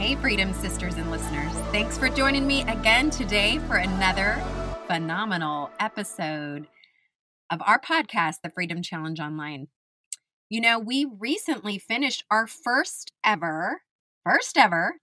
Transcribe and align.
Hey, 0.00 0.14
Freedom 0.14 0.54
Sisters 0.54 0.94
and 0.94 1.10
listeners. 1.10 1.52
Thanks 1.72 1.98
for 1.98 2.08
joining 2.08 2.46
me 2.46 2.62
again 2.62 3.10
today 3.10 3.58
for 3.68 3.76
another 3.76 4.42
phenomenal 4.86 5.70
episode 5.78 6.68
of 7.50 7.60
our 7.66 7.78
podcast, 7.78 8.36
The 8.42 8.48
Freedom 8.48 8.80
Challenge 8.80 9.20
Online. 9.20 9.68
You 10.48 10.62
know, 10.62 10.78
we 10.78 11.04
recently 11.04 11.76
finished 11.78 12.24
our 12.30 12.46
first 12.46 13.12
ever, 13.22 13.82
first 14.24 14.56
ever 14.56 14.94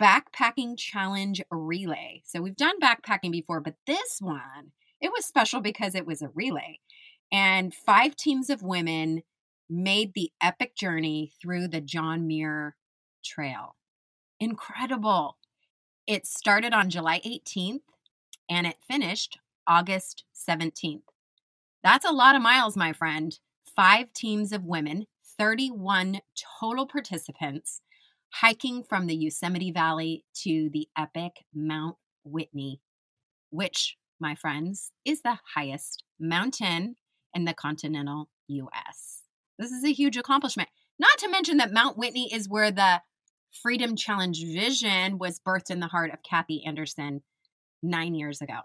backpacking 0.00 0.78
challenge 0.78 1.42
relay. 1.50 2.22
So 2.24 2.40
we've 2.40 2.54
done 2.54 2.78
backpacking 2.78 3.32
before, 3.32 3.58
but 3.60 3.74
this 3.88 4.18
one, 4.20 4.70
it 5.00 5.10
was 5.10 5.26
special 5.26 5.60
because 5.60 5.96
it 5.96 6.06
was 6.06 6.22
a 6.22 6.30
relay. 6.32 6.78
And 7.32 7.74
five 7.74 8.14
teams 8.14 8.48
of 8.48 8.62
women 8.62 9.24
made 9.68 10.14
the 10.14 10.30
epic 10.40 10.76
journey 10.76 11.32
through 11.42 11.66
the 11.66 11.80
John 11.80 12.28
Muir 12.28 12.76
Trail 13.24 13.74
incredible. 14.40 15.36
It 16.06 16.26
started 16.26 16.72
on 16.72 16.90
July 16.90 17.20
18th 17.20 17.82
and 18.48 18.66
it 18.66 18.76
finished 18.88 19.38
August 19.66 20.24
17th. 20.34 21.02
That's 21.84 22.04
a 22.04 22.12
lot 22.12 22.34
of 22.34 22.42
miles, 22.42 22.76
my 22.76 22.92
friend. 22.92 23.38
Five 23.76 24.12
teams 24.12 24.52
of 24.52 24.64
women, 24.64 25.06
31 25.38 26.20
total 26.60 26.86
participants, 26.86 27.80
hiking 28.30 28.82
from 28.82 29.06
the 29.06 29.14
Yosemite 29.14 29.70
Valley 29.70 30.24
to 30.42 30.68
the 30.72 30.88
epic 30.98 31.44
Mount 31.54 31.96
Whitney, 32.24 32.80
which, 33.50 33.96
my 34.18 34.34
friends, 34.34 34.90
is 35.04 35.22
the 35.22 35.38
highest 35.54 36.02
mountain 36.18 36.96
in 37.32 37.44
the 37.44 37.54
continental 37.54 38.28
US. 38.48 39.22
This 39.58 39.70
is 39.70 39.84
a 39.84 39.92
huge 39.92 40.16
accomplishment. 40.16 40.68
Not 40.98 41.16
to 41.18 41.30
mention 41.30 41.58
that 41.58 41.72
Mount 41.72 41.96
Whitney 41.96 42.32
is 42.32 42.48
where 42.48 42.70
the 42.70 43.00
Freedom 43.50 43.96
Challenge 43.96 44.44
vision 44.44 45.18
was 45.18 45.40
birthed 45.40 45.70
in 45.70 45.80
the 45.80 45.88
heart 45.88 46.12
of 46.12 46.22
Kathy 46.22 46.64
Anderson 46.64 47.22
nine 47.82 48.14
years 48.14 48.40
ago. 48.40 48.60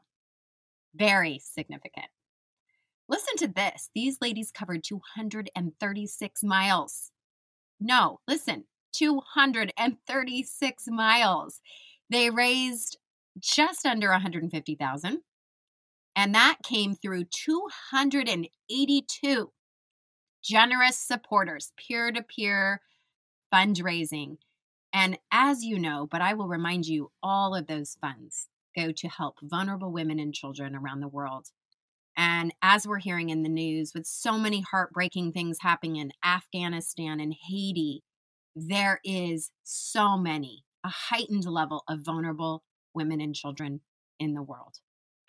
Very 0.94 1.40
significant. 1.40 2.08
Listen 3.08 3.36
to 3.38 3.48
this. 3.48 3.90
These 3.94 4.18
ladies 4.22 4.52
covered 4.52 4.84
236 4.84 6.44
miles. 6.44 7.12
No, 7.80 8.20
listen, 8.28 8.66
236 8.94 10.88
miles. 10.88 11.62
They 12.10 12.30
raised 12.30 12.98
just 13.40 13.86
under 13.86 14.12
150,000 14.12 15.22
and 16.16 16.34
that 16.34 16.60
came 16.64 16.96
through 16.96 17.26
282 17.26 19.52
generous 20.44 20.98
supporters, 20.98 21.72
peer-to-peer 21.78 22.82
fundraising 23.54 24.38
and 24.96 25.20
as 25.30 25.62
you 25.62 25.78
know, 25.78 26.08
but 26.10 26.22
I 26.22 26.36
will 26.36 26.48
remind 26.48 26.86
you, 26.86 27.12
all 27.22 27.54
of 27.54 27.68
those 27.68 27.98
funds 28.00 28.48
go 28.78 28.94
to 28.94 29.10
help 29.10 29.36
vulnerable 29.44 29.92
women 29.92 30.20
and 30.20 30.34
children 30.34 30.74
around 30.74 31.02
the 31.02 31.10
world. 31.10 31.48
And 32.16 32.54
as 32.62 32.88
we're 32.88 33.00
hearing 33.00 33.30
in 33.30 33.44
the 33.44 33.50
news, 33.50 33.92
with 33.94 34.06
so 34.06 34.38
many 34.38 34.62
heartbreaking 34.62 35.34
things 35.34 35.58
happening 35.60 35.98
in 35.98 36.14
Afghanistan 36.24 37.20
and 37.20 37.36
Haiti, 37.50 38.04
there 38.56 39.02
is 39.04 39.52
so 39.64 40.16
many, 40.18 40.64
a 40.86 40.88
heightened 40.88 41.44
level 41.44 41.84
of 41.90 42.00
vulnerable 42.00 42.64
women 42.94 43.20
and 43.20 43.36
children 43.36 43.82
in 44.18 44.34
the 44.34 44.42
world. 44.42 44.80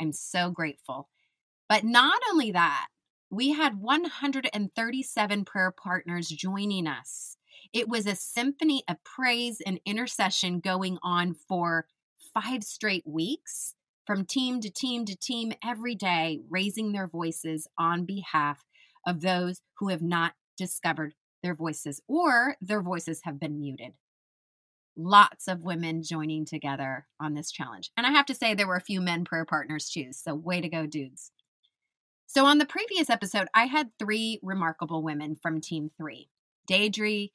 I'm 0.00 0.12
so 0.12 0.48
grateful. 0.48 1.08
But 1.68 1.82
not 1.82 2.22
only 2.30 2.52
that, 2.52 2.86
we 3.30 3.52
had 3.52 3.80
137 3.80 5.44
prayer 5.44 5.72
partners 5.72 6.28
joining 6.28 6.86
us 6.86 7.36
it 7.72 7.88
was 7.88 8.06
a 8.06 8.16
symphony 8.16 8.82
of 8.88 9.02
praise 9.04 9.60
and 9.64 9.80
intercession 9.84 10.60
going 10.60 10.98
on 11.02 11.34
for 11.34 11.86
five 12.32 12.62
straight 12.62 13.06
weeks, 13.06 13.74
from 14.06 14.24
team 14.24 14.60
to 14.60 14.70
team 14.70 15.04
to 15.04 15.16
team, 15.16 15.52
every 15.64 15.94
day, 15.94 16.40
raising 16.48 16.92
their 16.92 17.08
voices 17.08 17.66
on 17.78 18.04
behalf 18.04 18.64
of 19.06 19.20
those 19.20 19.60
who 19.78 19.88
have 19.88 20.02
not 20.02 20.34
discovered 20.56 21.14
their 21.42 21.54
voices 21.54 22.00
or 22.08 22.56
their 22.60 22.82
voices 22.82 23.20
have 23.24 23.38
been 23.38 23.58
muted. 23.58 23.92
Lots 24.96 25.48
of 25.48 25.62
women 25.62 26.02
joining 26.02 26.46
together 26.46 27.06
on 27.20 27.34
this 27.34 27.50
challenge. 27.50 27.90
And 27.96 28.06
I 28.06 28.10
have 28.10 28.26
to 28.26 28.34
say, 28.34 28.54
there 28.54 28.66
were 28.66 28.76
a 28.76 28.80
few 28.80 29.00
men 29.00 29.24
prayer 29.24 29.44
partners 29.44 29.90
too. 29.90 30.12
So, 30.12 30.34
way 30.34 30.60
to 30.60 30.68
go, 30.68 30.86
dudes. 30.86 31.32
So, 32.26 32.46
on 32.46 32.58
the 32.58 32.66
previous 32.66 33.10
episode, 33.10 33.48
I 33.54 33.66
had 33.66 33.90
three 33.98 34.40
remarkable 34.42 35.02
women 35.02 35.36
from 35.36 35.60
Team 35.60 35.90
Three 35.96 36.28
Deidre, 36.68 37.30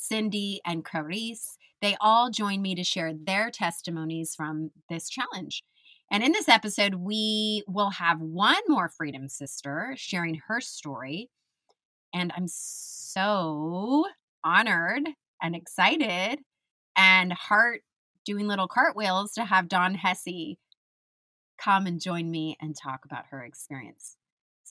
Cindy, 0.00 0.60
and 0.64 0.84
Clarice. 0.84 1.56
They 1.82 1.96
all 2.00 2.30
joined 2.30 2.62
me 2.62 2.74
to 2.74 2.84
share 2.84 3.12
their 3.14 3.50
testimonies 3.50 4.34
from 4.34 4.70
this 4.88 5.08
challenge. 5.08 5.62
And 6.10 6.24
in 6.24 6.32
this 6.32 6.48
episode, 6.48 6.94
we 6.96 7.62
will 7.68 7.90
have 7.90 8.20
one 8.20 8.62
more 8.68 8.88
Freedom 8.88 9.28
Sister 9.28 9.94
sharing 9.96 10.40
her 10.48 10.60
story. 10.60 11.30
And 12.12 12.32
I'm 12.36 12.48
so 12.48 14.06
honored 14.42 15.08
and 15.40 15.54
excited 15.54 16.40
and 16.96 17.32
heart 17.32 17.82
doing 18.24 18.48
little 18.48 18.68
cartwheels 18.68 19.32
to 19.34 19.44
have 19.44 19.68
Dawn 19.68 19.94
Hesse 19.94 20.56
come 21.58 21.86
and 21.86 22.00
join 22.00 22.30
me 22.30 22.56
and 22.60 22.74
talk 22.76 23.04
about 23.04 23.26
her 23.30 23.44
experience. 23.44 24.16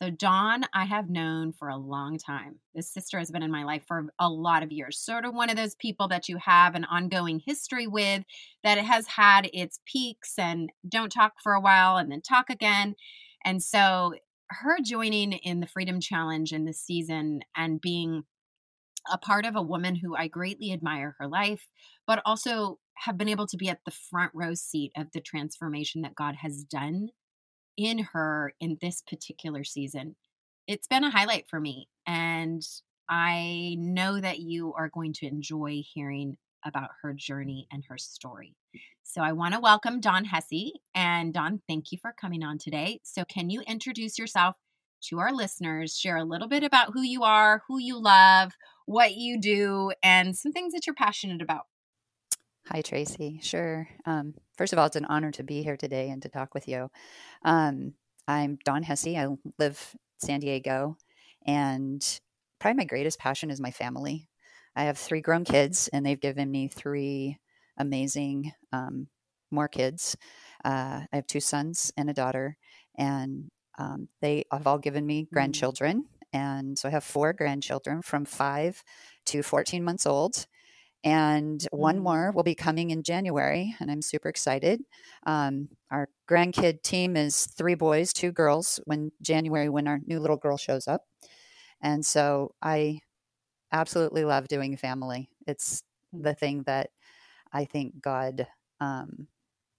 So, 0.02 0.10
Dawn, 0.10 0.64
I 0.74 0.86
have 0.86 1.10
known 1.10 1.52
for 1.52 1.68
a 1.68 1.76
long 1.76 2.18
time. 2.18 2.60
This 2.74 2.90
sister 2.90 3.20
has 3.20 3.32
been 3.32 3.44
in 3.44 3.52
my 3.52 3.66
life 3.66 3.84
for 3.86 4.06
a 4.18 4.30
lot 4.30 4.64
of 4.64 4.72
years. 4.72 4.98
Sort 4.98 5.26
of 5.26 5.34
one 5.34 5.50
of 5.50 5.58
those 5.58 5.76
people 5.76 6.08
that 6.08 6.30
you 6.30 6.38
have 6.38 6.74
an 6.74 6.86
ongoing 6.86 7.42
history 7.46 7.86
with, 7.86 8.24
that 8.64 8.78
it 8.78 8.86
has 8.86 9.08
had 9.08 9.50
its 9.52 9.82
peaks 9.86 10.36
and 10.40 10.72
don't 10.88 11.12
talk 11.12 11.34
for 11.44 11.52
a 11.52 11.60
while 11.60 11.98
and 11.98 12.10
then 12.10 12.22
talk 12.22 12.50
again. 12.50 12.96
And 13.44 13.62
so, 13.62 14.14
her 14.52 14.78
joining 14.82 15.34
in 15.34 15.60
the 15.60 15.68
Freedom 15.68 16.00
Challenge 16.00 16.54
in 16.54 16.64
this 16.64 16.80
season 16.80 17.42
and 17.58 17.82
being 17.82 18.24
a 19.12 19.18
part 19.18 19.46
of 19.46 19.58
a 19.58 19.62
woman 19.62 19.96
who 19.96 20.16
I 20.16 20.30
greatly 20.30 20.72
admire 20.72 21.18
her 21.20 21.28
life, 21.28 21.68
but 22.08 22.22
also 22.26 22.80
have 23.00 23.18
been 23.18 23.28
able 23.28 23.48
to 23.48 23.58
be 23.58 23.68
at 23.68 23.82
the 23.84 23.92
front 23.92 24.32
row 24.34 24.54
seat 24.54 24.94
of 24.96 25.08
the 25.14 25.20
transformation 25.20 26.04
that 26.04 26.16
God 26.16 26.36
has 26.42 26.64
done 26.64 27.10
in 27.80 28.00
her 28.12 28.54
in 28.60 28.78
this 28.82 29.02
particular 29.02 29.64
season. 29.64 30.18
It's 30.68 30.88
been 30.88 31.06
a 31.06 31.10
highlight 31.10 31.46
for 31.50 31.62
me. 31.62 31.88
And 32.06 32.62
I 33.10 33.78
know 33.80 34.20
that 34.20 34.40
you 34.40 34.74
are 34.74 34.90
going 34.94 35.14
to 35.14 35.28
enjoy 35.28 35.82
hearing 35.94 36.36
about 36.66 36.90
her 37.02 37.14
journey 37.14 37.68
and 37.72 37.86
her 37.88 37.98
story. 37.98 38.54
So 39.04 39.22
I 39.22 39.32
want 39.32 39.54
to 39.54 39.62
welcome 39.62 40.02
Dawn 40.02 40.26
Hesse. 40.26 40.74
And 40.94 41.34
Dawn, 41.34 41.62
thank 41.70 41.94
you 41.94 41.98
for 42.02 42.14
coming 42.20 42.44
on 42.44 42.58
today. 42.58 43.00
So, 43.04 43.24
can 43.24 43.50
you 43.50 43.62
introduce 43.62 44.20
yourself 44.20 44.58
to 45.06 45.20
our 45.20 45.34
listeners, 45.34 45.98
share 45.98 46.18
a 46.18 46.26
little 46.26 46.50
bit 46.50 46.66
about 46.66 46.92
who 46.94 47.02
you 47.02 47.24
are, 47.24 47.64
who 47.70 47.80
you 47.80 47.98
love, 47.98 48.52
what 48.86 49.16
you 49.16 49.40
do, 49.40 49.94
and 50.04 50.36
some 50.36 50.52
things 50.52 50.74
that 50.74 50.86
you're 50.86 50.94
passionate 50.94 51.42
about? 51.42 51.64
Hi, 52.72 52.82
Tracy. 52.84 53.40
Sure. 53.42 53.90
Um, 54.06 54.36
first 54.56 54.74
of 54.74 54.78
all, 54.78 54.86
it's 54.86 54.96
an 54.96 55.06
honor 55.06 55.32
to 55.32 55.44
be 55.44 55.64
here 55.64 55.76
today 55.76 56.12
and 56.12 56.22
to 56.22 56.30
talk 56.30 56.54
with 56.54 56.68
you. 56.68 56.92
Um, 57.44 57.94
I'm 58.28 58.60
Dawn 58.64 58.84
Hesse. 58.84 59.08
I 59.08 59.28
live 59.58 59.96
San 60.20 60.40
Diego, 60.40 60.96
and 61.48 62.20
probably 62.60 62.78
my 62.78 62.86
greatest 62.86 63.18
passion 63.18 63.50
is 63.50 63.60
my 63.60 63.72
family. 63.72 64.30
I 64.76 64.84
have 64.84 65.00
three 65.00 65.20
grown 65.20 65.46
kids, 65.46 65.90
and 65.92 66.06
they've 66.06 66.22
given 66.22 66.52
me 66.52 66.68
three 66.68 67.40
amazing 67.80 68.52
um, 68.72 69.08
more 69.50 69.68
kids. 69.68 70.16
Uh, 70.64 71.02
I 71.12 71.16
have 71.16 71.26
two 71.26 71.40
sons 71.40 71.92
and 71.98 72.08
a 72.08 72.14
daughter, 72.14 72.56
and 72.96 73.50
um, 73.80 74.10
they 74.22 74.44
have 74.52 74.68
all 74.68 74.78
given 74.78 75.08
me 75.08 75.24
mm. 75.24 75.32
grandchildren. 75.32 76.06
And 76.34 76.78
so 76.78 76.88
I 76.88 76.92
have 76.92 77.04
four 77.04 77.34
grandchildren 77.34 78.04
from 78.04 78.26
five 78.26 78.84
to 79.26 79.42
14 79.42 79.84
months 79.84 80.06
old 80.06 80.46
and 81.04 81.66
one 81.72 82.00
mm. 82.00 82.04
more 82.04 82.32
will 82.32 82.44
be 82.44 82.56
coming 82.56 82.92
in 82.92 83.04
January, 83.04 83.76
and 83.80 83.90
I'm 83.90 84.02
super 84.02 84.30
excited. 84.30 84.82
Um, 85.26 85.70
our 85.92 86.10
grandkid 86.30 86.82
team 86.84 87.16
is 87.16 87.46
three 87.46 87.76
boys, 87.76 88.14
two 88.14 88.32
girls. 88.32 88.80
When 88.86 89.12
January, 89.22 89.70
when 89.70 89.88
our 89.88 90.00
new 90.06 90.20
little 90.20 90.38
girl 90.38 90.58
shows 90.58 90.88
up, 90.88 91.04
and 91.82 92.06
so 92.06 92.54
I 92.62 93.00
absolutely 93.72 94.26
love 94.26 94.48
doing 94.48 94.76
family. 94.78 95.30
It's 95.48 95.84
the 96.12 96.34
thing 96.34 96.64
that 96.66 96.90
I 97.54 97.66
think 97.66 98.02
God 98.02 98.48
um, 98.82 99.28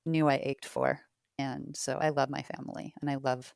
knew 0.06 0.28
I 0.28 0.40
ached 0.42 0.64
for, 0.64 1.00
And 1.40 1.76
so 1.76 1.98
I 2.00 2.10
love 2.10 2.30
my 2.30 2.42
family 2.42 2.92
and 3.00 3.10
I 3.10 3.16
love 3.16 3.52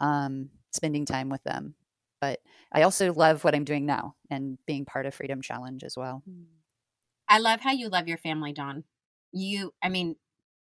um, 0.00 0.50
spending 0.72 1.04
time 1.04 1.28
with 1.28 1.42
them. 1.44 1.74
But 2.20 2.40
I 2.72 2.82
also 2.82 3.12
love 3.12 3.42
what 3.42 3.54
I'm 3.54 3.64
doing 3.64 3.86
now 3.86 4.14
and 4.30 4.58
being 4.66 4.84
part 4.84 5.06
of 5.06 5.14
Freedom 5.14 5.42
Challenge 5.42 5.82
as 5.82 5.96
well. 5.96 6.22
Mm. 6.28 6.44
I 7.32 7.38
love 7.38 7.60
how 7.62 7.72
you 7.72 7.88
love 7.88 8.08
your 8.08 8.18
family, 8.18 8.52
Dawn. 8.52 8.84
You, 9.32 9.72
I 9.82 9.88
mean, 9.88 10.16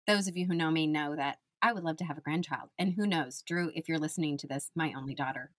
those 0.06 0.28
of 0.28 0.36
you 0.36 0.46
who 0.46 0.54
know 0.54 0.70
me 0.70 0.86
know 0.86 1.16
that 1.16 1.38
I 1.60 1.72
would 1.72 1.82
love 1.82 1.96
to 1.96 2.04
have 2.04 2.18
a 2.18 2.20
grandchild. 2.22 2.68
And 2.78 2.92
who 2.92 3.04
knows, 3.04 3.42
Drew, 3.44 3.72
if 3.74 3.88
you're 3.88 3.98
listening 3.98 4.38
to 4.38 4.46
this, 4.46 4.70
my 4.76 4.92
only 4.96 5.14
daughter, 5.16 5.50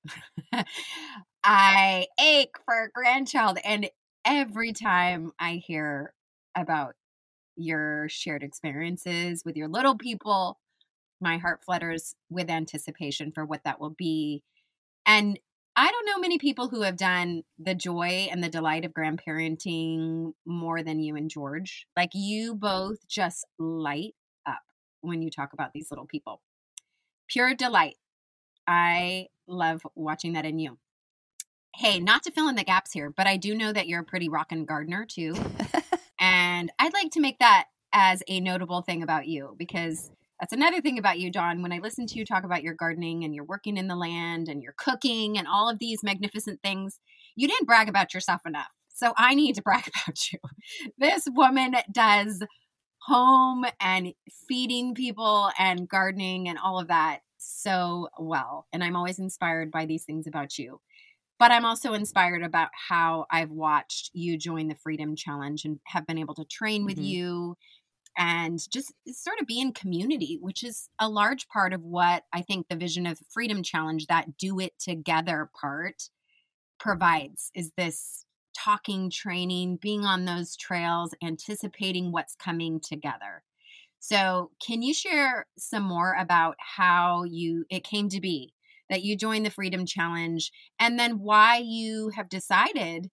I 1.44 2.08
ache 2.18 2.56
for 2.64 2.86
a 2.86 2.90
grandchild. 2.90 3.58
And 3.66 3.90
every 4.24 4.72
time 4.72 5.34
I 5.40 5.56
hear 5.56 6.14
about 6.56 6.96
your 7.58 8.08
shared 8.08 8.44
experiences 8.44 9.44
with 9.46 9.58
your 9.58 9.68
little 9.68 9.98
people, 9.98 10.58
my 11.22 11.38
heart 11.38 11.62
flutters 11.66 12.16
with 12.30 12.50
anticipation 12.50 13.32
for 13.34 13.46
what 13.46 13.64
that 13.66 13.82
will 13.82 13.96
be. 13.98 14.44
And 15.06 15.40
I 15.76 15.90
don't 15.90 16.06
know 16.06 16.20
many 16.20 16.38
people 16.38 16.68
who 16.68 16.82
have 16.84 16.98
done 16.98 17.44
the 17.58 17.74
joy 17.74 18.28
and 18.32 18.44
the 18.44 18.50
delight 18.50 18.86
of 18.86 18.94
grandparenting 18.94 20.34
more 20.46 20.84
than 20.84 21.00
you 21.00 21.16
and 21.16 21.30
George. 21.30 21.88
Like 21.98 22.12
you 22.14 22.54
both 22.54 23.08
just 23.08 23.46
light 23.58 24.14
up 24.46 24.62
when 25.02 25.24
you 25.24 25.32
talk 25.32 25.54
about 25.54 25.74
these 25.74 25.90
little 25.90 26.06
people. 26.06 26.42
Pure 27.28 27.56
delight. 27.56 27.96
I 28.68 29.28
love 29.48 29.82
watching 29.96 30.34
that 30.34 30.46
in 30.46 30.60
you. 30.60 30.78
Hey, 31.76 32.00
not 32.00 32.22
to 32.24 32.32
fill 32.32 32.50
in 32.50 32.56
the 32.56 32.64
gaps 32.64 32.92
here, 32.92 33.10
but 33.10 33.26
I 33.26 33.38
do 33.38 33.56
know 33.56 33.74
that 33.74 33.88
you're 33.88 34.02
a 34.02 34.06
pretty 34.06 34.30
rockin' 34.30 34.66
gardener 34.66 35.06
too. 35.06 35.36
and 36.20 36.72
I'd 36.78 36.94
like 36.94 37.12
to 37.14 37.20
make 37.20 37.40
that 37.40 37.70
as 37.92 38.22
a 38.28 38.40
notable 38.40 38.84
thing 38.84 39.02
about 39.02 39.28
you 39.28 39.56
because 39.58 40.12
that's 40.44 40.52
another 40.52 40.82
thing 40.82 41.00
about 41.00 41.20
you, 41.20 41.32
Dawn. 41.32 41.62
When 41.62 41.72
I 41.72 41.78
listen 41.78 42.06
to 42.06 42.20
you 42.20 42.26
talk 42.26 42.44
about 42.44 42.64
your 42.64 42.74
gardening 42.74 43.24
and 43.24 43.34
you're 43.34 43.46
working 43.46 43.78
in 43.78 43.88
the 43.88 43.96
land 43.96 44.50
and 44.50 44.62
you're 44.62 44.76
cooking 44.78 45.38
and 45.38 45.48
all 45.48 45.70
of 45.70 45.80
these 45.80 46.04
magnificent 46.04 46.62
things, 46.62 47.00
you 47.38 47.48
didn't 47.48 47.66
brag 47.66 47.88
about 47.88 48.14
yourself 48.14 48.42
enough. 48.46 48.68
So 48.90 49.14
I 49.16 49.36
need 49.36 49.56
to 49.56 49.62
brag 49.62 49.90
about 50.06 50.34
you. 50.34 50.40
This 50.98 51.30
woman 51.32 51.78
does 51.90 52.44
home 53.04 53.64
and 53.80 54.14
feeding 54.50 54.94
people 54.94 55.50
and 55.58 55.88
gardening 55.88 56.50
and 56.50 56.60
all 56.62 56.78
of 56.78 56.90
that 56.90 57.20
so 57.38 58.10
well. 58.20 58.68
And 58.74 58.84
I'm 58.84 58.98
always 58.98 59.20
inspired 59.20 59.72
by 59.72 59.86
these 59.86 60.04
things 60.04 60.28
about 60.28 60.58
you. 60.58 60.82
But 61.40 61.52
I'm 61.54 61.64
also 61.64 61.94
inspired 61.94 62.44
about 62.44 62.68
how 62.90 63.28
I've 63.32 63.50
watched 63.50 64.10
you 64.12 64.38
join 64.38 64.68
the 64.68 64.76
Freedom 64.76 65.16
Challenge 65.16 65.64
and 65.64 65.80
have 65.86 66.06
been 66.06 66.18
able 66.18 66.36
to 66.36 66.44
train 66.44 66.84
with 66.84 66.96
mm-hmm. 66.96 67.06
you 67.06 67.58
and 68.18 68.60
just 68.72 68.94
sort 69.08 69.40
of 69.42 69.48
be 69.48 69.60
in 69.60 69.74
community, 69.74 70.38
which 70.42 70.64
is 70.64 70.90
a 71.00 71.10
large 71.10 71.48
part 71.48 71.74
of 71.74 71.84
what 71.84 72.24
I 72.34 72.42
think 72.42 72.68
the 72.68 72.76
vision 72.76 73.06
of 73.06 73.20
Freedom 73.30 73.64
Challenge, 73.64 74.08
that 74.08 74.38
do 74.38 74.60
it 74.60 74.78
together 74.80 75.50
part, 75.60 76.10
provides 76.80 77.52
is 77.56 77.72
this 77.78 78.26
talking, 78.56 79.10
training, 79.10 79.78
being 79.82 80.06
on 80.06 80.26
those 80.26 80.56
trails, 80.56 81.14
anticipating 81.24 82.12
what's 82.12 82.36
coming 82.36 82.80
together. 82.80 83.44
So, 84.00 84.52
can 84.66 84.82
you 84.82 84.94
share 84.94 85.48
some 85.58 85.84
more 85.84 86.14
about 86.20 86.56
how 86.60 87.24
you 87.24 87.66
it 87.70 87.84
came 87.84 88.10
to 88.10 88.20
be 88.20 88.54
that 88.90 89.04
you 89.04 89.16
joined 89.16 89.46
the 89.46 89.50
Freedom 89.50 89.86
Challenge 89.86 90.52
and 90.78 91.00
then 91.00 91.20
why 91.20 91.58
you 91.58 92.10
have 92.10 92.30
decided, 92.30 93.10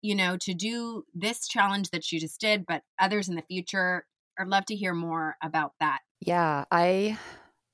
you 0.00 0.14
know, 0.14 0.36
to 0.42 0.54
do 0.54 1.04
this 1.12 1.48
challenge 1.48 1.90
that 1.90 2.10
you 2.12 2.20
just 2.20 2.40
did, 2.40 2.66
but 2.66 2.82
others 3.00 3.28
in 3.28 3.34
the 3.34 3.42
future 3.42 4.04
I'd 4.38 4.48
love 4.48 4.66
to 4.66 4.76
hear 4.76 4.94
more 4.94 5.36
about 5.42 5.72
that. 5.80 6.00
Yeah, 6.20 6.64
I 6.70 7.18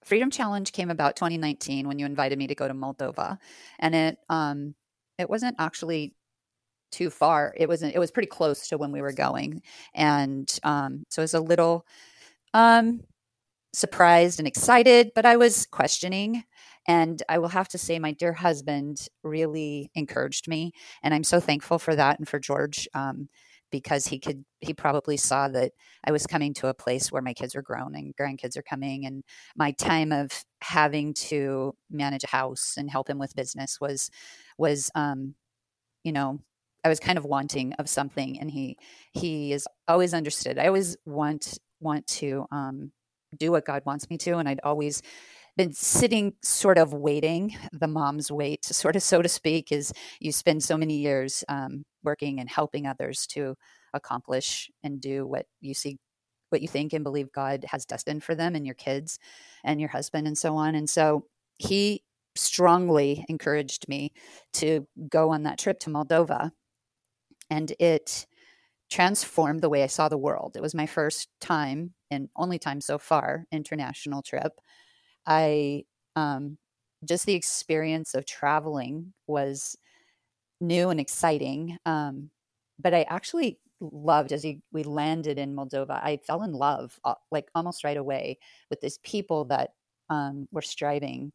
Freedom 0.04 0.30
Challenge 0.30 0.70
came 0.72 0.90
about 0.90 1.16
2019 1.16 1.88
when 1.88 1.98
you 1.98 2.06
invited 2.06 2.38
me 2.38 2.46
to 2.46 2.54
go 2.54 2.68
to 2.68 2.74
Moldova, 2.74 3.38
and 3.78 3.94
it 3.94 4.18
um 4.28 4.74
it 5.18 5.28
wasn't 5.30 5.56
actually 5.58 6.14
too 6.92 7.10
far. 7.10 7.54
It 7.56 7.68
wasn't. 7.68 7.94
It 7.94 7.98
was 7.98 8.10
pretty 8.10 8.28
close 8.28 8.68
to 8.68 8.78
when 8.78 8.92
we 8.92 9.02
were 9.02 9.12
going, 9.12 9.62
and 9.94 10.48
um, 10.62 11.04
so 11.10 11.20
it 11.22 11.24
was 11.24 11.34
a 11.34 11.40
little 11.40 11.86
um 12.54 13.02
surprised 13.72 14.38
and 14.38 14.48
excited, 14.48 15.12
but 15.14 15.26
I 15.26 15.36
was 15.36 15.66
questioning. 15.66 16.44
And 16.86 17.22
I 17.30 17.38
will 17.38 17.48
have 17.48 17.68
to 17.70 17.78
say, 17.78 17.98
my 17.98 18.12
dear 18.12 18.34
husband 18.34 19.08
really 19.22 19.90
encouraged 19.94 20.48
me, 20.48 20.72
and 21.02 21.14
I'm 21.14 21.24
so 21.24 21.40
thankful 21.40 21.78
for 21.78 21.96
that 21.96 22.18
and 22.18 22.28
for 22.28 22.38
George. 22.38 22.88
Um, 22.94 23.28
because 23.70 24.06
he 24.06 24.18
could 24.18 24.44
he 24.60 24.72
probably 24.74 25.16
saw 25.16 25.48
that 25.48 25.72
I 26.06 26.12
was 26.12 26.26
coming 26.26 26.54
to 26.54 26.68
a 26.68 26.74
place 26.74 27.10
where 27.10 27.22
my 27.22 27.34
kids 27.34 27.54
are 27.56 27.62
grown 27.62 27.94
and 27.94 28.14
grandkids 28.16 28.56
are 28.56 28.62
coming 28.62 29.06
and 29.06 29.24
my 29.56 29.72
time 29.72 30.12
of 30.12 30.30
having 30.62 31.14
to 31.14 31.74
manage 31.90 32.24
a 32.24 32.28
house 32.28 32.74
and 32.76 32.90
help 32.90 33.08
him 33.10 33.18
with 33.18 33.34
business 33.34 33.78
was 33.80 34.10
was 34.58 34.90
um 34.94 35.34
you 36.04 36.12
know 36.12 36.40
I 36.84 36.88
was 36.88 37.00
kind 37.00 37.18
of 37.18 37.24
wanting 37.24 37.72
of 37.74 37.88
something 37.88 38.38
and 38.38 38.50
he 38.50 38.76
he 39.12 39.52
is 39.52 39.66
always 39.88 40.14
understood. 40.14 40.58
I 40.58 40.66
always 40.66 40.96
want 41.06 41.58
want 41.80 42.06
to 42.08 42.46
um 42.52 42.92
do 43.38 43.50
what 43.50 43.64
God 43.64 43.82
wants 43.86 44.10
me 44.10 44.18
to 44.18 44.38
and 44.38 44.48
I'd 44.48 44.60
always 44.62 45.02
been 45.56 45.72
sitting 45.72 46.34
sort 46.42 46.78
of 46.78 46.92
waiting 46.92 47.56
the 47.72 47.86
mom's 47.86 48.30
wait 48.30 48.64
sort 48.74 48.96
of 48.96 49.02
so 49.02 49.22
to 49.22 49.28
speak 49.28 49.72
is 49.72 49.92
you 50.20 50.32
spend 50.32 50.62
so 50.62 50.76
many 50.76 50.96
years 50.96 51.44
um, 51.48 51.84
working 52.02 52.40
and 52.40 52.50
helping 52.50 52.86
others 52.86 53.26
to 53.26 53.54
accomplish 53.92 54.70
and 54.82 55.00
do 55.00 55.26
what 55.26 55.46
you 55.60 55.74
see 55.74 55.98
what 56.50 56.62
you 56.62 56.68
think 56.68 56.92
and 56.92 57.04
believe 57.04 57.32
god 57.32 57.64
has 57.68 57.84
destined 57.84 58.22
for 58.22 58.34
them 58.34 58.54
and 58.54 58.66
your 58.66 58.74
kids 58.74 59.18
and 59.64 59.80
your 59.80 59.88
husband 59.88 60.26
and 60.26 60.38
so 60.38 60.56
on. 60.56 60.74
And 60.74 60.88
so 60.88 61.24
he 61.58 62.02
strongly 62.36 63.24
encouraged 63.28 63.88
me 63.88 64.12
to 64.52 64.86
go 65.08 65.30
on 65.30 65.44
that 65.44 65.58
trip 65.58 65.78
to 65.80 65.90
moldova 65.90 66.50
and 67.50 67.72
it 67.78 68.26
transformed 68.90 69.60
the 69.60 69.68
way 69.68 69.82
i 69.82 69.86
saw 69.86 70.08
the 70.08 70.18
world. 70.18 70.56
It 70.56 70.62
was 70.62 70.74
my 70.74 70.86
first 70.86 71.28
time 71.40 71.94
and 72.10 72.28
only 72.36 72.58
time 72.58 72.80
so 72.80 72.98
far 72.98 73.46
international 73.52 74.22
trip 74.22 74.52
I 75.26 75.84
um, 76.16 76.58
just 77.04 77.26
the 77.26 77.34
experience 77.34 78.14
of 78.14 78.26
traveling 78.26 79.12
was 79.26 79.76
new 80.60 80.90
and 80.90 81.00
exciting. 81.00 81.78
Um, 81.86 82.30
but 82.78 82.94
I 82.94 83.02
actually 83.04 83.58
loved 83.80 84.32
as 84.32 84.44
we, 84.44 84.62
we 84.72 84.82
landed 84.82 85.38
in 85.38 85.54
Moldova. 85.54 86.02
I 86.02 86.18
fell 86.18 86.42
in 86.42 86.52
love 86.52 86.98
uh, 87.04 87.14
like 87.30 87.50
almost 87.54 87.84
right 87.84 87.96
away 87.96 88.38
with 88.70 88.80
these 88.80 88.98
people 88.98 89.44
that 89.46 89.74
um, 90.10 90.48
were 90.52 90.62
striving, 90.62 91.32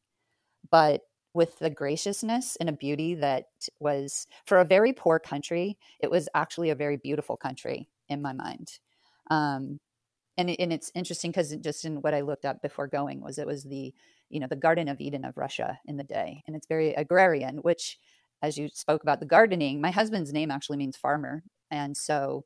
but 0.72 1.02
with 1.34 1.60
the 1.60 1.70
graciousness 1.70 2.58
and 2.58 2.70
a 2.70 2.74
beauty 2.74 3.16
that 3.16 3.46
was 3.80 4.28
for 4.46 4.60
a 4.60 4.66
very 4.66 4.94
poor 4.94 5.20
country. 5.20 5.78
It 6.00 6.10
was 6.12 6.28
actually 6.36 6.72
a 6.72 6.76
very 6.76 6.98
beautiful 6.98 7.38
country 7.38 7.88
in 8.10 8.22
my 8.22 8.34
mind. 8.34 8.80
Um, 9.30 9.80
and 10.40 10.56
and 10.60 10.74
it's 10.74 10.92
interesting 10.96 11.32
because 11.32 11.56
just 11.58 11.86
in 11.86 12.02
what 12.02 12.14
I 12.16 12.22
looked 12.22 12.46
up 12.46 12.62
before 12.62 12.88
going 12.88 13.22
was 13.22 13.38
it 13.38 13.48
was 13.48 13.64
the 13.66 13.94
you 14.30 14.40
know 14.40 14.48
the 14.48 14.56
Garden 14.56 14.88
of 14.88 15.02
Eden 15.02 15.26
of 15.26 15.38
Russia 15.38 15.80
in 15.86 15.98
the 15.98 16.04
day, 16.04 16.44
and 16.48 16.56
it's 16.56 16.68
very 16.68 16.94
agrarian. 16.96 17.58
Which, 17.58 18.00
as 18.42 18.58
you 18.58 18.70
spoke 18.70 19.04
about 19.04 19.20
the 19.20 19.26
gardening, 19.26 19.82
my 19.82 19.92
husband's 19.92 20.34
name 20.34 20.52
actually 20.52 20.78
means 20.78 20.98
farmer, 20.98 21.44
and 21.72 21.96
so 21.98 22.46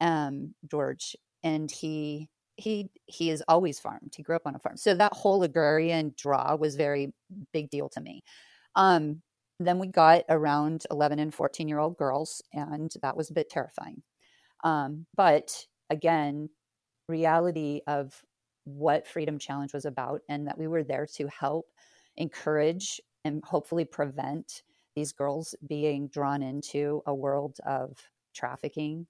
um, 0.00 0.54
George, 0.70 1.16
and 1.42 1.70
he 1.70 2.28
he 2.56 2.90
he 3.06 3.30
is 3.30 3.42
always 3.48 3.78
farmed. 3.80 4.14
He 4.16 4.22
grew 4.22 4.36
up 4.36 4.46
on 4.46 4.54
a 4.56 4.58
farm, 4.58 4.76
so 4.78 4.94
that 4.94 5.12
whole 5.12 5.42
agrarian 5.42 6.14
draw 6.16 6.56
was 6.56 6.76
very 6.76 7.12
big 7.52 7.70
deal 7.70 7.88
to 7.90 8.00
me. 8.00 8.22
Um, 8.76 9.22
then 9.60 9.78
we 9.78 9.86
got 9.88 10.24
around 10.28 10.84
11 10.90 11.18
and 11.20 11.34
14 11.34 11.68
year 11.68 11.78
old 11.78 11.96
girls, 11.98 12.42
and 12.52 12.92
that 13.02 13.16
was 13.16 13.30
a 13.30 13.34
bit 13.34 13.50
terrifying. 13.50 14.02
Um, 14.64 15.06
but 15.16 15.66
again, 15.90 16.48
reality 17.08 17.80
of 17.86 18.22
what 18.64 19.06
Freedom 19.06 19.38
Challenge 19.38 19.72
was 19.72 19.84
about 19.84 20.22
and 20.28 20.46
that 20.46 20.58
we 20.58 20.66
were 20.66 20.82
there 20.82 21.06
to 21.14 21.28
help 21.28 21.66
encourage 22.16 23.00
and 23.24 23.42
hopefully 23.44 23.84
prevent 23.84 24.62
these 24.96 25.12
girls 25.12 25.54
being 25.66 26.08
drawn 26.08 26.42
into 26.42 27.02
a 27.06 27.14
world 27.14 27.58
of 27.66 27.98
trafficking 28.34 29.06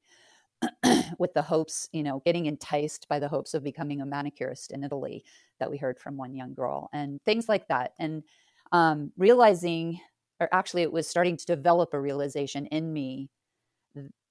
with 1.19 1.35
the 1.35 1.43
hopes, 1.43 1.89
you 1.93 2.03
know, 2.03 2.23
getting 2.25 2.47
enticed 2.47 3.07
by 3.09 3.19
the 3.19 3.29
hopes 3.29 3.55
of 3.55 3.63
becoming 3.63 4.01
a 4.01 4.07
manicurist 4.07 4.73
in 4.73 4.83
Italy 4.83 5.25
that 5.61 5.71
we 5.71 5.77
heard 5.77 5.99
from 5.99 6.17
one 6.17 6.35
young 6.35 6.55
girl 6.55 6.89
and 6.93 7.23
things 7.25 7.49
like 7.49 7.69
that. 7.69 7.93
And 7.99 8.23
um, 8.73 9.13
realizing, 9.17 10.01
or 10.41 10.49
actually, 10.53 10.83
it 10.83 10.93
was 10.93 11.07
starting 11.07 11.37
to 11.37 11.47
develop 11.47 11.93
a 11.93 12.01
realization 12.01 12.67
in 12.67 12.93
me 12.93 13.29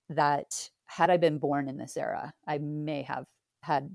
that 0.10 0.70
had 0.86 1.10
I 1.10 1.18
been 1.18 1.38
born 1.38 1.68
in 1.68 1.78
this 1.78 1.98
era, 1.98 2.34
I 2.48 2.58
may 2.58 3.04
have 3.04 3.26
had 3.64 3.90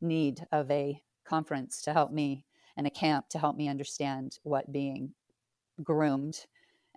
need 0.00 0.46
of 0.52 0.70
a 0.70 1.00
conference 1.24 1.82
to 1.82 1.92
help 1.92 2.12
me 2.12 2.44
and 2.76 2.86
a 2.86 2.90
camp 2.90 3.28
to 3.30 3.38
help 3.38 3.56
me 3.56 3.68
understand 3.68 4.38
what 4.42 4.72
being 4.72 5.14
groomed 5.82 6.46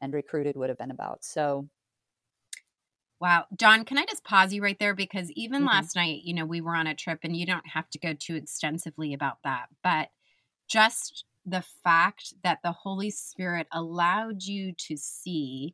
and 0.02 0.14
recruited 0.14 0.56
would 0.58 0.70
have 0.70 0.78
been 0.78 0.92
about. 0.92 1.24
So 1.24 1.68
Wow. 3.20 3.46
Dawn, 3.56 3.84
can 3.84 3.98
I 3.98 4.06
just 4.06 4.24
pause 4.24 4.54
you 4.54 4.62
right 4.62 4.78
there? 4.78 4.94
Because 4.94 5.32
even 5.32 5.62
mm-hmm. 5.62 5.70
last 5.70 5.96
night, 5.96 6.22
you 6.24 6.36
know, 6.36 6.46
we 6.46 6.62
were 6.62 6.76
on 6.76 6.86
a 6.86 6.94
trip 6.94 7.20
and 7.24 7.36
you 7.36 7.48
don't 7.48 7.68
have 7.68 7.90
to 7.90 8.00
go 8.00 8.14
too 8.14 8.36
extensively 8.36 9.14
about 9.14 9.40
that. 9.44 9.70
But 9.84 10.10
just 10.68 11.26
the 11.44 11.64
fact 11.84 12.36
that 12.44 12.60
the 12.64 12.74
Holy 12.74 13.10
Spirit 13.10 13.68
allowed 13.72 14.44
you 14.44 14.74
to 14.74 14.98
see 14.98 15.74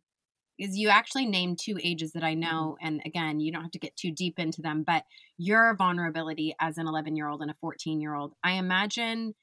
is 0.60 0.78
you 0.78 0.90
actually 0.90 1.26
named 1.26 1.60
two 1.60 1.78
ages 1.84 2.12
that 2.12 2.24
I 2.24 2.32
mm-hmm. 2.32 2.42
know. 2.42 2.78
And 2.82 3.02
again, 3.06 3.40
you 3.40 3.52
don't 3.52 3.64
have 3.64 3.72
to 3.72 3.80
get 3.80 3.96
too 3.96 4.12
deep 4.12 4.40
into 4.40 4.62
them, 4.62 4.84
but 4.86 5.04
your 5.38 5.76
vulnerability 5.76 6.56
as 6.60 6.78
an 6.78 6.88
11 6.88 7.16
year 7.16 7.28
old 7.28 7.42
and 7.42 7.52
a 7.52 7.56
14 7.60 8.00
year 8.00 8.14
old, 8.14 8.34
I 8.44 8.54
imagine 8.54 9.34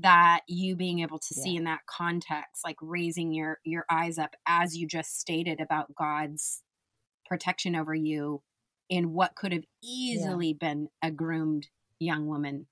that 0.00 0.40
you 0.48 0.74
being 0.74 1.00
able 1.00 1.18
to 1.18 1.34
yeah. 1.36 1.42
see 1.42 1.56
in 1.56 1.64
that 1.64 1.86
context 1.86 2.64
like 2.64 2.76
raising 2.80 3.32
your 3.32 3.60
your 3.64 3.84
eyes 3.88 4.18
up 4.18 4.34
as 4.46 4.76
you 4.76 4.86
just 4.88 5.20
stated 5.20 5.60
about 5.60 5.94
god's 5.94 6.62
protection 7.26 7.76
over 7.76 7.94
you 7.94 8.42
in 8.88 9.12
what 9.12 9.36
could 9.36 9.52
have 9.52 9.64
easily 9.82 10.48
yeah. 10.48 10.68
been 10.68 10.88
a 11.02 11.10
groomed 11.10 11.68
young 12.00 12.26
woman 12.26 12.66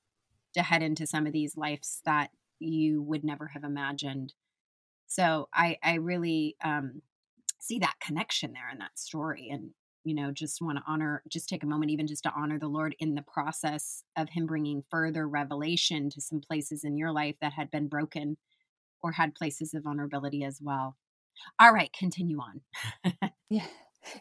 to 0.55 0.63
head 0.63 0.83
into 0.83 1.07
some 1.07 1.27
of 1.27 1.33
these 1.33 1.57
lives 1.57 2.01
that 2.05 2.31
you 2.59 3.01
would 3.01 3.23
never 3.23 3.49
have 3.49 3.63
imagined 3.63 4.35
so 5.07 5.49
i 5.55 5.77
i 5.83 5.95
really 5.95 6.57
um 6.65 7.03
see 7.63 7.79
that 7.79 7.95
connection 8.01 8.53
there 8.53 8.69
in 8.71 8.79
that 8.79 8.99
story 8.99 9.49
and 9.51 9.71
you 10.05 10.15
know 10.15 10.33
just 10.33 10.61
want 10.61 10.77
to 10.77 10.85
honor 10.87 11.23
just 11.29 11.49
take 11.49 11.63
a 11.63 11.67
moment 11.67 11.91
even 11.93 12.07
just 12.07 12.25
to 12.25 12.33
honor 12.37 12.59
the 12.59 12.67
lord 12.67 12.95
in 12.99 13.15
the 13.15 13.23
process 13.23 14.03
of 14.17 14.29
him 14.31 14.47
bringing 14.47 14.83
further 14.91 15.29
revelation 15.29 16.11
to 16.11 16.21
some 16.21 16.41
places 16.41 16.83
in 16.83 16.97
your 16.97 17.13
life 17.13 17.37
that 17.41 17.53
had 17.53 17.71
been 17.71 17.87
broken 17.87 18.37
or 19.03 19.13
had 19.13 19.35
places 19.35 19.75
of 19.75 19.85
vulnerability 19.85 20.45
as 20.45 20.61
well. 20.63 20.97
All 21.61 21.73
right 21.73 21.93
continue 21.99 22.39
on. 22.39 22.61
Yeah. 23.51 23.67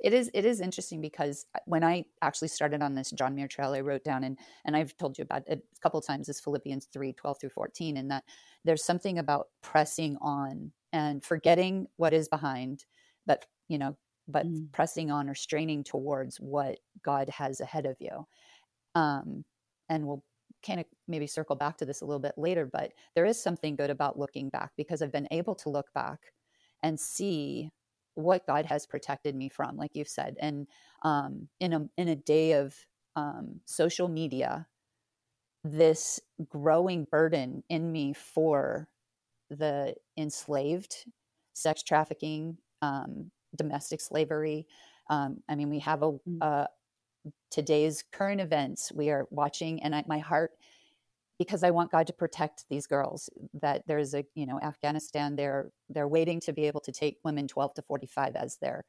It 0.03 0.13
is 0.13 0.29
it 0.33 0.45
is 0.45 0.59
interesting 0.59 1.01
because 1.01 1.45
uh, 1.55 1.59
when 1.65 1.83
i 1.83 2.03
actually 2.21 2.49
started 2.49 2.83
on 2.83 2.93
this 2.93 3.09
john 3.11 3.33
muir 3.33 3.47
trail 3.47 3.73
i 3.73 3.79
wrote 3.79 4.03
down 4.03 4.23
and 4.23 4.37
and 4.63 4.75
i've 4.75 4.95
told 4.97 5.17
you 5.17 5.23
about 5.23 5.41
it 5.47 5.63
a 5.75 5.79
couple 5.79 5.99
times 6.01 6.29
is 6.29 6.39
philippians 6.39 6.87
3 6.93 7.13
12 7.13 7.39
through 7.39 7.49
14 7.49 7.97
and 7.97 8.11
that 8.11 8.23
there's 8.63 8.83
something 8.83 9.17
about 9.17 9.47
pressing 9.63 10.17
on 10.21 10.71
and 10.93 11.23
forgetting 11.23 11.87
what 11.95 12.13
is 12.13 12.27
behind 12.27 12.85
but 13.31 13.45
you 13.69 13.77
know 13.77 13.95
but 14.27 14.45
mm. 14.45 14.71
pressing 14.71 15.11
on 15.11 15.29
or 15.29 15.35
straining 15.35 15.83
towards 15.83 16.37
what 16.37 16.77
God 17.03 17.29
has 17.29 17.59
ahead 17.59 17.85
of 17.85 17.95
you. 17.99 18.25
Um, 18.95 19.43
and 19.89 20.05
we'll 20.05 20.23
kind 20.65 20.79
of 20.79 20.85
maybe 21.07 21.27
circle 21.27 21.55
back 21.55 21.77
to 21.77 21.85
this 21.85 22.01
a 22.01 22.05
little 22.05 22.19
bit 22.19 22.35
later, 22.37 22.69
but 22.71 22.91
there 23.15 23.25
is 23.25 23.41
something 23.41 23.75
good 23.75 23.89
about 23.89 24.19
looking 24.19 24.49
back 24.49 24.71
because 24.77 25.01
I've 25.01 25.11
been 25.11 25.27
able 25.31 25.55
to 25.55 25.69
look 25.69 25.87
back 25.93 26.19
and 26.83 26.99
see 26.99 27.71
what 28.15 28.45
God 28.45 28.65
has 28.65 28.85
protected 28.85 29.35
me 29.35 29.49
from, 29.49 29.77
like 29.77 29.91
you've 29.95 30.07
said. 30.07 30.35
And 30.39 30.67
um, 31.03 31.47
in 31.59 31.73
a 31.73 31.87
in 31.97 32.09
a 32.09 32.15
day 32.15 32.53
of 32.53 32.75
um, 33.15 33.61
social 33.65 34.07
media, 34.07 34.67
this 35.63 36.19
growing 36.47 37.07
burden 37.09 37.63
in 37.69 37.91
me 37.91 38.13
for 38.13 38.87
the 39.49 39.95
enslaved, 40.17 41.05
sex 41.53 41.83
trafficking, 41.83 42.57
um, 42.81 43.31
domestic 43.55 44.01
slavery. 44.01 44.67
Um, 45.09 45.41
I 45.49 45.55
mean, 45.55 45.69
we 45.69 45.79
have 45.79 46.03
a, 46.03 46.11
mm. 46.11 46.19
uh, 46.41 46.67
today's 47.49 48.03
current 48.11 48.41
events 48.41 48.91
we 48.93 49.09
are 49.09 49.27
watching, 49.29 49.81
and 49.83 49.95
I, 49.95 50.03
my 50.07 50.19
heart, 50.19 50.51
because 51.37 51.63
I 51.63 51.71
want 51.71 51.91
God 51.91 52.07
to 52.07 52.13
protect 52.13 52.65
these 52.69 52.87
girls. 52.87 53.29
That 53.61 53.83
there's 53.87 54.13
a 54.13 54.23
you 54.35 54.45
know 54.45 54.59
Afghanistan, 54.61 55.35
they're 55.35 55.71
they're 55.89 56.07
waiting 56.07 56.39
to 56.41 56.53
be 56.53 56.65
able 56.67 56.81
to 56.81 56.91
take 56.91 57.17
women 57.23 57.47
12 57.47 57.73
to 57.75 57.81
45 57.81 58.35
as 58.35 58.57
their 58.57 58.85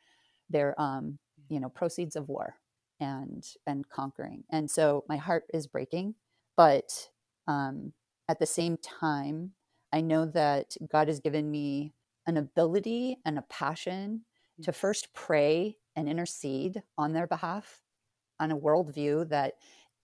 their 0.51 0.81
um, 0.81 1.19
you 1.49 1.61
know 1.61 1.69
proceeds 1.69 2.17
of 2.17 2.29
war 2.29 2.57
and 3.01 3.45
and 3.67 3.89
conquering. 3.89 4.45
And 4.51 4.71
so 4.71 5.05
my 5.09 5.17
heart 5.17 5.45
is 5.53 5.67
breaking, 5.67 6.15
but 6.57 7.09
um, 7.49 7.93
at 8.29 8.39
the 8.39 8.47
same 8.47 8.77
time, 8.77 9.53
I 9.93 10.01
know 10.01 10.27
that 10.27 10.77
God 10.91 11.09
has 11.09 11.21
given 11.21 11.51
me 11.51 11.93
an 12.27 12.37
ability 12.37 13.19
and 13.25 13.39
a 13.39 13.43
passion 13.43 14.25
to 14.63 14.73
first 14.73 15.13
pray 15.15 15.77
and 15.97 16.09
intercede 16.09 16.83
on 16.97 17.13
their 17.13 17.27
behalf 17.27 17.83
on 18.41 18.51
a 18.51 18.57
worldview 18.57 19.29
that 19.29 19.55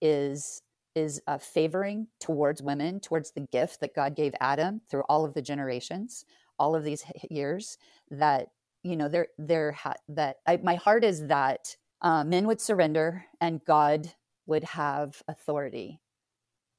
is 0.00 0.62
is 0.94 1.20
uh, 1.26 1.38
favoring 1.38 2.08
towards 2.20 2.62
women 2.62 2.98
towards 3.00 3.32
the 3.32 3.46
gift 3.52 3.80
that 3.80 3.94
god 3.94 4.16
gave 4.16 4.34
adam 4.40 4.80
through 4.90 5.02
all 5.08 5.25
of 5.25 5.34
the 5.34 5.42
generations 5.42 6.25
all 6.58 6.75
of 6.75 6.84
these 6.84 7.04
years 7.30 7.78
that 8.10 8.48
you 8.82 8.96
know 8.96 9.08
there 9.08 9.28
there 9.38 9.72
ha- 9.72 9.94
that 10.08 10.37
I, 10.46 10.58
my 10.58 10.75
heart 10.76 11.04
is 11.04 11.26
that 11.26 11.76
uh, 12.00 12.25
men 12.25 12.46
would 12.46 12.60
surrender 12.60 13.25
and 13.40 13.64
god 13.64 14.12
would 14.46 14.64
have 14.64 15.22
authority 15.28 16.00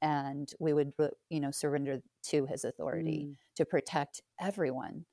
and 0.01 0.51
we 0.59 0.73
would 0.73 0.93
you 1.29 1.39
know 1.39 1.51
surrender 1.51 2.01
to 2.23 2.45
his 2.45 2.63
authority 2.63 3.27
mm. 3.29 3.35
to 3.55 3.65
protect 3.65 4.21
everyone 4.39 5.05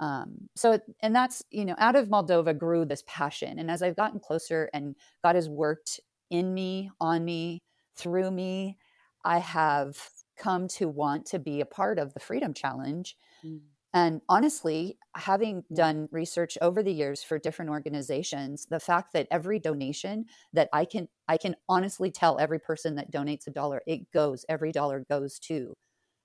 um, 0.00 0.48
so 0.54 0.78
and 1.00 1.14
that's 1.14 1.42
you 1.50 1.64
know 1.64 1.74
out 1.78 1.96
of 1.96 2.08
moldova 2.08 2.56
grew 2.56 2.84
this 2.84 3.02
passion 3.06 3.58
and 3.58 3.70
as 3.70 3.82
i've 3.82 3.96
gotten 3.96 4.20
closer 4.20 4.70
and 4.72 4.94
god 5.22 5.34
has 5.34 5.48
worked 5.48 6.00
in 6.30 6.54
me 6.54 6.90
on 7.00 7.24
me 7.24 7.62
through 7.96 8.30
me 8.30 8.76
i 9.24 9.38
have 9.38 10.10
come 10.38 10.68
to 10.68 10.88
want 10.88 11.26
to 11.26 11.38
be 11.38 11.60
a 11.60 11.66
part 11.66 11.98
of 11.98 12.14
the 12.14 12.20
freedom 12.20 12.54
challenge 12.54 13.16
mm. 13.44 13.58
and 13.92 14.20
honestly 14.28 14.96
having 15.16 15.64
done 15.74 16.08
research 16.12 16.56
over 16.62 16.82
the 16.82 16.92
years 16.92 17.22
for 17.24 17.38
different 17.38 17.70
organizations 17.70 18.66
the 18.70 18.78
fact 18.78 19.12
that 19.12 19.26
every 19.30 19.58
donation 19.58 20.24
that 20.52 20.68
i 20.72 20.84
can 20.84 21.08
i 21.26 21.36
can 21.36 21.56
honestly 21.68 22.10
tell 22.10 22.38
every 22.38 22.60
person 22.60 22.94
that 22.94 23.10
donates 23.10 23.48
a 23.48 23.50
dollar 23.50 23.82
it 23.86 24.10
goes 24.12 24.44
every 24.48 24.70
dollar 24.70 25.04
goes 25.10 25.40
to 25.40 25.74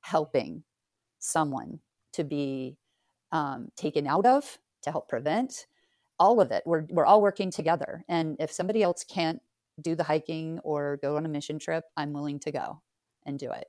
helping 0.02 0.64
someone 1.18 1.80
to 2.12 2.24
be 2.24 2.78
um, 3.34 3.68
taken 3.76 4.08
out 4.08 4.26
of 4.26 4.58
to 4.84 4.92
help 4.92 5.10
prevent 5.10 5.66
all 6.20 6.40
of 6.40 6.52
it. 6.52 6.64
We're, 6.66 6.86
we're 6.90 7.06
all 7.06 7.22
working 7.22 7.52
together 7.52 8.06
and 8.08 8.38
if 8.40 8.52
somebody 8.52 8.82
else 8.82 9.04
can't 9.04 9.42
do 9.82 9.96
the 9.96 10.04
hiking 10.04 10.60
or 10.64 11.00
go 11.02 11.18
on 11.18 11.26
a 11.26 11.30
mission 11.30 11.58
trip 11.58 11.84
i'm 11.98 12.14
willing 12.14 12.40
to 12.40 12.52
go 12.52 12.82
and 13.26 13.40
do 13.40 13.52
it. 13.52 13.68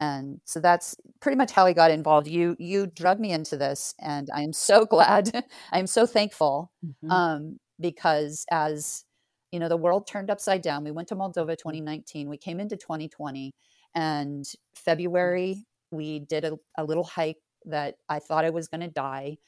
And 0.00 0.40
so 0.44 0.60
that's 0.60 0.96
pretty 1.20 1.36
much 1.36 1.50
how 1.50 1.66
i 1.66 1.72
got 1.72 1.90
involved. 1.90 2.28
You 2.28 2.56
you 2.58 2.86
drug 2.86 3.20
me 3.20 3.32
into 3.32 3.56
this 3.56 3.94
and 4.00 4.28
i 4.34 4.42
am 4.42 4.52
so 4.52 4.84
glad 4.94 5.44
i'm 5.72 5.86
so 5.86 6.06
thankful 6.06 6.72
mm-hmm. 6.84 7.10
um, 7.10 7.58
because 7.80 8.46
as 8.50 9.04
you 9.52 9.58
know 9.58 9.68
the 9.68 9.76
world 9.76 10.06
turned 10.06 10.30
upside 10.30 10.62
down 10.62 10.84
we 10.84 10.90
went 10.90 11.08
to 11.08 11.16
moldova 11.16 11.56
2019 11.56 12.28
we 12.28 12.36
came 12.36 12.60
into 12.60 12.76
2020 12.76 13.54
and 13.94 14.44
february 14.74 15.64
we 15.90 16.18
did 16.18 16.44
a, 16.44 16.58
a 16.76 16.84
little 16.84 17.04
hike 17.04 17.38
that 17.64 17.96
I 18.08 18.18
thought 18.18 18.44
I 18.44 18.50
was 18.50 18.68
going 18.68 18.80
to 18.80 18.88
die. 18.88 19.38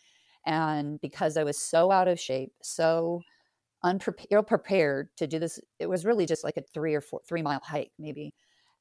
And 0.46 1.00
because 1.00 1.36
I 1.36 1.44
was 1.44 1.58
so 1.58 1.90
out 1.90 2.08
of 2.08 2.18
shape, 2.18 2.52
so 2.62 3.22
unprepared 3.82 4.46
prepared 4.46 5.08
to 5.16 5.26
do 5.26 5.38
this, 5.38 5.60
it 5.78 5.88
was 5.88 6.04
really 6.04 6.26
just 6.26 6.44
like 6.44 6.56
a 6.56 6.62
three 6.74 6.94
or 6.94 7.00
four, 7.00 7.20
three 7.28 7.42
mile 7.42 7.60
hike, 7.62 7.92
maybe. 7.98 8.34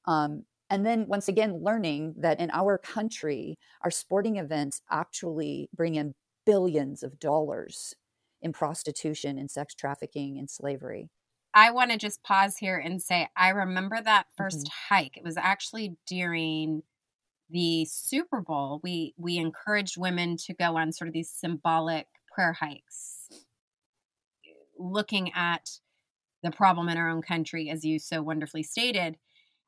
Um, 0.06 0.44
and 0.70 0.86
then 0.86 1.08
once 1.08 1.28
again, 1.28 1.64
learning 1.64 2.16
that 2.20 2.40
in 2.40 2.52
our 2.52 2.78
country, 2.78 3.58
our 3.84 3.92
sporting 3.92 4.38
events 4.38 4.82
actually 4.90 5.70
bring 5.76 5.96
in 5.96 6.14
billions 6.46 7.04
of 7.04 7.20
dollars 7.20 7.94
in 8.42 8.54
prostitution 8.54 9.38
and 9.38 9.50
sex 9.50 9.74
trafficking 9.74 10.38
and 10.38 10.50
slavery. 10.50 11.10
I 11.54 11.72
want 11.72 11.92
to 11.92 11.98
just 11.98 12.24
pause 12.24 12.58
here 12.58 12.78
and 12.78 13.02
say 13.02 13.28
I 13.36 13.50
remember 13.50 14.00
that 14.02 14.28
1st 14.40 14.56
mm-hmm. 14.56 14.96
hike. 14.96 15.18
It 15.18 15.24
was 15.24 15.38
actually 15.38 15.98
during 16.06 16.84
the 17.50 17.86
Super 17.86 18.42
Bowl, 18.42 18.80
we 18.84 19.14
we 19.18 19.38
encouraged 19.38 19.98
women 19.98 20.38
to 20.38 20.54
go 20.54 20.78
on 20.78 20.92
sort 20.92 21.08
of 21.08 21.14
these 21.14 21.32
symbolic 21.32 22.08
prayer 22.34 22.54
hikes, 22.54 23.28
looking 24.78 25.32
at 25.34 25.70
the 26.44 26.52
problem 26.52 26.88
in 26.90 26.98
our 26.98 27.10
own 27.10 27.22
country, 27.22 27.70
as 27.70 27.84
you 27.84 28.00
so 28.00 28.22
wonderfully 28.22 28.64
stated. 28.64 29.18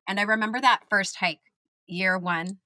And 0.08 0.20
I 0.20 0.24
remember 0.24 0.60
that 0.62 0.84
first 0.90 1.18
hike, 1.18 1.40
year 1.88 2.18
one, 2.18 2.60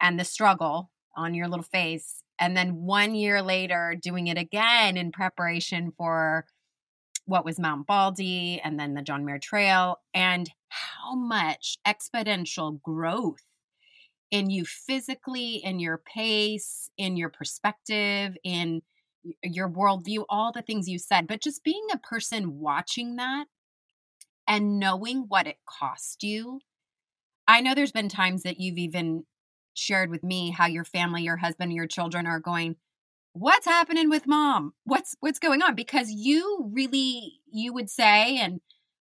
and 0.00 0.18
the 0.18 0.24
struggle 0.24 0.90
on 1.16 1.34
your 1.34 1.48
little 1.48 1.64
face. 1.64 2.22
And 2.40 2.56
then 2.56 2.76
one 2.76 3.14
year 3.14 3.42
later, 3.42 3.96
doing 4.00 4.28
it 4.28 4.38
again 4.38 4.96
in 4.96 5.12
preparation 5.12 5.92
for 5.96 6.46
what 7.26 7.44
was 7.44 7.58
Mount 7.58 7.86
Baldy 7.86 8.60
and 8.62 8.78
then 8.78 8.94
the 8.94 9.02
John 9.02 9.24
Muir 9.24 9.38
Trail, 9.38 9.98
and 10.14 10.50
how 10.68 11.14
much 11.14 11.78
exponential 11.86 12.80
growth 12.80 13.42
in 14.30 14.50
you 14.50 14.64
physically, 14.64 15.56
in 15.56 15.78
your 15.80 15.98
pace, 15.98 16.90
in 16.98 17.16
your 17.16 17.30
perspective, 17.30 18.36
in 18.44 18.82
your 19.42 19.68
worldview, 19.68 20.24
all 20.28 20.52
the 20.52 20.62
things 20.62 20.88
you 20.88 20.98
said, 20.98 21.26
but 21.26 21.42
just 21.42 21.64
being 21.64 21.86
a 21.92 21.98
person 21.98 22.58
watching 22.58 23.16
that 23.16 23.46
and 24.46 24.78
knowing 24.78 25.24
what 25.28 25.46
it 25.46 25.58
cost 25.66 26.22
you. 26.22 26.60
I 27.46 27.60
know 27.60 27.74
there's 27.74 27.92
been 27.92 28.08
times 28.08 28.42
that 28.42 28.60
you've 28.60 28.78
even 28.78 29.24
shared 29.74 30.10
with 30.10 30.22
me 30.22 30.50
how 30.50 30.66
your 30.66 30.84
family, 30.84 31.22
your 31.22 31.36
husband, 31.36 31.72
your 31.72 31.86
children 31.86 32.26
are 32.26 32.40
going, 32.40 32.76
what's 33.32 33.66
happening 33.66 34.10
with 34.10 34.26
mom? 34.26 34.74
What's 34.84 35.16
what's 35.20 35.38
going 35.38 35.62
on? 35.62 35.74
Because 35.74 36.10
you 36.10 36.70
really 36.72 37.40
you 37.50 37.72
would 37.72 37.88
say 37.90 38.38
and 38.38 38.60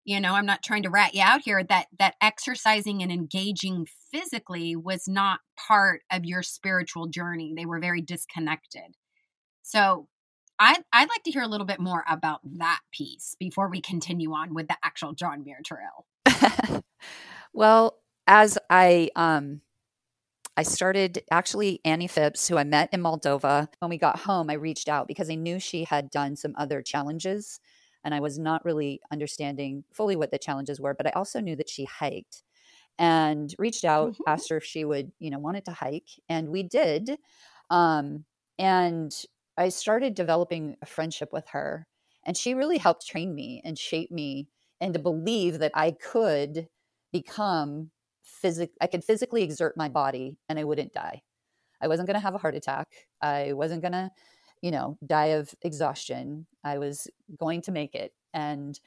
you 0.08 0.20
know 0.20 0.34
i'm 0.34 0.46
not 0.46 0.62
trying 0.62 0.82
to 0.82 0.90
rat 0.90 1.14
you 1.14 1.22
out 1.22 1.42
here 1.42 1.62
that 1.62 1.86
that 1.98 2.14
exercising 2.20 3.02
and 3.02 3.12
engaging 3.12 3.86
physically 4.10 4.76
was 4.76 5.06
not 5.06 5.40
part 5.56 6.02
of 6.10 6.24
your 6.24 6.42
spiritual 6.42 7.06
journey. 7.06 7.52
They 7.56 7.66
were 7.66 7.80
very 7.80 8.00
disconnected. 8.00 8.96
So 9.62 10.08
I'd, 10.58 10.82
I'd 10.92 11.08
like 11.08 11.22
to 11.24 11.30
hear 11.30 11.42
a 11.42 11.48
little 11.48 11.66
bit 11.66 11.80
more 11.80 12.04
about 12.08 12.40
that 12.58 12.80
piece 12.92 13.36
before 13.38 13.68
we 13.68 13.80
continue 13.80 14.32
on 14.32 14.54
with 14.54 14.66
the 14.68 14.76
actual 14.82 15.12
john 15.12 15.44
muir 15.44 15.60
trail 15.64 16.82
well 17.52 17.98
as 18.26 18.58
i 18.70 19.10
um 19.14 19.60
I 20.56 20.64
started 20.64 21.22
actually 21.30 21.80
Annie 21.84 22.08
Phipps, 22.08 22.48
who 22.48 22.58
I 22.58 22.64
met 22.64 22.92
in 22.92 23.00
Moldova. 23.00 23.68
When 23.78 23.90
we 23.90 23.96
got 23.96 24.18
home, 24.18 24.50
I 24.50 24.54
reached 24.54 24.88
out 24.88 25.06
because 25.06 25.30
I 25.30 25.36
knew 25.36 25.60
she 25.60 25.84
had 25.84 26.10
done 26.10 26.34
some 26.34 26.52
other 26.58 26.82
challenges 26.82 27.60
and 28.08 28.14
I 28.14 28.20
was 28.20 28.38
not 28.38 28.64
really 28.64 29.02
understanding 29.12 29.84
fully 29.92 30.16
what 30.16 30.30
the 30.30 30.38
challenges 30.38 30.80
were, 30.80 30.94
but 30.94 31.06
I 31.06 31.10
also 31.10 31.40
knew 31.40 31.54
that 31.56 31.68
she 31.68 31.84
hiked 31.84 32.42
and 32.98 33.54
reached 33.58 33.84
out, 33.84 34.12
mm-hmm. 34.12 34.22
asked 34.26 34.48
her 34.48 34.56
if 34.56 34.64
she 34.64 34.82
would, 34.82 35.12
you 35.18 35.28
know, 35.28 35.38
wanted 35.38 35.66
to 35.66 35.72
hike, 35.72 36.08
and 36.26 36.48
we 36.48 36.62
did. 36.62 37.18
Um, 37.68 38.24
and 38.58 39.14
I 39.58 39.68
started 39.68 40.14
developing 40.14 40.76
a 40.80 40.86
friendship 40.86 41.34
with 41.34 41.48
her, 41.48 41.86
and 42.24 42.34
she 42.34 42.54
really 42.54 42.78
helped 42.78 43.06
train 43.06 43.34
me 43.34 43.60
and 43.62 43.78
shape 43.78 44.10
me 44.10 44.48
and 44.80 44.94
to 44.94 44.98
believe 44.98 45.58
that 45.58 45.72
I 45.74 45.90
could 45.90 46.66
become 47.12 47.90
physic 48.22 48.70
I 48.80 48.86
could 48.86 49.04
physically 49.04 49.42
exert 49.42 49.76
my 49.76 49.90
body 49.90 50.38
and 50.48 50.58
I 50.58 50.64
wouldn't 50.64 50.94
die. 50.94 51.20
I 51.82 51.88
wasn't 51.88 52.06
going 52.06 52.14
to 52.14 52.20
have 52.20 52.34
a 52.34 52.38
heart 52.38 52.54
attack. 52.54 52.88
I 53.20 53.52
wasn't 53.52 53.82
going 53.82 53.92
to 53.92 54.10
you 54.62 54.70
know, 54.70 54.98
die 55.06 55.26
of 55.26 55.54
exhaustion. 55.62 56.46
I 56.64 56.78
was 56.78 57.06
going 57.36 57.62
to 57.62 57.72
make 57.72 57.94
it. 57.94 58.12
And 58.34 58.78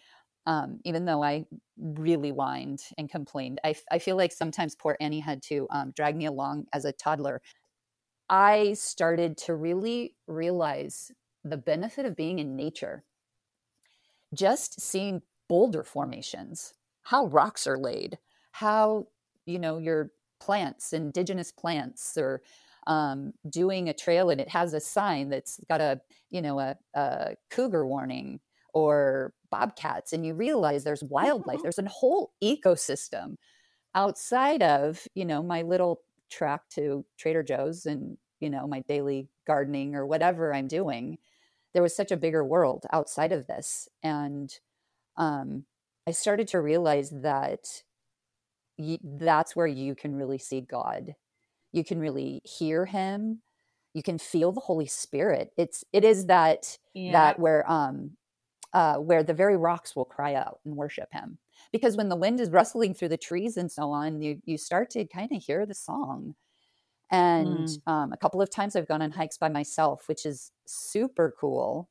um, 0.46 0.80
even 0.86 1.06
though 1.06 1.24
I 1.24 1.46
really 1.78 2.32
whined 2.32 2.82
and 2.98 3.10
complained, 3.10 3.60
I, 3.64 3.76
I 3.92 4.00
feel 4.00 4.16
like 4.18 4.32
sometimes 4.32 4.76
poor 4.76 4.98
Annie 5.00 5.20
had 5.20 5.42
to 5.44 5.68
um, 5.70 5.92
drag 5.96 6.16
me 6.16 6.26
along 6.26 6.66
as 6.74 6.86
a 6.86 6.92
toddler. 6.92 7.42
I 8.30 8.74
started 8.74 9.38
to 9.40 9.56
really 9.56 10.16
realize 10.28 11.12
the 11.44 11.58
benefit 11.58 12.06
of 12.06 12.16
being 12.16 12.40
in 12.40 12.56
nature. 12.56 13.04
Just 14.34 14.80
seeing 14.80 15.22
boulder 15.50 15.84
formations, 15.84 16.74
how 17.04 17.26
rocks 17.26 17.68
are 17.68 17.78
laid, 17.78 18.18
how, 18.52 19.08
you 19.46 19.60
know, 19.60 19.78
your 19.78 20.12
plants, 20.40 20.94
indigenous 20.94 21.52
plants, 21.52 22.18
or 22.18 22.42
um, 22.88 23.34
doing 23.50 23.90
a 23.90 23.94
trail 23.94 24.30
and 24.30 24.42
it 24.42 24.50
has 24.50 24.74
a 24.74 24.80
sign 24.80 25.30
that's 25.30 25.60
got 25.70 25.82
a 25.82 26.02
you 26.30 26.42
know 26.42 26.60
a, 26.60 26.78
a 26.96 27.36
cougar 27.50 27.86
warning 27.86 28.40
or 28.74 29.34
bobcats 29.52 30.14
and 30.14 30.26
you 30.26 30.34
realize 30.34 30.84
there's 30.84 31.04
wildlife. 31.04 31.62
There's 31.64 31.78
a 31.80 31.88
whole 31.90 32.34
ecosystem 32.44 33.36
outside 33.96 34.64
of 34.64 35.08
you 35.16 35.26
know 35.26 35.44
my 35.44 35.62
little 35.62 36.02
track 36.30 36.70
to 36.70 37.06
trader 37.18 37.44
joe's 37.44 37.86
and 37.86 38.18
you 38.40 38.50
know 38.50 38.68
my 38.68 38.82
daily 38.82 39.30
gardening 39.46 39.96
or 39.96 40.06
whatever 40.06 40.54
i'm 40.54 40.68
doing. 40.68 41.18
There 41.74 41.84
was 41.84 41.96
such 41.96 42.12
a 42.12 42.18
bigger 42.18 42.46
world 42.46 42.86
outside 42.94 43.32
of 43.34 43.48
this 43.48 43.90
and 44.04 44.54
um, 45.18 45.66
i 46.08 46.12
started 46.12 46.48
to 46.50 46.62
realize 46.62 47.12
that 47.12 47.84
y- 48.78 49.00
that's 49.04 49.56
where 49.56 49.68
you 49.68 49.96
can 49.96 50.16
really 50.16 50.38
see 50.38 50.62
god 50.62 51.16
you 51.72 51.84
can 51.84 52.00
really 52.00 52.42
hear 52.44 52.86
him 52.86 53.42
you 53.94 54.04
can 54.04 54.18
feel 54.18 54.52
the 54.52 54.62
holy 54.62 54.86
spirit 54.86 55.52
it's 55.58 55.84
it 55.92 56.04
is 56.04 56.28
that 56.28 56.78
yeah. 56.94 57.12
that 57.12 57.40
where 57.40 57.70
um 57.70 58.12
uh 58.74 58.96
where 58.96 59.24
the 59.24 59.34
very 59.34 59.58
rocks 59.58 59.96
will 59.96 60.06
cry 60.06 60.34
out 60.34 60.60
and 60.66 60.76
worship 60.76 61.10
him 61.12 61.38
because 61.72 61.98
when 61.98 62.10
the 62.10 62.16
wind 62.16 62.40
is 62.40 62.50
rustling 62.50 62.94
through 62.94 63.10
the 63.10 63.18
trees 63.18 63.58
and 63.58 63.72
so 63.72 63.92
on 63.92 64.22
you 64.22 64.42
you 64.46 64.58
start 64.58 64.90
to 64.90 65.06
kind 65.06 65.32
of 65.32 65.44
hear 65.44 65.66
the 65.66 65.76
song 65.76 66.36
and 67.12 67.68
mm. 67.68 67.78
um, 67.88 68.14
a 68.14 68.18
couple 68.18 68.42
of 68.42 68.50
times 68.50 68.76
i've 68.76 68.88
gone 68.88 69.02
on 69.02 69.12
hikes 69.12 69.38
by 69.38 69.50
myself 69.50 70.08
which 70.08 70.26
is 70.26 70.52
super 70.66 71.34
cool 71.40 71.90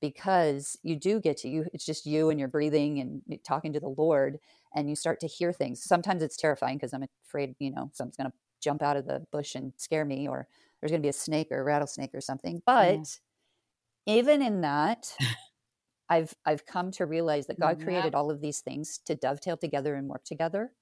because 0.00 0.78
you 0.82 0.94
do 0.94 1.20
get 1.20 1.36
to 1.36 1.48
you 1.48 1.66
it's 1.72 1.84
just 1.84 2.06
you 2.06 2.30
and 2.30 2.38
you're 2.38 2.48
breathing 2.48 2.98
and 3.00 3.22
talking 3.44 3.72
to 3.72 3.80
the 3.80 3.88
lord 3.88 4.38
and 4.74 4.88
you 4.88 4.96
start 4.96 5.20
to 5.20 5.26
hear 5.26 5.52
things 5.52 5.82
sometimes 5.82 6.22
it's 6.22 6.36
terrifying 6.36 6.76
because 6.76 6.92
i'm 6.92 7.04
afraid 7.26 7.54
you 7.58 7.70
know 7.70 7.90
something's 7.92 8.16
going 8.16 8.30
to 8.30 8.36
jump 8.66 8.82
out 8.82 8.96
of 8.96 9.06
the 9.06 9.24
bush 9.30 9.54
and 9.54 9.72
scare 9.76 10.04
me 10.04 10.26
or 10.26 10.48
there's 10.80 10.90
going 10.90 11.00
to 11.00 11.06
be 11.06 11.08
a 11.08 11.12
snake 11.12 11.48
or 11.52 11.60
a 11.60 11.64
rattlesnake 11.64 12.10
or 12.14 12.20
something. 12.20 12.60
But 12.66 12.98
mm. 12.98 13.18
even 14.06 14.42
in 14.42 14.60
that 14.62 15.14
i've 16.08 16.34
i've 16.44 16.64
come 16.64 16.92
to 16.92 17.04
realize 17.04 17.48
that 17.48 17.58
god 17.58 17.82
created 17.82 18.14
all 18.14 18.30
of 18.30 18.40
these 18.40 18.60
things 18.60 19.00
to 19.04 19.16
dovetail 19.16 19.56
together 19.56 19.94
and 19.94 20.08
work 20.08 20.24
together. 20.24 20.72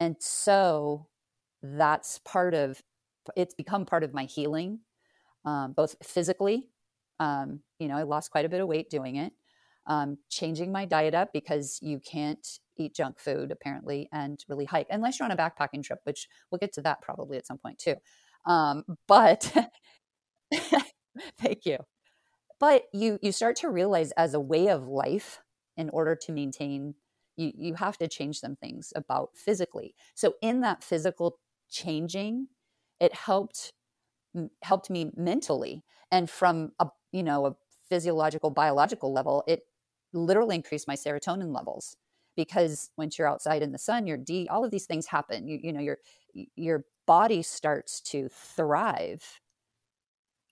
And 0.00 0.16
so 0.20 1.06
that's 1.62 2.20
part 2.24 2.54
of 2.54 2.82
it's 3.36 3.54
become 3.54 3.86
part 3.86 4.04
of 4.04 4.12
my 4.12 4.24
healing 4.24 4.80
um, 5.44 5.72
both 5.72 5.96
physically 6.02 6.68
um, 7.20 7.60
you 7.78 7.88
know 7.88 7.96
i 7.96 8.02
lost 8.02 8.30
quite 8.30 8.44
a 8.44 8.48
bit 8.48 8.60
of 8.60 8.68
weight 8.68 8.90
doing 8.90 9.16
it 9.16 9.32
um, 9.86 10.18
changing 10.30 10.72
my 10.72 10.84
diet 10.84 11.14
up 11.14 11.30
because 11.32 11.78
you 11.82 12.00
can't 12.00 12.46
eat 12.76 12.94
junk 12.94 13.18
food 13.18 13.50
apparently 13.50 14.08
and 14.12 14.44
really 14.48 14.64
hike 14.64 14.86
unless 14.90 15.18
you're 15.18 15.24
on 15.24 15.30
a 15.30 15.36
backpacking 15.36 15.82
trip 15.82 16.00
which 16.04 16.26
we'll 16.50 16.58
get 16.58 16.72
to 16.72 16.82
that 16.82 17.00
probably 17.00 17.36
at 17.36 17.46
some 17.46 17.58
point 17.58 17.78
too. 17.78 17.94
Um, 18.46 18.84
but 19.06 19.52
thank 21.38 21.66
you. 21.66 21.78
But 22.60 22.84
you 22.92 23.18
you 23.22 23.32
start 23.32 23.56
to 23.56 23.68
realize 23.68 24.12
as 24.12 24.34
a 24.34 24.40
way 24.40 24.68
of 24.68 24.86
life 24.86 25.40
in 25.76 25.90
order 25.90 26.16
to 26.16 26.32
maintain 26.32 26.94
you 27.36 27.52
you 27.56 27.74
have 27.74 27.98
to 27.98 28.08
change 28.08 28.38
some 28.38 28.56
things 28.56 28.92
about 28.96 29.30
physically. 29.34 29.94
So 30.14 30.34
in 30.40 30.60
that 30.60 30.84
physical 30.84 31.38
changing 31.70 32.48
it 33.00 33.14
helped 33.14 33.72
helped 34.62 34.90
me 34.90 35.10
mentally. 35.16 35.84
And 36.10 36.30
from 36.30 36.72
a 36.78 36.88
you 37.12 37.22
know 37.22 37.46
a 37.46 37.56
physiological 37.88 38.50
biological 38.50 39.12
level 39.12 39.44
it 39.46 39.62
literally 40.14 40.56
increased 40.56 40.88
my 40.88 40.94
serotonin 40.94 41.54
levels 41.54 41.96
because 42.36 42.90
once 42.96 43.18
you're 43.18 43.28
outside 43.28 43.62
in 43.62 43.72
the 43.72 43.78
sun 43.78 44.06
your 44.06 44.16
d 44.16 44.48
all 44.50 44.64
of 44.64 44.70
these 44.70 44.86
things 44.86 45.06
happen. 45.06 45.46
You, 45.48 45.58
you 45.62 45.72
know 45.72 45.80
your 45.80 45.98
your 46.56 46.84
body 47.06 47.42
starts 47.42 48.00
to 48.00 48.28
thrive. 48.28 49.40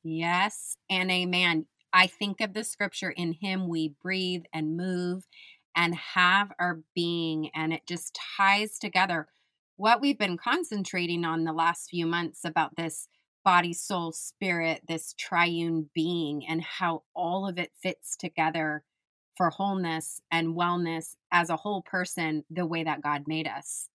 Yes 0.03 0.77
and 0.91 1.11
amen. 1.11 1.67
I 1.93 2.07
think 2.07 2.41
of 2.41 2.55
the 2.55 2.65
scripture 2.65 3.11
in 3.11 3.35
him 3.35 3.69
we 3.69 3.95
breathe 4.03 4.45
and 4.53 4.77
move 4.77 5.27
and 5.77 5.95
have 5.95 6.53
our 6.59 6.81
being 6.95 7.51
and 7.55 7.73
it 7.73 7.87
just 7.87 8.19
ties 8.37 8.79
together. 8.79 9.29
What 9.77 10.01
we've 10.01 10.19
been 10.19 10.37
concentrating 10.37 11.25
on 11.25 11.45
the 11.45 11.53
last 11.53 11.91
few 11.91 12.07
months 12.07 12.45
about 12.45 12.77
this 12.77 13.09
body 13.45 13.73
soul 13.73 14.13
spirit 14.13 14.83
this 14.87 15.15
triune 15.19 15.91
being 15.95 16.47
and 16.47 16.63
how 16.63 17.03
all 17.15 17.49
of 17.49 17.59
it 17.59 17.73
fits 17.83 18.17
together 18.17 18.85
for 19.37 19.51
wholeness 19.51 20.21
and 20.31 20.57
wellness 20.57 21.15
as 21.31 21.51
a 21.51 21.57
whole 21.57 21.83
person 21.83 22.45
the 22.51 22.67
way 22.67 22.85
that 22.85 23.03
God 23.03 23.25
made 23.27 23.49
us. 23.49 23.89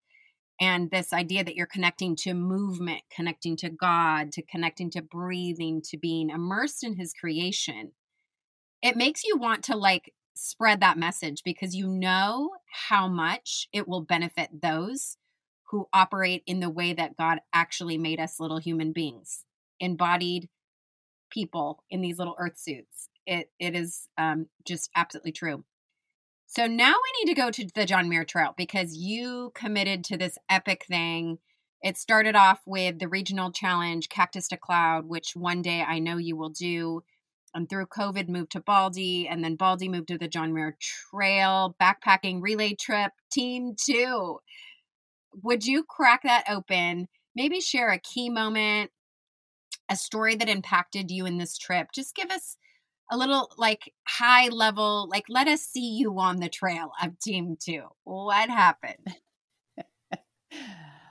And 0.59 0.89
this 0.89 1.13
idea 1.13 1.43
that 1.43 1.55
you're 1.55 1.67
connecting 1.67 2.15
to 2.17 2.33
movement, 2.33 3.03
connecting 3.15 3.55
to 3.57 3.69
God, 3.69 4.31
to 4.31 4.41
connecting 4.41 4.89
to 4.91 5.01
breathing, 5.01 5.81
to 5.89 5.97
being 5.97 6.29
immersed 6.29 6.83
in 6.83 6.95
his 6.95 7.13
creation, 7.13 7.91
it 8.81 8.95
makes 8.95 9.23
you 9.23 9.37
want 9.37 9.63
to 9.65 9.77
like 9.77 10.13
spread 10.35 10.79
that 10.79 10.97
message 10.97 11.43
because 11.43 11.75
you 11.75 11.87
know 11.87 12.51
how 12.89 13.07
much 13.07 13.67
it 13.71 13.87
will 13.87 14.01
benefit 14.01 14.61
those 14.61 15.17
who 15.69 15.87
operate 15.93 16.43
in 16.47 16.59
the 16.59 16.69
way 16.69 16.93
that 16.93 17.17
God 17.17 17.39
actually 17.53 17.97
made 17.97 18.19
us 18.19 18.39
little 18.39 18.59
human 18.59 18.93
beings, 18.93 19.43
embodied 19.79 20.49
people 21.29 21.83
in 21.89 22.01
these 22.01 22.17
little 22.17 22.35
earth 22.39 22.57
suits 22.57 23.09
it 23.27 23.51
it 23.59 23.75
is 23.75 24.07
um, 24.17 24.47
just 24.65 24.89
absolutely 24.95 25.33
true. 25.33 25.63
So 26.47 26.65
now 26.65 26.93
we 26.93 27.25
need 27.25 27.33
to 27.33 27.39
go 27.39 27.51
to 27.51 27.67
the 27.75 27.85
John 27.85 28.07
Muir 28.07 28.23
Trail 28.23 28.53
because 28.57 28.95
you 28.95 29.51
committed 29.53 30.05
to 30.05 30.17
this 30.17 30.37
epic 30.49 30.85
thing. 30.87 31.39
It 31.83 31.97
started 31.97 32.35
off 32.35 32.61
with 32.65 32.99
the 32.99 33.09
regional 33.09 33.51
challenge, 33.51 34.09
Cactus 34.09 34.47
to 34.47 34.57
Cloud, 34.57 35.07
which 35.07 35.35
one 35.35 35.61
day 35.61 35.83
I 35.85 35.99
know 35.99 36.17
you 36.17 36.37
will 36.37 36.49
do. 36.49 37.03
And 37.53 37.69
through 37.69 37.87
COVID, 37.87 38.29
moved 38.29 38.51
to 38.53 38.61
Baldy, 38.61 39.27
and 39.27 39.43
then 39.43 39.55
Baldy 39.55 39.89
moved 39.89 40.07
to 40.07 40.17
the 40.17 40.27
John 40.27 40.53
Muir 40.53 40.77
Trail 40.79 41.75
backpacking 41.81 42.41
relay 42.41 42.75
trip, 42.79 43.11
team 43.31 43.75
two. 43.79 44.39
Would 45.43 45.65
you 45.65 45.83
crack 45.83 46.23
that 46.23 46.45
open? 46.49 47.07
Maybe 47.35 47.59
share 47.59 47.89
a 47.89 47.99
key 47.99 48.29
moment, 48.29 48.91
a 49.89 49.95
story 49.95 50.35
that 50.35 50.49
impacted 50.49 51.11
you 51.11 51.25
in 51.25 51.37
this 51.37 51.57
trip. 51.57 51.89
Just 51.93 52.15
give 52.15 52.31
us 52.31 52.57
a 53.09 53.17
little 53.17 53.51
like 53.57 53.93
high 54.05 54.49
level, 54.49 55.07
like 55.09 55.25
let 55.29 55.47
us 55.47 55.61
see 55.61 55.95
you 55.97 56.19
on 56.19 56.39
the 56.39 56.49
trail 56.49 56.91
of 57.01 57.19
Team 57.19 57.57
Two. 57.59 57.83
What 58.03 58.49
happened? 58.49 59.15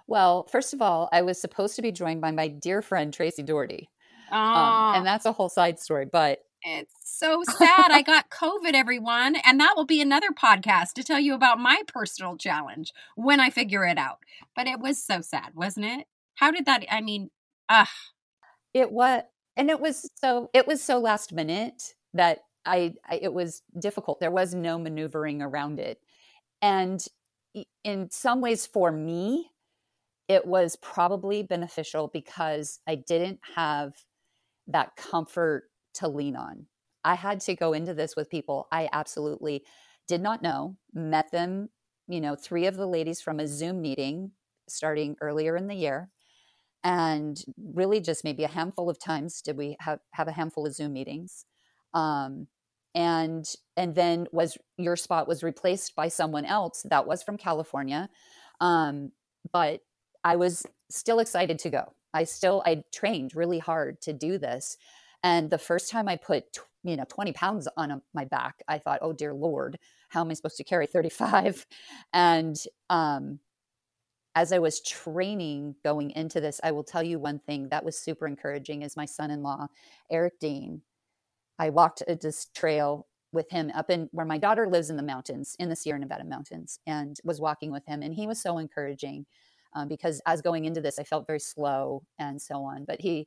well, 0.06 0.44
first 0.44 0.74
of 0.74 0.82
all, 0.82 1.08
I 1.12 1.22
was 1.22 1.40
supposed 1.40 1.76
to 1.76 1.82
be 1.82 1.92
joined 1.92 2.20
by 2.20 2.30
my 2.30 2.48
dear 2.48 2.82
friend 2.82 3.12
Tracy 3.12 3.42
Doherty. 3.42 3.88
Oh. 4.30 4.36
Um, 4.36 4.96
and 4.96 5.06
that's 5.06 5.26
a 5.26 5.32
whole 5.32 5.48
side 5.48 5.78
story. 5.78 6.06
But 6.10 6.40
It's 6.62 6.94
so 7.04 7.42
sad. 7.44 7.90
I 7.90 8.02
got 8.02 8.30
COVID, 8.30 8.74
everyone. 8.74 9.36
And 9.44 9.60
that 9.60 9.74
will 9.76 9.86
be 9.86 10.00
another 10.00 10.30
podcast 10.30 10.94
to 10.94 11.04
tell 11.04 11.20
you 11.20 11.34
about 11.34 11.58
my 11.58 11.82
personal 11.86 12.36
challenge 12.36 12.92
when 13.14 13.40
I 13.40 13.50
figure 13.50 13.86
it 13.86 13.98
out. 13.98 14.18
But 14.54 14.66
it 14.66 14.80
was 14.80 15.02
so 15.02 15.20
sad, 15.20 15.52
wasn't 15.54 15.86
it? 15.86 16.06
How 16.34 16.50
did 16.50 16.66
that? 16.66 16.84
I 16.90 17.00
mean, 17.00 17.30
ah. 17.68 17.90
It 18.74 18.92
was, 18.92 19.22
and 19.56 19.70
it 19.70 19.80
was 19.80 20.08
so, 20.16 20.50
it 20.54 20.66
was 20.66 20.82
so 20.82 20.98
last 20.98 21.32
minute 21.32 21.94
that 22.14 22.40
I, 22.64 22.94
I 23.08 23.16
it 23.22 23.32
was 23.32 23.62
difficult. 23.78 24.20
There 24.20 24.30
was 24.30 24.54
no 24.54 24.78
maneuvering 24.78 25.40
around 25.42 25.78
it. 25.78 26.00
And 26.62 27.04
in 27.84 28.10
some 28.10 28.40
ways, 28.40 28.66
for 28.66 28.90
me, 28.92 29.50
it 30.28 30.46
was 30.46 30.76
probably 30.76 31.42
beneficial 31.42 32.08
because 32.12 32.80
I 32.86 32.96
didn't 32.96 33.40
have 33.54 33.94
that 34.66 34.96
comfort 34.96 35.64
to 35.94 36.08
lean 36.08 36.36
on. 36.36 36.66
I 37.04 37.14
had 37.14 37.40
to 37.42 37.54
go 37.54 37.72
into 37.72 37.94
this 37.94 38.16
with 38.16 38.30
people 38.30 38.66
I 38.72 38.88
absolutely 38.92 39.64
did 40.08 40.20
not 40.20 40.42
know, 40.42 40.76
met 40.92 41.30
them, 41.30 41.68
you 42.08 42.20
know, 42.20 42.34
three 42.34 42.66
of 42.66 42.76
the 42.76 42.86
ladies 42.86 43.20
from 43.20 43.40
a 43.40 43.46
Zoom 43.46 43.80
meeting 43.80 44.32
starting 44.68 45.16
earlier 45.20 45.56
in 45.56 45.68
the 45.68 45.74
year. 45.74 46.10
And 46.84 47.42
really, 47.72 48.00
just 48.00 48.24
maybe 48.24 48.44
a 48.44 48.48
handful 48.48 48.88
of 48.88 48.98
times 48.98 49.42
did 49.42 49.56
we 49.56 49.76
have, 49.80 50.00
have 50.12 50.28
a 50.28 50.32
handful 50.32 50.66
of 50.66 50.74
Zoom 50.74 50.92
meetings. 50.92 51.44
Um, 51.94 52.48
and 52.94 53.44
and 53.76 53.94
then 53.94 54.26
was 54.32 54.56
your 54.78 54.96
spot 54.96 55.28
was 55.28 55.42
replaced 55.42 55.94
by 55.94 56.08
someone 56.08 56.46
else 56.46 56.84
that 56.88 57.06
was 57.06 57.22
from 57.22 57.36
California. 57.36 58.08
Um, 58.60 59.12
but 59.52 59.82
I 60.24 60.36
was 60.36 60.66
still 60.90 61.18
excited 61.18 61.58
to 61.60 61.70
go. 61.70 61.92
I 62.14 62.24
still 62.24 62.62
I 62.64 62.84
trained 62.94 63.36
really 63.36 63.58
hard 63.58 64.00
to 64.02 64.12
do 64.14 64.38
this. 64.38 64.78
And 65.22 65.50
the 65.50 65.58
first 65.58 65.90
time 65.90 66.08
I 66.08 66.16
put, 66.16 66.44
you 66.84 66.96
know, 66.96 67.04
20 67.08 67.32
pounds 67.32 67.68
on 67.76 67.90
a, 67.90 68.02
my 68.14 68.24
back, 68.24 68.62
I 68.68 68.78
thought, 68.78 69.00
oh, 69.02 69.12
dear 69.12 69.34
Lord, 69.34 69.78
how 70.08 70.20
am 70.22 70.30
I 70.30 70.34
supposed 70.34 70.56
to 70.58 70.64
carry 70.64 70.86
35? 70.86 71.66
And 72.12 72.56
um, 72.88 73.40
as 74.36 74.52
I 74.52 74.58
was 74.58 74.82
training 74.82 75.76
going 75.82 76.10
into 76.12 76.40
this, 76.40 76.60
I 76.62 76.70
will 76.70 76.84
tell 76.84 77.02
you 77.02 77.18
one 77.18 77.40
thing 77.40 77.70
that 77.70 77.84
was 77.84 77.98
super 77.98 78.26
encouraging 78.26 78.82
is 78.82 78.96
my 78.96 79.06
son 79.06 79.30
in 79.30 79.42
law, 79.42 79.68
Eric 80.10 80.38
Dean. 80.38 80.82
I 81.58 81.70
walked 81.70 82.02
this 82.06 82.46
trail 82.54 83.06
with 83.32 83.50
him 83.50 83.72
up 83.74 83.90
in 83.90 84.08
where 84.12 84.26
my 84.26 84.38
daughter 84.38 84.68
lives 84.68 84.90
in 84.90 84.96
the 84.96 85.02
mountains, 85.02 85.56
in 85.58 85.70
the 85.70 85.76
Sierra 85.76 85.98
Nevada 85.98 86.24
mountains, 86.24 86.78
and 86.86 87.18
was 87.24 87.40
walking 87.40 87.72
with 87.72 87.86
him. 87.86 88.02
And 88.02 88.14
he 88.14 88.26
was 88.26 88.40
so 88.40 88.58
encouraging 88.58 89.24
um, 89.74 89.88
because 89.88 90.20
as 90.26 90.42
going 90.42 90.66
into 90.66 90.82
this, 90.82 90.98
I 90.98 91.04
felt 91.04 91.26
very 91.26 91.40
slow 91.40 92.02
and 92.18 92.40
so 92.40 92.62
on. 92.62 92.84
But 92.84 93.00
he 93.00 93.26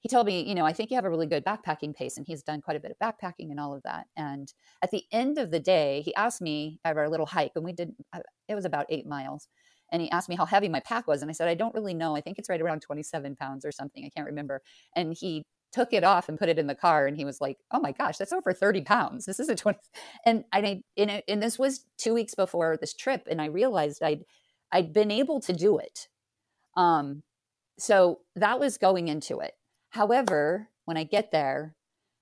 he 0.00 0.08
told 0.08 0.26
me, 0.26 0.46
you 0.46 0.54
know, 0.54 0.64
I 0.64 0.72
think 0.72 0.90
you 0.90 0.96
have 0.96 1.04
a 1.04 1.10
really 1.10 1.26
good 1.26 1.44
backpacking 1.44 1.94
pace. 1.94 2.16
And 2.16 2.26
he's 2.26 2.42
done 2.42 2.60
quite 2.60 2.76
a 2.76 2.80
bit 2.80 2.92
of 2.92 2.98
backpacking 2.98 3.50
and 3.50 3.58
all 3.58 3.74
of 3.74 3.82
that. 3.82 4.06
And 4.16 4.52
at 4.82 4.90
the 4.90 5.04
end 5.10 5.36
of 5.36 5.50
the 5.50 5.58
day, 5.58 6.02
he 6.04 6.14
asked 6.14 6.40
me 6.40 6.80
of 6.84 6.96
our 6.96 7.08
little 7.08 7.26
hike, 7.26 7.52
and 7.56 7.64
we 7.64 7.72
did, 7.72 7.92
uh, 8.12 8.20
it 8.48 8.54
was 8.54 8.64
about 8.64 8.86
eight 8.88 9.06
miles. 9.06 9.48
And 9.92 10.02
he 10.02 10.10
asked 10.10 10.28
me 10.28 10.36
how 10.36 10.46
heavy 10.46 10.68
my 10.68 10.80
pack 10.80 11.06
was. 11.06 11.22
And 11.22 11.30
I 11.30 11.32
said, 11.32 11.48
I 11.48 11.54
don't 11.54 11.74
really 11.74 11.94
know. 11.94 12.16
I 12.16 12.20
think 12.20 12.38
it's 12.38 12.48
right 12.48 12.60
around 12.60 12.80
27 12.80 13.36
pounds 13.36 13.64
or 13.64 13.72
something. 13.72 14.04
I 14.04 14.10
can't 14.14 14.26
remember. 14.26 14.62
And 14.94 15.14
he 15.18 15.44
took 15.72 15.92
it 15.92 16.04
off 16.04 16.28
and 16.28 16.38
put 16.38 16.48
it 16.48 16.58
in 16.58 16.66
the 16.66 16.74
car. 16.74 17.06
And 17.06 17.16
he 17.16 17.24
was 17.24 17.40
like, 17.40 17.58
oh 17.70 17.80
my 17.80 17.92
gosh, 17.92 18.16
that's 18.16 18.32
over 18.32 18.52
30 18.52 18.82
pounds. 18.82 19.26
This 19.26 19.40
is 19.40 19.48
a 19.48 19.54
20. 19.54 19.78
And 20.24 20.44
I, 20.52 20.82
and, 20.96 21.22
and 21.28 21.42
this 21.42 21.58
was 21.58 21.84
two 21.98 22.14
weeks 22.14 22.34
before 22.34 22.76
this 22.80 22.94
trip. 22.94 23.26
And 23.30 23.40
I 23.40 23.46
realized 23.46 24.02
I'd, 24.02 24.24
I'd 24.72 24.92
been 24.92 25.10
able 25.10 25.40
to 25.40 25.52
do 25.52 25.78
it. 25.78 26.08
Um, 26.76 27.22
so 27.78 28.20
that 28.34 28.58
was 28.58 28.78
going 28.78 29.08
into 29.08 29.40
it 29.40 29.52
However, 29.96 30.68
when 30.84 30.98
I 30.98 31.04
get 31.04 31.30
there 31.30 31.74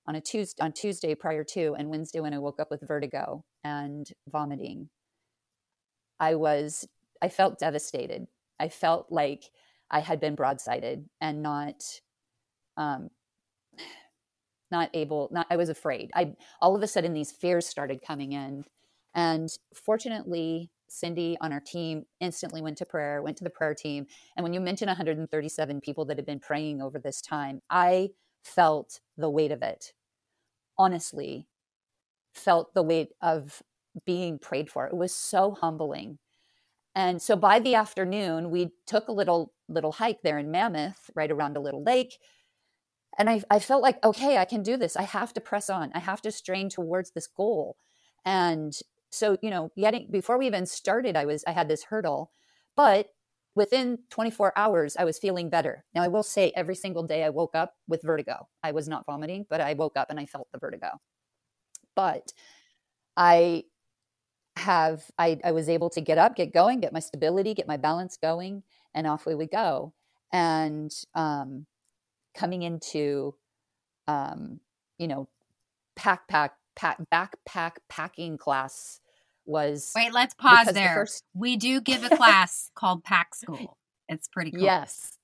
on 0.06 0.14
a 0.14 0.20
Tuesday, 0.20 0.62
on 0.62 0.72
Tuesday 0.72 1.14
prior 1.16 1.42
to 1.42 1.74
and 1.76 1.90
Wednesday 1.90 2.20
when 2.20 2.32
I 2.32 2.38
woke 2.38 2.60
up 2.60 2.70
with 2.70 2.86
vertigo 2.86 3.44
and 3.64 4.06
vomiting, 4.28 4.90
I 6.20 6.36
was 6.36 6.86
I 7.24 7.30
felt 7.30 7.58
devastated. 7.58 8.26
I 8.60 8.68
felt 8.68 9.10
like 9.10 9.44
I 9.90 10.00
had 10.00 10.20
been 10.20 10.36
broadsided 10.36 11.06
and 11.22 11.42
not 11.42 11.82
um 12.76 13.08
not 14.70 14.90
able 14.92 15.30
not 15.32 15.46
I 15.48 15.56
was 15.56 15.70
afraid. 15.70 16.10
I 16.14 16.34
all 16.60 16.76
of 16.76 16.82
a 16.82 16.86
sudden 16.86 17.14
these 17.14 17.32
fears 17.32 17.66
started 17.66 18.02
coming 18.06 18.32
in 18.32 18.64
and 19.14 19.48
fortunately 19.74 20.70
Cindy 20.86 21.38
on 21.40 21.50
our 21.50 21.60
team 21.60 22.04
instantly 22.20 22.60
went 22.60 22.76
to 22.78 22.84
prayer, 22.84 23.22
went 23.22 23.38
to 23.38 23.44
the 23.44 23.48
prayer 23.58 23.74
team. 23.74 24.06
And 24.36 24.44
when 24.44 24.52
you 24.52 24.60
mention 24.60 24.86
137 24.88 25.80
people 25.80 26.04
that 26.04 26.18
had 26.18 26.26
been 26.26 26.40
praying 26.40 26.82
over 26.82 26.98
this 26.98 27.22
time, 27.22 27.62
I 27.70 28.10
felt 28.44 29.00
the 29.16 29.30
weight 29.30 29.50
of 29.50 29.62
it. 29.62 29.94
Honestly, 30.76 31.48
felt 32.34 32.74
the 32.74 32.82
weight 32.82 33.12
of 33.22 33.62
being 34.04 34.38
prayed 34.38 34.70
for. 34.70 34.86
It 34.86 34.96
was 34.96 35.14
so 35.14 35.52
humbling. 35.52 36.18
And 36.94 37.20
so 37.20 37.36
by 37.36 37.58
the 37.58 37.74
afternoon, 37.74 38.50
we 38.50 38.72
took 38.86 39.08
a 39.08 39.12
little 39.12 39.52
little 39.68 39.92
hike 39.92 40.22
there 40.22 40.38
in 40.38 40.50
Mammoth, 40.50 41.10
right 41.14 41.30
around 41.30 41.56
a 41.56 41.60
little 41.60 41.82
lake. 41.82 42.18
And 43.18 43.30
I, 43.30 43.42
I 43.50 43.60
felt 43.60 43.82
like, 43.82 44.04
okay, 44.04 44.38
I 44.38 44.44
can 44.44 44.62
do 44.62 44.76
this. 44.76 44.96
I 44.96 45.02
have 45.02 45.32
to 45.34 45.40
press 45.40 45.70
on. 45.70 45.90
I 45.94 46.00
have 46.00 46.20
to 46.22 46.32
strain 46.32 46.68
towards 46.68 47.12
this 47.12 47.26
goal. 47.28 47.76
And 48.24 48.74
so 49.14 49.38
you 49.40 49.50
know 49.50 49.70
getting 49.78 50.08
before 50.10 50.36
we 50.36 50.46
even 50.46 50.66
started 50.66 51.16
i 51.16 51.24
was 51.24 51.44
i 51.46 51.52
had 51.52 51.68
this 51.68 51.84
hurdle 51.84 52.32
but 52.76 53.08
within 53.54 53.98
24 54.10 54.52
hours 54.56 54.96
i 54.96 55.04
was 55.04 55.18
feeling 55.18 55.48
better 55.48 55.84
now 55.94 56.02
i 56.02 56.08
will 56.08 56.22
say 56.22 56.52
every 56.56 56.74
single 56.74 57.04
day 57.04 57.22
i 57.24 57.30
woke 57.30 57.54
up 57.54 57.74
with 57.86 58.02
vertigo 58.02 58.48
i 58.62 58.72
was 58.72 58.88
not 58.88 59.06
vomiting 59.06 59.46
but 59.48 59.60
i 59.60 59.72
woke 59.74 59.96
up 59.96 60.10
and 60.10 60.18
i 60.18 60.26
felt 60.26 60.48
the 60.52 60.58
vertigo 60.58 60.88
but 61.94 62.32
i 63.16 63.62
have 64.56 65.10
i, 65.18 65.38
I 65.44 65.50
was 65.52 65.68
able 65.68 65.90
to 65.90 66.00
get 66.00 66.16
up 66.16 66.36
get 66.36 66.52
going 66.52 66.80
get 66.80 66.92
my 66.92 67.00
stability 67.00 67.54
get 67.54 67.66
my 67.66 67.76
balance 67.76 68.16
going 68.16 68.62
and 68.94 69.06
off 69.06 69.26
we 69.26 69.34
would 69.34 69.50
go. 69.50 69.92
And 70.32 70.92
um, 71.14 71.66
coming 72.34 72.62
into 72.62 73.34
um, 74.06 74.60
you 74.98 75.08
know 75.08 75.28
pack 75.96 76.28
pack 76.28 76.54
pack 76.76 76.98
backpack 77.12 77.72
packing 77.88 78.38
class 78.38 79.00
was 79.46 79.92
wait 79.94 80.12
let's 80.12 80.34
pause 80.34 80.66
there 80.72 80.88
the 80.88 80.94
first... 80.94 81.24
we 81.34 81.56
do 81.56 81.80
give 81.80 82.02
a 82.04 82.08
class 82.16 82.70
called 82.74 83.04
pack 83.04 83.34
school. 83.34 83.76
It's 84.08 84.28
pretty 84.28 84.50
cool. 84.50 84.62
Yes. 84.62 85.18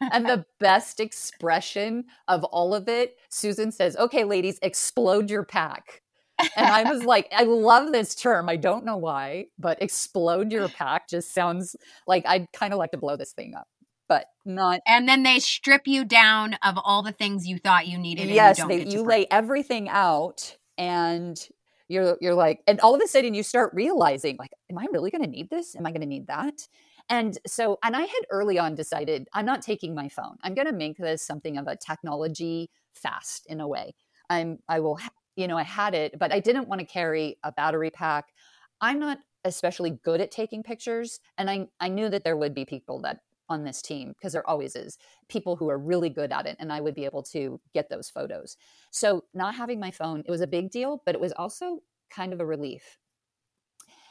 And 0.00 0.26
the 0.26 0.44
best 0.60 1.00
expression 1.00 2.04
of 2.28 2.44
all 2.44 2.74
of 2.74 2.88
it 2.88 3.16
susan 3.30 3.72
says 3.72 3.96
okay 3.96 4.24
ladies 4.24 4.58
explode 4.62 5.30
your 5.30 5.44
pack 5.44 6.02
and 6.38 6.66
i 6.66 6.90
was 6.90 7.04
like 7.04 7.28
i 7.36 7.44
love 7.44 7.92
this 7.92 8.14
term 8.14 8.48
i 8.48 8.56
don't 8.56 8.84
know 8.84 8.96
why 8.96 9.46
but 9.58 9.80
explode 9.82 10.52
your 10.52 10.68
pack 10.68 11.08
just 11.08 11.32
sounds 11.32 11.76
like 12.06 12.24
i'd 12.26 12.50
kind 12.52 12.72
of 12.72 12.78
like 12.78 12.90
to 12.90 12.98
blow 12.98 13.16
this 13.16 13.32
thing 13.32 13.54
up 13.54 13.68
but 14.08 14.26
not 14.44 14.80
and 14.86 15.08
then 15.08 15.22
they 15.22 15.38
strip 15.38 15.86
you 15.86 16.04
down 16.04 16.54
of 16.62 16.78
all 16.82 17.02
the 17.02 17.12
things 17.12 17.46
you 17.46 17.58
thought 17.58 17.86
you 17.86 17.98
needed 17.98 18.28
yes 18.28 18.58
you, 18.58 18.68
they, 18.68 18.84
you 18.84 19.02
lay 19.02 19.26
everything 19.30 19.88
out 19.88 20.56
and 20.76 21.48
you're 21.88 22.16
you're 22.20 22.34
like 22.34 22.60
and 22.66 22.80
all 22.80 22.94
of 22.94 23.00
a 23.02 23.06
sudden 23.06 23.34
you 23.34 23.42
start 23.42 23.72
realizing 23.74 24.36
like 24.38 24.52
am 24.70 24.78
i 24.78 24.86
really 24.92 25.10
going 25.10 25.22
to 25.22 25.30
need 25.30 25.50
this? 25.50 25.76
Am 25.76 25.86
i 25.86 25.90
going 25.90 26.00
to 26.00 26.06
need 26.06 26.26
that? 26.26 26.66
And 27.08 27.38
so 27.46 27.78
and 27.84 27.94
i 27.94 28.00
had 28.00 28.22
early 28.30 28.58
on 28.58 28.74
decided 28.74 29.28
i'm 29.32 29.46
not 29.46 29.62
taking 29.62 29.94
my 29.94 30.08
phone. 30.08 30.36
I'm 30.42 30.54
going 30.54 30.66
to 30.66 30.72
make 30.72 30.96
this 30.96 31.22
something 31.22 31.56
of 31.58 31.66
a 31.66 31.76
technology 31.76 32.70
fast 32.94 33.46
in 33.46 33.60
a 33.60 33.68
way. 33.68 33.94
I'm 34.30 34.58
i 34.68 34.80
will 34.80 34.98
you 35.36 35.46
know 35.46 35.58
i 35.58 35.62
had 35.62 35.94
it 35.94 36.18
but 36.18 36.32
i 36.32 36.40
didn't 36.40 36.68
want 36.68 36.80
to 36.80 36.86
carry 36.86 37.36
a 37.44 37.52
battery 37.52 37.90
pack 37.90 38.32
i'm 38.80 38.98
not 38.98 39.18
especially 39.44 39.90
good 40.04 40.20
at 40.20 40.30
taking 40.30 40.62
pictures 40.62 41.20
and 41.38 41.50
i 41.50 41.66
i 41.80 41.88
knew 41.88 42.08
that 42.08 42.24
there 42.24 42.36
would 42.36 42.54
be 42.54 42.64
people 42.64 43.00
that 43.00 43.20
on 43.48 43.64
this 43.64 43.82
team 43.82 44.08
because 44.08 44.32
there 44.32 44.48
always 44.48 44.74
is 44.74 44.98
people 45.28 45.56
who 45.56 45.68
are 45.68 45.78
really 45.78 46.08
good 46.08 46.32
at 46.32 46.46
it 46.46 46.56
and 46.58 46.72
I 46.72 46.80
would 46.80 46.94
be 46.94 47.04
able 47.04 47.22
to 47.24 47.60
get 47.74 47.88
those 47.90 48.08
photos. 48.08 48.56
So 48.90 49.24
not 49.34 49.54
having 49.54 49.78
my 49.78 49.90
phone, 49.90 50.22
it 50.26 50.30
was 50.30 50.40
a 50.40 50.46
big 50.46 50.70
deal, 50.70 51.02
but 51.04 51.14
it 51.14 51.20
was 51.20 51.32
also 51.32 51.80
kind 52.10 52.32
of 52.32 52.40
a 52.40 52.46
relief. 52.46 52.98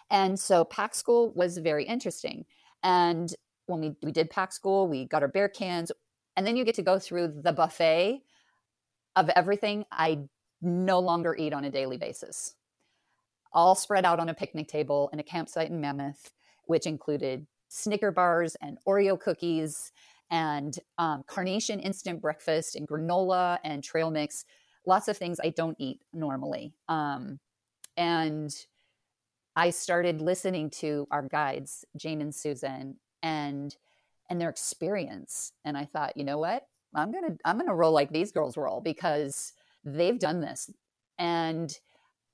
And 0.09 0.39
so 0.39 0.63
pack 0.65 0.93
school 0.93 1.33
was 1.35 1.57
very 1.57 1.85
interesting. 1.85 2.45
And 2.83 3.33
when 3.65 3.79
we, 3.79 3.95
we 4.03 4.11
did 4.11 4.29
pack 4.29 4.51
school, 4.51 4.87
we 4.87 5.05
got 5.05 5.23
our 5.23 5.27
bear 5.27 5.49
cans, 5.49 5.91
and 6.35 6.45
then 6.45 6.55
you 6.55 6.65
get 6.65 6.75
to 6.75 6.81
go 6.83 6.99
through 6.99 7.41
the 7.41 7.53
buffet 7.53 8.21
of 9.15 9.29
everything 9.29 9.85
I 9.91 10.19
no 10.63 10.99
longer 10.99 11.35
eat 11.37 11.53
on 11.53 11.65
a 11.65 11.71
daily 11.71 11.97
basis. 11.97 12.55
All 13.51 13.75
spread 13.75 14.05
out 14.05 14.19
on 14.19 14.29
a 14.29 14.33
picnic 14.33 14.67
table 14.67 15.09
in 15.13 15.19
a 15.19 15.23
campsite 15.23 15.69
in 15.69 15.79
Mammoth, 15.79 16.31
which 16.65 16.87
included 16.87 17.45
Snicker 17.67 18.11
bars 18.11 18.55
and 18.61 18.77
Oreo 18.87 19.19
cookies 19.19 19.91
and 20.31 20.77
um, 20.97 21.23
carnation 21.27 21.79
instant 21.79 22.21
breakfast 22.21 22.75
and 22.75 22.87
granola 22.87 23.59
and 23.63 23.83
trail 23.83 24.09
mix. 24.09 24.45
Lots 24.85 25.07
of 25.07 25.17
things 25.17 25.39
I 25.43 25.49
don't 25.49 25.77
eat 25.79 26.01
normally. 26.13 26.73
Um, 26.89 27.39
and 27.95 28.53
I 29.55 29.69
started 29.69 30.21
listening 30.21 30.71
to 30.71 31.07
our 31.11 31.21
guides, 31.21 31.85
Jane 31.95 32.21
and 32.21 32.33
Susan, 32.33 32.95
and 33.21 33.75
and 34.29 34.41
their 34.41 34.49
experience. 34.49 35.51
And 35.63 35.77
I 35.77 35.85
thought, 35.85 36.17
you 36.17 36.23
know 36.23 36.39
what? 36.39 36.65
I'm 36.95 37.11
gonna 37.11 37.35
I'm 37.45 37.57
gonna 37.57 37.75
roll 37.75 37.91
like 37.91 38.11
these 38.11 38.31
girls 38.31 38.57
roll 38.57 38.81
because 38.81 39.53
they've 39.83 40.19
done 40.19 40.41
this. 40.41 40.69
And 41.17 41.73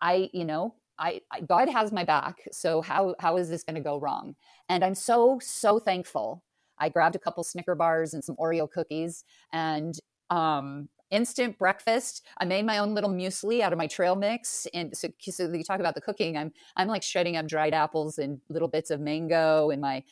I, 0.01 0.29
you 0.33 0.45
know, 0.45 0.75
I, 0.97 1.21
I, 1.31 1.41
God 1.41 1.69
has 1.69 1.91
my 1.91 2.03
back. 2.03 2.37
So 2.51 2.81
how 2.81 3.15
how 3.19 3.37
is 3.37 3.49
this 3.49 3.63
going 3.63 3.75
to 3.75 3.81
go 3.81 3.99
wrong? 3.99 4.35
And 4.67 4.83
I'm 4.83 4.95
so 4.95 5.39
so 5.41 5.79
thankful. 5.79 6.43
I 6.77 6.89
grabbed 6.89 7.15
a 7.15 7.19
couple 7.19 7.43
Snicker 7.43 7.75
bars 7.75 8.13
and 8.13 8.23
some 8.23 8.35
Oreo 8.37 8.69
cookies 8.69 9.25
and 9.51 9.95
um, 10.29 10.87
instant 11.11 11.57
breakfast. 11.57 12.25
I 12.37 12.45
made 12.45 12.65
my 12.65 12.77
own 12.77 12.93
little 12.93 13.09
muesli 13.09 13.61
out 13.61 13.73
of 13.73 13.77
my 13.77 13.87
trail 13.87 14.15
mix. 14.15 14.67
And 14.73 14.95
so, 14.95 15.09
so 15.19 15.51
you 15.51 15.63
talk 15.63 15.79
about 15.79 15.95
the 15.95 16.01
cooking. 16.01 16.37
I'm 16.37 16.51
I'm 16.75 16.87
like 16.87 17.03
shredding 17.03 17.37
up 17.37 17.47
dried 17.47 17.73
apples 17.73 18.17
and 18.17 18.39
little 18.49 18.67
bits 18.67 18.91
of 18.91 18.99
mango 18.99 19.69
in 19.69 19.79
my 19.79 20.03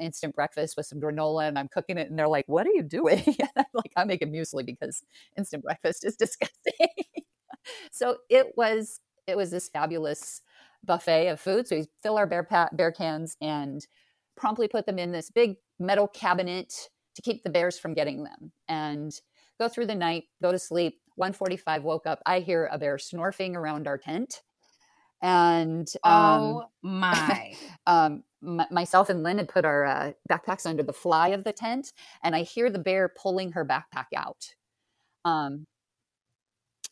instant 0.00 0.34
breakfast 0.34 0.76
with 0.76 0.86
some 0.86 1.00
granola 1.00 1.48
and 1.48 1.58
I'm 1.58 1.68
cooking 1.68 1.98
it 1.98 2.10
and 2.10 2.18
they're 2.18 2.28
like, 2.28 2.44
"What 2.48 2.66
are 2.66 2.72
you 2.72 2.82
doing?" 2.82 3.22
like 3.74 3.92
I'm 3.96 4.08
making 4.08 4.32
muesli 4.32 4.64
because 4.66 5.02
instant 5.36 5.64
breakfast 5.64 6.04
is 6.04 6.16
disgusting. 6.18 6.88
so 7.92 8.18
it 8.28 8.48
was 8.56 9.00
it 9.26 9.36
was 9.36 9.50
this 9.50 9.68
fabulous 9.68 10.42
buffet 10.84 11.28
of 11.28 11.40
food. 11.40 11.68
So 11.68 11.76
we 11.76 11.86
fill 12.02 12.16
our 12.16 12.26
bear 12.26 12.44
pa- 12.44 12.70
bear 12.72 12.92
cans 12.92 13.36
and 13.40 13.86
promptly 14.36 14.68
put 14.68 14.86
them 14.86 14.98
in 14.98 15.12
this 15.12 15.30
big 15.30 15.56
metal 15.78 16.08
cabinet 16.08 16.72
to 17.16 17.22
keep 17.22 17.42
the 17.42 17.50
bears 17.50 17.78
from 17.78 17.94
getting 17.94 18.24
them. 18.24 18.52
And 18.68 19.12
go 19.58 19.68
through 19.68 19.86
the 19.86 19.94
night, 19.94 20.24
go 20.42 20.52
to 20.52 20.58
sleep. 20.58 21.00
145 21.16 21.82
woke 21.82 22.06
up. 22.06 22.22
I 22.26 22.40
hear 22.40 22.68
a 22.72 22.78
bear 22.78 22.96
snorfing 22.96 23.56
around 23.56 23.88
our 23.88 23.98
tent. 23.98 24.42
And 25.20 25.88
um, 26.04 26.12
oh 26.14 26.64
my. 26.82 27.54
um, 27.86 28.22
m- 28.42 28.66
myself 28.70 29.10
and 29.10 29.22
Lynn 29.22 29.38
had 29.38 29.48
put 29.48 29.64
our 29.64 29.84
uh, 29.84 30.12
backpacks 30.30 30.66
under 30.66 30.82
the 30.82 30.92
fly 30.92 31.28
of 31.28 31.44
the 31.44 31.52
tent, 31.52 31.92
and 32.22 32.36
I 32.36 32.42
hear 32.42 32.70
the 32.70 32.78
bear 32.78 33.08
pulling 33.08 33.52
her 33.52 33.64
backpack 33.64 34.06
out. 34.16 34.54
Um, 35.24 35.66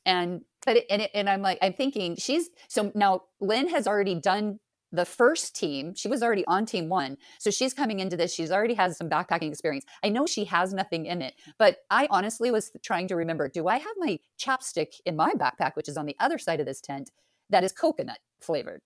and 0.04 0.42
but 0.64 0.78
it, 0.78 0.86
and, 0.90 1.02
it, 1.02 1.10
and 1.14 1.28
I'm 1.28 1.42
like 1.42 1.58
I'm 1.62 1.72
thinking 1.72 2.16
she's 2.16 2.50
so 2.68 2.92
now 2.94 3.22
Lynn 3.40 3.68
has 3.68 3.86
already 3.86 4.14
done 4.14 4.58
the 4.92 5.04
first 5.04 5.56
team, 5.56 5.94
she 5.94 6.08
was 6.08 6.22
already 6.22 6.44
on 6.46 6.64
team 6.64 6.88
one. 6.88 7.16
So 7.38 7.50
she's 7.50 7.74
coming 7.74 8.00
into 8.00 8.16
this. 8.16 8.32
She's 8.32 8.52
already 8.52 8.74
has 8.74 8.96
some 8.96 9.10
backpacking 9.10 9.50
experience. 9.50 9.84
I 10.02 10.08
know 10.08 10.26
she 10.26 10.44
has 10.44 10.72
nothing 10.72 11.06
in 11.06 11.22
it, 11.22 11.34
but 11.58 11.78
I 11.90 12.06
honestly 12.10 12.50
was 12.50 12.70
trying 12.82 13.08
to 13.08 13.16
remember 13.16 13.48
do 13.48 13.68
I 13.68 13.78
have 13.78 13.94
my 13.98 14.18
chapstick 14.38 15.00
in 15.04 15.16
my 15.16 15.32
backpack, 15.32 15.72
which 15.74 15.88
is 15.88 15.96
on 15.96 16.06
the 16.06 16.16
other 16.20 16.38
side 16.38 16.60
of 16.60 16.66
this 16.66 16.80
tent, 16.80 17.10
that 17.50 17.64
is 17.64 17.72
coconut 17.72 18.18
flavored? 18.40 18.80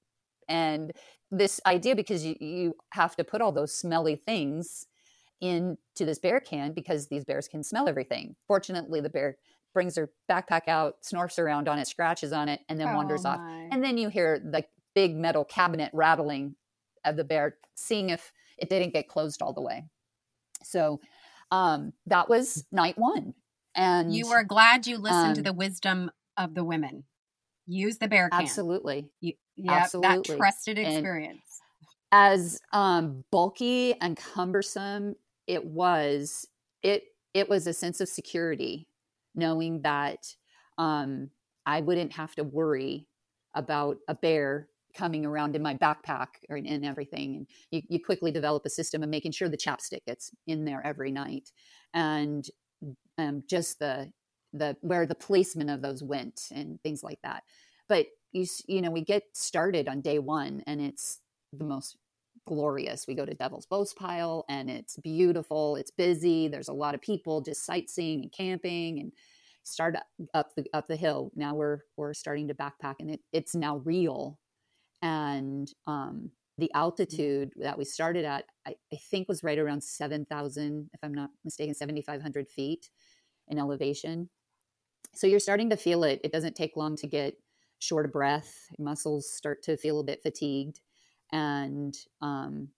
And 0.49 0.92
this 1.31 1.61
idea, 1.64 1.94
because 1.94 2.25
you, 2.25 2.37
you 2.40 2.75
have 2.92 3.14
to 3.16 3.25
put 3.25 3.40
all 3.40 3.53
those 3.53 3.75
smelly 3.75 4.16
things 4.16 4.87
into 5.40 5.77
this 5.99 6.18
bear 6.18 6.40
can 6.40 6.73
because 6.73 7.09
these 7.09 7.25
bears 7.25 7.49
can 7.49 7.62
smell 7.62 7.88
everything. 7.88 8.37
Fortunately, 8.46 9.01
the 9.01 9.09
bear 9.09 9.38
brings 9.73 9.96
her 9.96 10.11
backpack 10.31 10.68
out, 10.68 10.96
snorfs 11.03 11.38
around 11.38 11.68
on 11.68 11.79
it, 11.79 11.87
scratches 11.87 12.33
on 12.33 12.49
it, 12.49 12.61
and 12.68 12.79
then 12.79 12.88
oh 12.88 12.94
wanders 12.94 13.25
my. 13.25 13.31
off. 13.31 13.40
And 13.70 13.83
then 13.83 13.96
you 13.96 14.09
hear 14.09 14.38
the 14.38 14.64
big 14.94 15.14
metal 15.14 15.44
cabinet 15.44 15.90
rattling 15.94 16.57
of 17.05 17.16
the 17.16 17.25
bear, 17.25 17.57
seeing 17.75 18.11
if 18.11 18.33
it 18.59 18.68
didn't 18.68 18.92
get 18.92 19.09
closed 19.09 19.40
all 19.40 19.53
the 19.53 19.62
way. 19.62 19.85
So 20.62 21.01
um, 21.51 21.92
that 22.07 22.29
was 22.29 22.66
night 22.70 22.99
one. 22.99 23.35
And 23.75 24.12
you 24.12 24.29
were 24.29 24.42
glad 24.42 24.87
you 24.87 24.99
listened 24.99 25.29
um, 25.29 25.35
to 25.35 25.42
the 25.42 25.53
wisdom 25.53 26.11
of 26.37 26.55
the 26.55 26.64
women. 26.64 27.05
Use 27.70 27.98
the 27.98 28.09
bear 28.09 28.28
can. 28.28 28.42
Absolutely. 28.42 29.09
You, 29.20 29.35
yep, 29.56 29.83
absolutely. 29.83 30.16
That 30.16 30.37
trusted 30.37 30.76
experience. 30.76 31.61
And 32.11 32.35
as 32.35 32.61
um, 32.72 33.24
bulky 33.30 33.94
and 34.00 34.16
cumbersome 34.16 35.14
it 35.46 35.64
was, 35.64 36.48
it 36.83 37.04
it 37.33 37.48
was 37.48 37.68
a 37.68 37.72
sense 37.72 38.00
of 38.00 38.09
security, 38.09 38.88
knowing 39.37 39.83
that 39.83 40.35
um, 40.78 41.30
I 41.64 41.80
wouldn't 41.80 42.12
have 42.12 42.35
to 42.35 42.44
worry 42.44 43.06
about 43.54 43.98
a 44.09 44.16
bear 44.16 44.68
coming 44.96 45.24
around 45.24 45.54
in 45.54 45.62
my 45.62 45.74
backpack 45.76 46.26
or 46.48 46.56
in, 46.56 46.66
in 46.66 46.85
everything. 46.85 47.37
And 47.37 47.46
you, 47.70 47.83
you, 47.88 48.04
quickly 48.04 48.33
develop 48.33 48.66
a 48.66 48.70
system 48.70 49.04
of 49.04 49.09
making 49.09 49.30
sure 49.30 49.48
the 49.48 49.56
chapstick 49.56 50.04
gets 50.06 50.33
in 50.48 50.64
there 50.64 50.85
every 50.85 51.12
night. 51.12 51.52
And 51.94 52.44
um, 53.16 53.44
just 53.48 53.78
the 53.78 54.11
the 54.53 54.77
where 54.81 55.07
the 55.07 55.15
placement 55.15 55.71
of 55.71 55.83
those 55.83 56.03
went 56.03 56.49
and 56.53 56.81
things 56.83 57.03
like 57.03 57.19
that. 57.23 57.45
But 57.89 58.07
you 58.33 58.47
you 58.67 58.83
know 58.83 58.91
we 58.91 59.05
get 59.05 59.25
started 59.35 59.89
on 59.89 60.01
day 60.01 60.19
one 60.19 60.63
and 60.67 60.81
it's 60.81 61.21
the 61.53 61.65
most 61.65 61.97
glorious. 62.47 63.07
We 63.07 63.15
go 63.15 63.27
to 63.27 63.35
Devil's 63.35 63.67
Postpile 63.67 64.45
and 64.49 64.71
it's 64.71 64.97
beautiful. 64.97 65.77
It's 65.77 65.91
busy. 65.91 66.49
There's 66.49 66.69
a 66.69 66.73
lot 66.73 66.95
of 66.95 67.01
people 67.01 67.41
just 67.41 67.65
sightseeing 67.65 68.23
and 68.23 68.33
camping 68.33 68.99
and 68.99 69.13
start 69.63 69.97
up 70.35 70.49
the 70.57 70.65
up 70.73 70.87
the 70.87 70.97
hill. 70.97 71.33
Now 71.35 71.55
we're 71.55 71.81
we're 71.97 72.15
starting 72.15 72.49
to 72.49 72.55
backpack 72.55 72.97
and 73.01 73.11
it, 73.11 73.21
it's 73.33 73.55
now 73.55 73.79
real 73.79 74.39
and 75.03 75.73
um, 75.87 76.31
the 76.59 76.71
altitude 76.75 77.53
that 77.57 77.79
we 77.79 77.85
started 77.85 78.25
at 78.25 78.45
I, 78.67 78.75
I 78.93 78.97
think 79.11 79.29
was 79.29 79.43
right 79.43 79.59
around 79.59 79.83
7000 79.83 80.91
if 80.93 81.01
i'm 81.03 81.15
not 81.15 81.31
mistaken 81.45 81.75
7500 81.75 82.49
feet 82.49 82.91
in 83.49 83.59
elevation 83.59 84.29
so 85.14 85.27
you're 85.27 85.40
starting 85.40 85.70
to 85.70 85.77
feel 85.77 86.05
it 86.05 86.20
it 86.25 86.33
doesn't 86.33 86.57
take 86.57 86.77
long 86.77 86.96
to 86.96 87.07
get 87.07 87.35
short 87.79 88.05
of 88.05 88.12
breath 88.12 88.68
muscles 88.79 89.31
start 89.31 89.62
to 89.62 89.77
feel 89.77 90.01
a 90.01 90.05
bit 90.05 90.23
fatigued 90.23 90.81
and 91.33 91.96
um, 92.20 92.68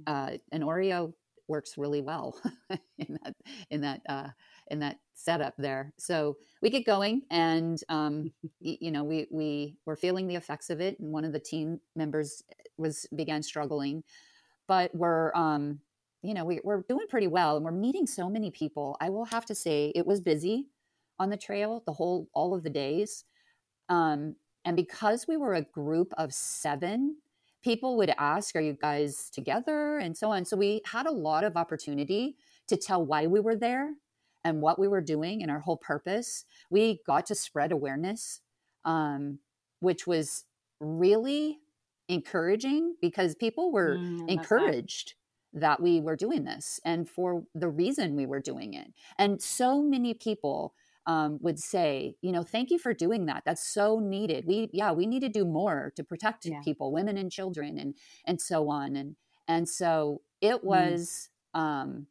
mm. 0.00 0.34
uh, 0.34 0.36
an 0.52 0.62
oreo 0.62 1.12
works 1.48 1.76
really 1.76 2.00
well 2.00 2.40
in 2.98 3.18
that 3.22 3.34
in 3.70 3.80
that 3.82 4.00
uh, 4.08 4.28
in 4.68 4.80
that 4.80 4.98
setup 5.14 5.54
there. 5.58 5.92
So 5.98 6.36
we 6.62 6.70
get 6.70 6.86
going, 6.86 7.22
and 7.30 7.80
um, 7.88 8.32
you 8.60 8.90
know, 8.90 9.04
we 9.04 9.26
we 9.30 9.76
were 9.86 9.96
feeling 9.96 10.26
the 10.26 10.36
effects 10.36 10.70
of 10.70 10.80
it, 10.80 10.98
and 10.98 11.12
one 11.12 11.24
of 11.24 11.32
the 11.32 11.40
team 11.40 11.80
members 11.96 12.42
was 12.76 13.06
began 13.14 13.42
struggling, 13.42 14.02
but 14.66 14.94
we're 14.94 15.32
um, 15.34 15.80
you 16.22 16.34
know 16.34 16.44
we, 16.44 16.60
we're 16.64 16.82
doing 16.88 17.06
pretty 17.08 17.28
well, 17.28 17.56
and 17.56 17.64
we're 17.64 17.72
meeting 17.72 18.06
so 18.06 18.28
many 18.28 18.50
people. 18.50 18.96
I 19.00 19.10
will 19.10 19.26
have 19.26 19.46
to 19.46 19.54
say 19.54 19.92
it 19.94 20.06
was 20.06 20.20
busy 20.20 20.68
on 21.18 21.30
the 21.30 21.36
trail 21.36 21.82
the 21.86 21.92
whole 21.92 22.28
all 22.34 22.54
of 22.54 22.62
the 22.62 22.70
days, 22.70 23.24
um, 23.88 24.36
and 24.64 24.76
because 24.76 25.26
we 25.28 25.36
were 25.36 25.54
a 25.54 25.62
group 25.62 26.12
of 26.16 26.32
seven 26.32 27.16
people 27.62 27.96
would 27.96 28.12
ask, 28.18 28.54
Are 28.56 28.60
you 28.60 28.74
guys 28.74 29.30
together? 29.30 29.98
and 29.98 30.16
so 30.16 30.30
on. 30.30 30.44
So 30.44 30.56
we 30.56 30.82
had 30.84 31.06
a 31.06 31.10
lot 31.10 31.44
of 31.44 31.56
opportunity 31.56 32.36
to 32.68 32.76
tell 32.76 33.04
why 33.04 33.26
we 33.26 33.40
were 33.40 33.56
there 33.56 33.94
and 34.44 34.60
what 34.60 34.78
we 34.78 34.86
were 34.86 35.00
doing 35.00 35.42
and 35.42 35.50
our 35.50 35.60
whole 35.60 35.78
purpose, 35.78 36.44
we 36.70 37.00
got 37.06 37.26
to 37.26 37.34
spread 37.34 37.72
awareness, 37.72 38.40
um, 38.84 39.38
which 39.80 40.06
was 40.06 40.44
really 40.80 41.60
encouraging 42.08 42.96
because 43.00 43.34
people 43.34 43.72
were 43.72 43.96
mm, 43.96 44.28
encouraged 44.28 45.14
that. 45.54 45.60
that 45.60 45.82
we 45.82 46.00
were 46.00 46.16
doing 46.16 46.44
this 46.44 46.78
and 46.84 47.08
for 47.08 47.44
the 47.54 47.68
reason 47.68 48.14
we 48.16 48.26
were 48.26 48.40
doing 48.40 48.74
it. 48.74 48.92
And 49.18 49.40
so 49.40 49.82
many 49.82 50.12
people 50.12 50.74
um, 51.06 51.38
would 51.42 51.58
say, 51.58 52.16
you 52.22 52.32
know, 52.32 52.42
thank 52.42 52.70
you 52.70 52.78
for 52.78 52.94
doing 52.94 53.26
that. 53.26 53.42
That's 53.44 53.66
so 53.66 53.98
needed. 53.98 54.44
We, 54.46 54.70
yeah, 54.72 54.92
we 54.92 55.06
need 55.06 55.20
to 55.20 55.28
do 55.28 55.44
more 55.44 55.92
to 55.96 56.04
protect 56.04 56.46
yeah. 56.46 56.60
people, 56.64 56.92
women 56.92 57.18
and 57.18 57.30
children, 57.30 57.78
and 57.78 57.94
and 58.24 58.40
so 58.40 58.70
on. 58.70 58.96
And 58.96 59.16
and 59.46 59.68
so 59.68 60.22
it 60.40 60.62
mm. 60.62 60.64
was 60.64 61.28
mm. 61.54 61.60
um, 61.60 62.06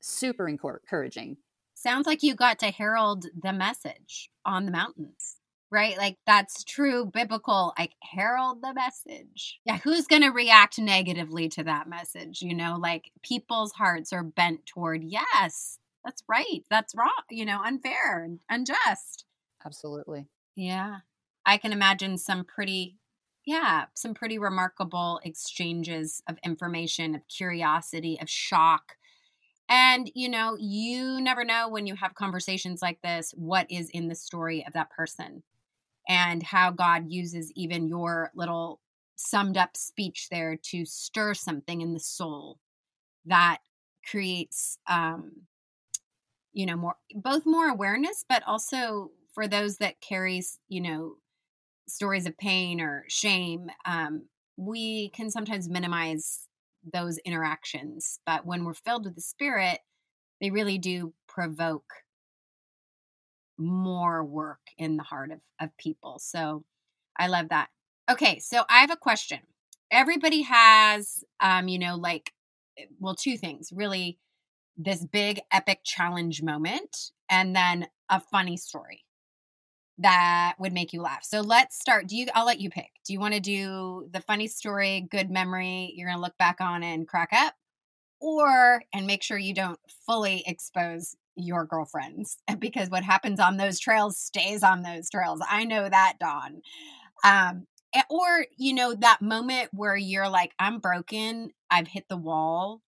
super 0.00 0.48
encouraging 0.48 1.38
sounds 1.76 2.06
like 2.06 2.22
you 2.22 2.34
got 2.34 2.58
to 2.58 2.66
herald 2.66 3.26
the 3.40 3.52
message 3.52 4.30
on 4.44 4.64
the 4.64 4.72
mountains 4.72 5.36
right 5.70 5.96
like 5.98 6.16
that's 6.26 6.64
true 6.64 7.04
biblical 7.04 7.74
like 7.78 7.92
herald 8.02 8.62
the 8.62 8.72
message 8.72 9.60
yeah 9.64 9.78
who's 9.78 10.06
going 10.06 10.22
to 10.22 10.30
react 10.30 10.78
negatively 10.78 11.48
to 11.48 11.62
that 11.62 11.88
message 11.88 12.40
you 12.40 12.54
know 12.54 12.76
like 12.80 13.10
people's 13.22 13.72
hearts 13.72 14.12
are 14.12 14.22
bent 14.22 14.64
toward 14.64 15.04
yes 15.04 15.78
that's 16.06 16.22
right. 16.28 16.64
That's 16.70 16.94
wrong 16.96 17.10
you 17.30 17.44
know 17.44 17.60
unfair 17.62 18.24
and 18.24 18.40
unjust. 18.48 19.26
Absolutely. 19.64 20.28
Yeah. 20.54 20.98
I 21.44 21.58
can 21.58 21.72
imagine 21.72 22.16
some 22.16 22.44
pretty 22.44 22.96
yeah 23.44 23.86
some 23.94 24.14
pretty 24.14 24.38
remarkable 24.38 25.20
exchanges 25.24 26.22
of 26.28 26.38
information 26.44 27.14
of 27.14 27.28
curiosity 27.28 28.18
of 28.20 28.30
shock. 28.30 28.96
And, 29.68 30.10
you 30.14 30.28
know, 30.28 30.56
you 30.60 31.20
never 31.20 31.44
know 31.44 31.68
when 31.68 31.86
you 31.86 31.96
have 31.96 32.14
conversations 32.14 32.80
like 32.82 33.02
this 33.02 33.34
what 33.36 33.66
is 33.68 33.90
in 33.90 34.08
the 34.08 34.14
story 34.14 34.64
of 34.64 34.72
that 34.74 34.90
person 34.90 35.42
and 36.08 36.42
how 36.42 36.70
God 36.70 37.06
uses 37.08 37.50
even 37.56 37.88
your 37.88 38.30
little 38.34 38.80
summed 39.16 39.56
up 39.56 39.76
speech 39.76 40.28
there 40.30 40.56
to 40.56 40.84
stir 40.84 41.34
something 41.34 41.80
in 41.80 41.94
the 41.94 42.00
soul 42.00 42.60
that 43.24 43.58
creates, 44.08 44.78
um, 44.88 45.32
you 46.56 46.64
know, 46.64 46.74
more, 46.74 46.96
both 47.14 47.44
more 47.44 47.68
awareness, 47.68 48.24
but 48.26 48.42
also 48.46 49.10
for 49.34 49.46
those 49.46 49.76
that 49.76 50.00
carries, 50.00 50.58
you 50.68 50.80
know, 50.80 51.16
stories 51.86 52.24
of 52.24 52.36
pain 52.38 52.80
or 52.80 53.04
shame, 53.08 53.66
um, 53.84 54.22
we 54.56 55.10
can 55.10 55.30
sometimes 55.30 55.68
minimize 55.68 56.48
those 56.94 57.18
interactions. 57.18 58.20
But 58.24 58.46
when 58.46 58.64
we're 58.64 58.72
filled 58.72 59.04
with 59.04 59.16
the 59.16 59.20
Spirit, 59.20 59.80
they 60.40 60.48
really 60.48 60.78
do 60.78 61.12
provoke 61.28 61.92
more 63.58 64.24
work 64.24 64.60
in 64.78 64.96
the 64.96 65.02
heart 65.02 65.32
of, 65.32 65.40
of 65.60 65.76
people. 65.76 66.18
So 66.18 66.64
I 67.18 67.26
love 67.26 67.50
that. 67.50 67.68
Okay, 68.10 68.38
so 68.38 68.64
I 68.70 68.78
have 68.78 68.90
a 68.90 68.96
question. 68.96 69.40
Everybody 69.90 70.40
has, 70.40 71.22
um, 71.38 71.68
you 71.68 71.78
know, 71.78 71.96
like, 71.96 72.32
eh, 72.78 72.86
well, 72.98 73.14
two 73.14 73.36
things 73.36 73.68
really 73.74 74.18
this 74.76 75.04
big 75.04 75.40
epic 75.52 75.80
challenge 75.84 76.42
moment 76.42 77.10
and 77.30 77.54
then 77.56 77.88
a 78.08 78.20
funny 78.20 78.56
story 78.56 79.04
that 79.98 80.54
would 80.58 80.72
make 80.72 80.92
you 80.92 81.00
laugh. 81.00 81.24
So 81.24 81.40
let's 81.40 81.78
start. 81.78 82.06
Do 82.06 82.16
you 82.16 82.26
I'll 82.34 82.46
let 82.46 82.60
you 82.60 82.68
pick. 82.68 82.90
Do 83.06 83.12
you 83.12 83.20
want 83.20 83.34
to 83.34 83.40
do 83.40 84.08
the 84.12 84.20
funny 84.20 84.46
story, 84.46 85.06
good 85.10 85.30
memory, 85.30 85.92
you're 85.96 86.08
going 86.08 86.18
to 86.18 86.22
look 86.22 86.36
back 86.38 86.60
on 86.60 86.82
and 86.82 87.08
crack 87.08 87.30
up 87.32 87.54
or 88.20 88.82
and 88.94 89.06
make 89.06 89.22
sure 89.22 89.38
you 89.38 89.54
don't 89.54 89.78
fully 90.06 90.42
expose 90.46 91.16
your 91.36 91.64
girlfriends 91.66 92.38
because 92.58 92.90
what 92.90 93.04
happens 93.04 93.40
on 93.40 93.56
those 93.56 93.78
trails 93.78 94.18
stays 94.18 94.62
on 94.62 94.82
those 94.82 95.10
trails. 95.10 95.40
I 95.48 95.64
know 95.64 95.88
that, 95.88 96.14
Dawn. 96.20 96.62
Um 97.24 97.66
or 98.10 98.46
you 98.58 98.74
know 98.74 98.94
that 98.94 99.22
moment 99.22 99.70
where 99.72 99.96
you're 99.96 100.28
like 100.28 100.52
I'm 100.58 100.78
broken, 100.80 101.50
I've 101.70 101.88
hit 101.88 102.08
the 102.08 102.16
wall. 102.16 102.82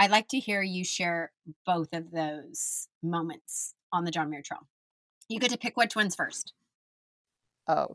I'd 0.00 0.10
like 0.10 0.28
to 0.28 0.38
hear 0.38 0.62
you 0.62 0.82
share 0.82 1.30
both 1.66 1.92
of 1.92 2.10
those 2.10 2.88
moments 3.02 3.74
on 3.92 4.06
the 4.06 4.10
John 4.10 4.30
Muir 4.30 4.40
Trail. 4.40 4.66
You 5.28 5.38
get 5.38 5.50
to 5.50 5.58
pick 5.58 5.76
which 5.76 5.94
one's 5.94 6.14
first. 6.14 6.54
Okay. 7.68 7.92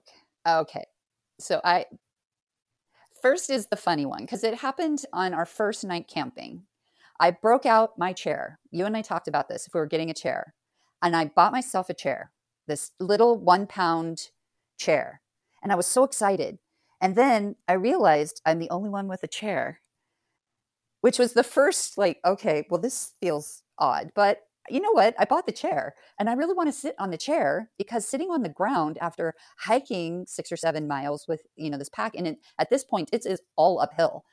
Okay. 0.48 0.86
So 1.40 1.62
I 1.64 1.86
first 3.24 3.50
is 3.50 3.66
the 3.66 3.76
funny 3.76 4.06
one 4.06 4.22
because 4.22 4.44
it 4.44 4.60
happened 4.60 5.04
on 5.14 5.34
our 5.34 5.48
first 5.48 5.84
night 5.84 6.08
camping. 6.08 6.66
I 7.20 7.32
broke 7.32 7.66
out 7.66 7.98
my 7.98 8.14
chair. 8.14 8.60
You 8.70 8.86
and 8.86 8.96
I 8.96 9.02
talked 9.02 9.28
about 9.28 9.50
this 9.50 9.66
if 9.66 9.74
we 9.74 9.80
were 9.80 9.88
getting 9.88 10.12
a 10.12 10.14
chair. 10.14 10.54
And 11.02 11.16
I 11.16 11.26
bought 11.26 11.54
myself 11.54 11.90
a 11.90 11.96
chair, 11.96 12.32
this 12.68 12.92
little 13.00 13.36
one 13.36 13.66
pound 13.66 14.30
chair. 14.78 15.22
And 15.64 15.72
I 15.72 15.76
was 15.76 15.88
so 15.88 16.04
excited. 16.04 16.60
And 17.02 17.16
then 17.16 17.56
I 17.68 17.74
realized 17.74 18.44
I'm 18.46 18.60
the 18.60 18.70
only 18.70 18.90
one 18.90 19.08
with 19.08 19.24
a 19.24 19.28
chair, 19.28 19.82
which 21.06 21.20
was 21.20 21.34
the 21.34 21.44
first, 21.44 22.00
like, 22.00 22.18
okay, 22.26 22.66
well, 22.68 22.82
this 22.82 23.14
feels 23.22 23.62
odd. 23.78 24.10
But 24.16 24.40
you 24.68 24.80
know 24.80 24.90
what? 24.92 25.14
I 25.20 25.26
bought 25.26 25.46
the 25.46 25.52
chair 25.52 25.94
and 26.18 26.28
I 26.28 26.34
really 26.34 26.56
want 26.56 26.68
to 26.68 26.74
sit 26.74 26.96
on 26.98 27.12
the 27.12 27.18
chair 27.18 27.70
because 27.78 28.08
sitting 28.08 28.32
on 28.32 28.42
the 28.42 28.50
ground 28.50 28.98
after 29.00 29.36
hiking 29.60 30.26
six 30.28 30.52
or 30.52 30.58
seven 30.58 30.88
miles 30.88 31.28
with, 31.28 31.44
you 31.56 31.70
know, 31.70 31.78
this 31.78 31.90
pack, 31.90 32.16
and 32.16 32.30
it, 32.30 32.38
at 32.58 32.72
this 32.72 32.84
point, 32.84 33.12
it 33.14 33.24
is 33.24 33.40
all 33.56 33.80
uphill. 33.80 34.24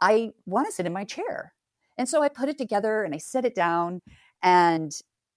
I 0.00 0.30
want 0.46 0.68
to 0.68 0.72
sit 0.72 0.86
in 0.86 0.92
my 0.92 1.02
chair. 1.02 1.54
And 1.98 2.08
so 2.08 2.22
I 2.22 2.28
put 2.28 2.48
it 2.48 2.56
together 2.56 3.02
and 3.02 3.16
I 3.16 3.18
set 3.18 3.44
it 3.44 3.56
down. 3.56 3.98
And 4.44 4.92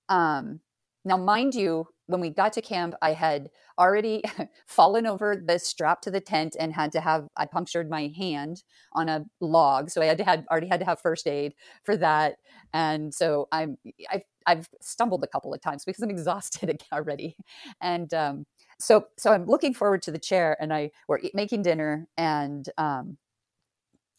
um, 0.07 0.59
now, 1.03 1.17
mind 1.17 1.55
you, 1.55 1.87
when 2.07 2.21
we 2.21 2.29
got 2.29 2.53
to 2.53 2.61
camp, 2.61 2.95
I 3.01 3.13
had 3.13 3.49
already 3.79 4.23
fallen 4.67 5.05
over 5.05 5.41
the 5.43 5.59
strap 5.59 6.01
to 6.01 6.11
the 6.11 6.21
tent 6.21 6.55
and 6.59 6.73
had 6.73 6.91
to 6.93 7.01
have 7.01 7.27
I 7.35 7.45
punctured 7.45 7.89
my 7.89 8.11
hand 8.15 8.63
on 8.93 9.09
a 9.09 9.25
log, 9.41 9.89
so 9.89 10.01
I 10.01 10.05
had 10.05 10.17
to 10.19 10.23
had 10.23 10.45
already 10.51 10.67
had 10.67 10.79
to 10.81 10.85
have 10.85 11.01
first 11.01 11.27
aid 11.27 11.53
for 11.83 11.97
that. 11.97 12.35
And 12.73 13.13
so 13.13 13.47
I'm 13.51 13.77
I've, 14.11 14.23
I've 14.45 14.69
stumbled 14.81 15.23
a 15.23 15.27
couple 15.27 15.53
of 15.53 15.61
times 15.61 15.85
because 15.85 16.03
I'm 16.03 16.09
exhausted 16.11 16.83
already. 16.93 17.35
And 17.81 18.13
um, 18.13 18.45
so 18.79 19.07
so 19.17 19.33
I'm 19.33 19.45
looking 19.45 19.73
forward 19.73 20.01
to 20.03 20.11
the 20.11 20.19
chair, 20.19 20.55
and 20.59 20.73
I 20.73 20.91
we're 21.07 21.19
making 21.33 21.63
dinner, 21.63 22.07
and 22.17 22.67
um, 22.77 23.17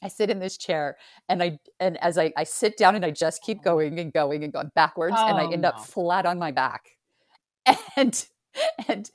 I 0.03 0.09
sit 0.09 0.31
in 0.31 0.41
this 0.41 0.57
chair 0.57 0.97
and 1.29 1.43
I 1.43 1.59
and 1.81 1.97
as 1.99 2.19
I, 2.19 2.33
I 2.37 2.45
sit 2.45 2.77
down 2.77 2.95
and 2.97 3.05
I 3.05 3.11
just 3.11 3.43
keep 3.43 3.63
going 3.63 3.99
and 3.99 4.13
going 4.13 4.45
and 4.45 4.53
going 4.53 4.71
backwards 4.75 5.17
oh, 5.19 5.27
and 5.27 5.39
I 5.39 5.45
oh, 5.45 5.51
end 5.51 5.63
no. 5.63 5.69
up 5.69 5.81
flat 5.85 6.27
on 6.27 6.39
my 6.39 6.51
back 6.51 6.96
and 7.97 8.27
and 8.89 9.11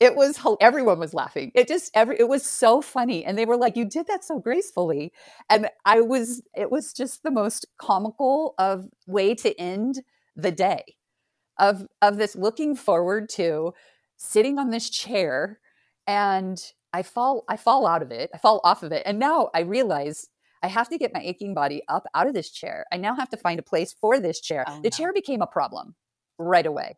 it 0.00 0.14
was 0.14 0.38
everyone 0.60 0.98
was 0.98 1.14
laughing 1.14 1.50
it 1.54 1.68
just 1.68 1.90
every 1.94 2.18
it 2.18 2.28
was 2.28 2.44
so 2.44 2.80
funny 2.80 3.24
and 3.24 3.36
they 3.36 3.44
were 3.44 3.56
like 3.56 3.76
you 3.76 3.84
did 3.84 4.06
that 4.06 4.24
so 4.24 4.38
gracefully 4.38 5.12
and 5.50 5.68
i 5.84 6.00
was 6.00 6.42
it 6.54 6.70
was 6.70 6.92
just 6.92 7.22
the 7.22 7.30
most 7.30 7.66
comical 7.78 8.54
of 8.58 8.86
way 9.06 9.34
to 9.34 9.58
end 9.60 10.02
the 10.34 10.52
day 10.52 10.82
of 11.58 11.86
of 12.02 12.16
this 12.16 12.36
looking 12.36 12.74
forward 12.74 13.28
to 13.28 13.72
sitting 14.16 14.58
on 14.58 14.70
this 14.70 14.90
chair 14.90 15.60
and 16.06 16.72
i 16.92 17.02
fall 17.02 17.44
i 17.48 17.56
fall 17.56 17.86
out 17.86 18.02
of 18.02 18.10
it 18.10 18.30
i 18.34 18.38
fall 18.38 18.60
off 18.64 18.82
of 18.82 18.92
it 18.92 19.02
and 19.06 19.18
now 19.18 19.50
i 19.54 19.60
realize 19.60 20.28
I 20.62 20.68
have 20.68 20.88
to 20.88 20.98
get 20.98 21.12
my 21.12 21.20
aching 21.20 21.54
body 21.54 21.82
up 21.86 22.06
out 22.14 22.26
of 22.26 22.34
this 22.34 22.50
chair. 22.50 22.86
I 22.90 22.96
now 22.96 23.14
have 23.14 23.28
to 23.28 23.36
find 23.36 23.60
a 23.60 23.62
place 23.62 23.94
for 24.00 24.18
this 24.18 24.40
chair. 24.40 24.64
Oh, 24.66 24.80
the 24.82 24.88
no. 24.90 24.96
chair 24.96 25.12
became 25.12 25.42
a 25.42 25.46
problem 25.46 25.94
right 26.38 26.66
away 26.66 26.96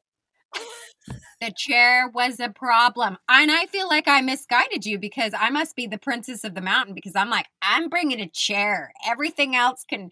the 1.40 1.52
chair 1.56 2.08
was 2.08 2.40
a 2.40 2.48
problem. 2.48 3.16
And 3.28 3.50
I 3.50 3.66
feel 3.66 3.88
like 3.88 4.08
I 4.08 4.20
misguided 4.20 4.84
you 4.84 4.98
because 4.98 5.32
I 5.38 5.50
must 5.50 5.76
be 5.76 5.86
the 5.86 5.98
princess 5.98 6.44
of 6.44 6.54
the 6.54 6.60
mountain 6.60 6.94
because 6.94 7.14
I'm 7.14 7.30
like, 7.30 7.46
I'm 7.62 7.88
bringing 7.88 8.20
a 8.20 8.28
chair. 8.28 8.92
Everything 9.06 9.54
else 9.54 9.84
can, 9.88 10.10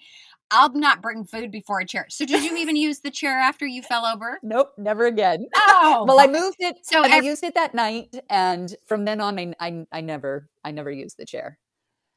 I'll 0.50 0.72
not 0.72 1.02
bring 1.02 1.24
food 1.24 1.50
before 1.50 1.80
a 1.80 1.86
chair. 1.86 2.06
So 2.08 2.24
did 2.24 2.44
you 2.44 2.56
even 2.56 2.76
use 2.76 3.00
the 3.00 3.10
chair 3.10 3.38
after 3.38 3.66
you 3.66 3.82
fell 3.82 4.06
over? 4.06 4.38
Nope, 4.42 4.72
never 4.78 5.06
again. 5.06 5.46
Oh, 5.56 6.04
well, 6.06 6.20
I 6.20 6.28
moved 6.28 6.58
it. 6.60 6.76
So 6.82 7.02
I 7.02 7.20
used 7.20 7.42
it 7.42 7.54
that 7.54 7.74
night, 7.74 8.14
and 8.30 8.74
from 8.86 9.04
then 9.04 9.20
on, 9.20 9.38
I, 9.38 9.54
I, 9.58 9.86
I 9.90 10.00
never, 10.00 10.48
I 10.64 10.70
never 10.70 10.90
used 10.90 11.16
the 11.18 11.26
chair. 11.26 11.58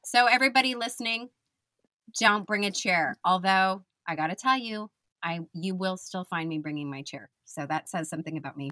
So 0.06 0.28
everybody 0.28 0.76
listening, 0.76 1.30
don't 2.20 2.46
bring 2.46 2.66
a 2.66 2.72
chair. 2.72 3.18
Although 3.26 3.84
I 4.08 4.16
got 4.16 4.28
to 4.28 4.36
tell 4.36 4.58
you, 4.58 4.90
I 5.24 5.40
you 5.54 5.76
will 5.76 5.98
still 5.98 6.24
find 6.24 6.48
me 6.48 6.60
bringing 6.60 6.90
my 6.90 7.02
chair. 7.02 7.30
So 7.46 7.66
that 7.66 7.90
says 7.90 8.10
something 8.10 8.38
about 8.38 8.58
me. 8.58 8.70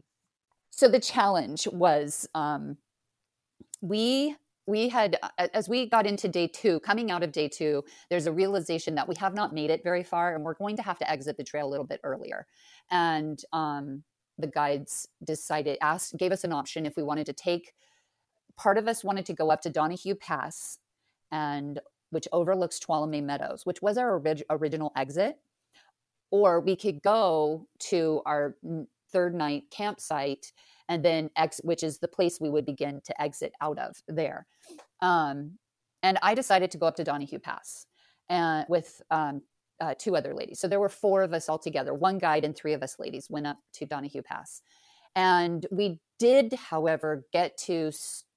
So 0.78 0.88
the 0.88 1.00
challenge 1.00 1.68
was 1.68 2.30
um, 2.36 2.78
we 3.82 4.36
we 4.68 4.90
had 4.90 5.18
as 5.54 5.68
we 5.68 5.90
got 5.90 6.06
into 6.06 6.28
day 6.28 6.48
two 6.48 6.80
coming 6.82 7.10
out 7.10 7.24
of 7.24 7.32
day 7.32 7.48
two 7.48 7.84
there's 8.10 8.28
a 8.28 8.32
realization 8.32 8.94
that 8.96 9.08
we 9.08 9.16
have 9.16 9.34
not 9.34 9.54
made 9.54 9.72
it 9.72 9.82
very 9.84 10.04
far 10.04 10.36
and 10.36 10.44
we're 10.44 10.54
going 10.54 10.76
to 10.76 10.84
have 10.84 11.00
to 11.00 11.10
exit 11.10 11.36
the 11.38 11.44
trail 11.44 11.68
a 11.68 11.72
little 11.72 11.86
bit 11.86 12.00
earlier. 12.04 12.46
And 12.92 13.42
um, 13.54 14.04
the 14.38 14.46
guides 14.46 15.08
decided 15.24 15.80
asked 15.82 16.16
gave 16.16 16.32
us 16.32 16.44
an 16.44 16.54
option 16.54 16.86
if 16.86 16.96
we 16.96 17.02
wanted 17.02 17.26
to 17.26 17.34
take 17.34 17.74
part 18.56 18.78
of 18.78 18.88
us 18.88 19.04
wanted 19.04 19.26
to 19.26 19.34
go 19.34 19.50
up 19.50 19.62
to 19.62 19.72
donahue 19.72 20.14
pass 20.14 20.78
and 21.32 21.80
which 22.12 22.28
overlooks 22.32 22.80
tuolumne 22.80 23.24
meadows 23.24 23.66
which 23.66 23.82
was 23.82 23.98
our 23.98 24.20
orig- 24.20 24.44
original 24.52 24.92
exit 24.96 25.40
or 26.30 26.60
we 26.60 26.76
could 26.76 27.02
go 27.02 27.68
to 27.80 28.22
our 28.26 28.56
third 29.12 29.36
night 29.36 29.64
campsite 29.72 30.52
and 30.90 31.04
then 31.04 31.30
ex 31.36 31.60
which 31.64 31.84
is 31.84 32.00
the 32.00 32.08
place 32.08 32.40
we 32.40 32.50
would 32.50 32.66
begin 32.66 33.02
to 33.06 33.22
exit 33.22 33.54
out 33.62 33.80
of 33.80 33.96
there. 34.08 34.48
Um, 35.02 35.58
and 36.04 36.20
i 36.22 36.36
decided 36.36 36.70
to 36.72 36.78
go 36.78 36.86
up 36.86 36.96
to 36.96 37.04
donahue 37.04 37.40
pass 37.40 37.88
and 38.30 38.66
with 38.70 39.02
um, 39.10 39.42
uh, 39.80 39.94
two 39.98 40.16
other 40.16 40.34
ladies. 40.34 40.60
So 40.60 40.68
there 40.68 40.80
were 40.80 40.90
four 40.90 41.24
of 41.24 41.34
us 41.34 41.50
all 41.50 41.60
together. 41.60 41.94
One 41.94 42.18
guide 42.18 42.44
and 42.44 42.56
three 42.56 42.74
of 42.74 42.84
us 42.84 42.98
ladies 43.00 43.28
went 43.30 43.48
up 43.48 43.58
to 43.74 43.86
donahue 43.86 44.22
pass. 44.22 44.62
And 45.16 45.66
we 45.72 46.00
did 46.20 46.54
however 46.54 47.26
get 47.32 47.58
to 47.66 47.92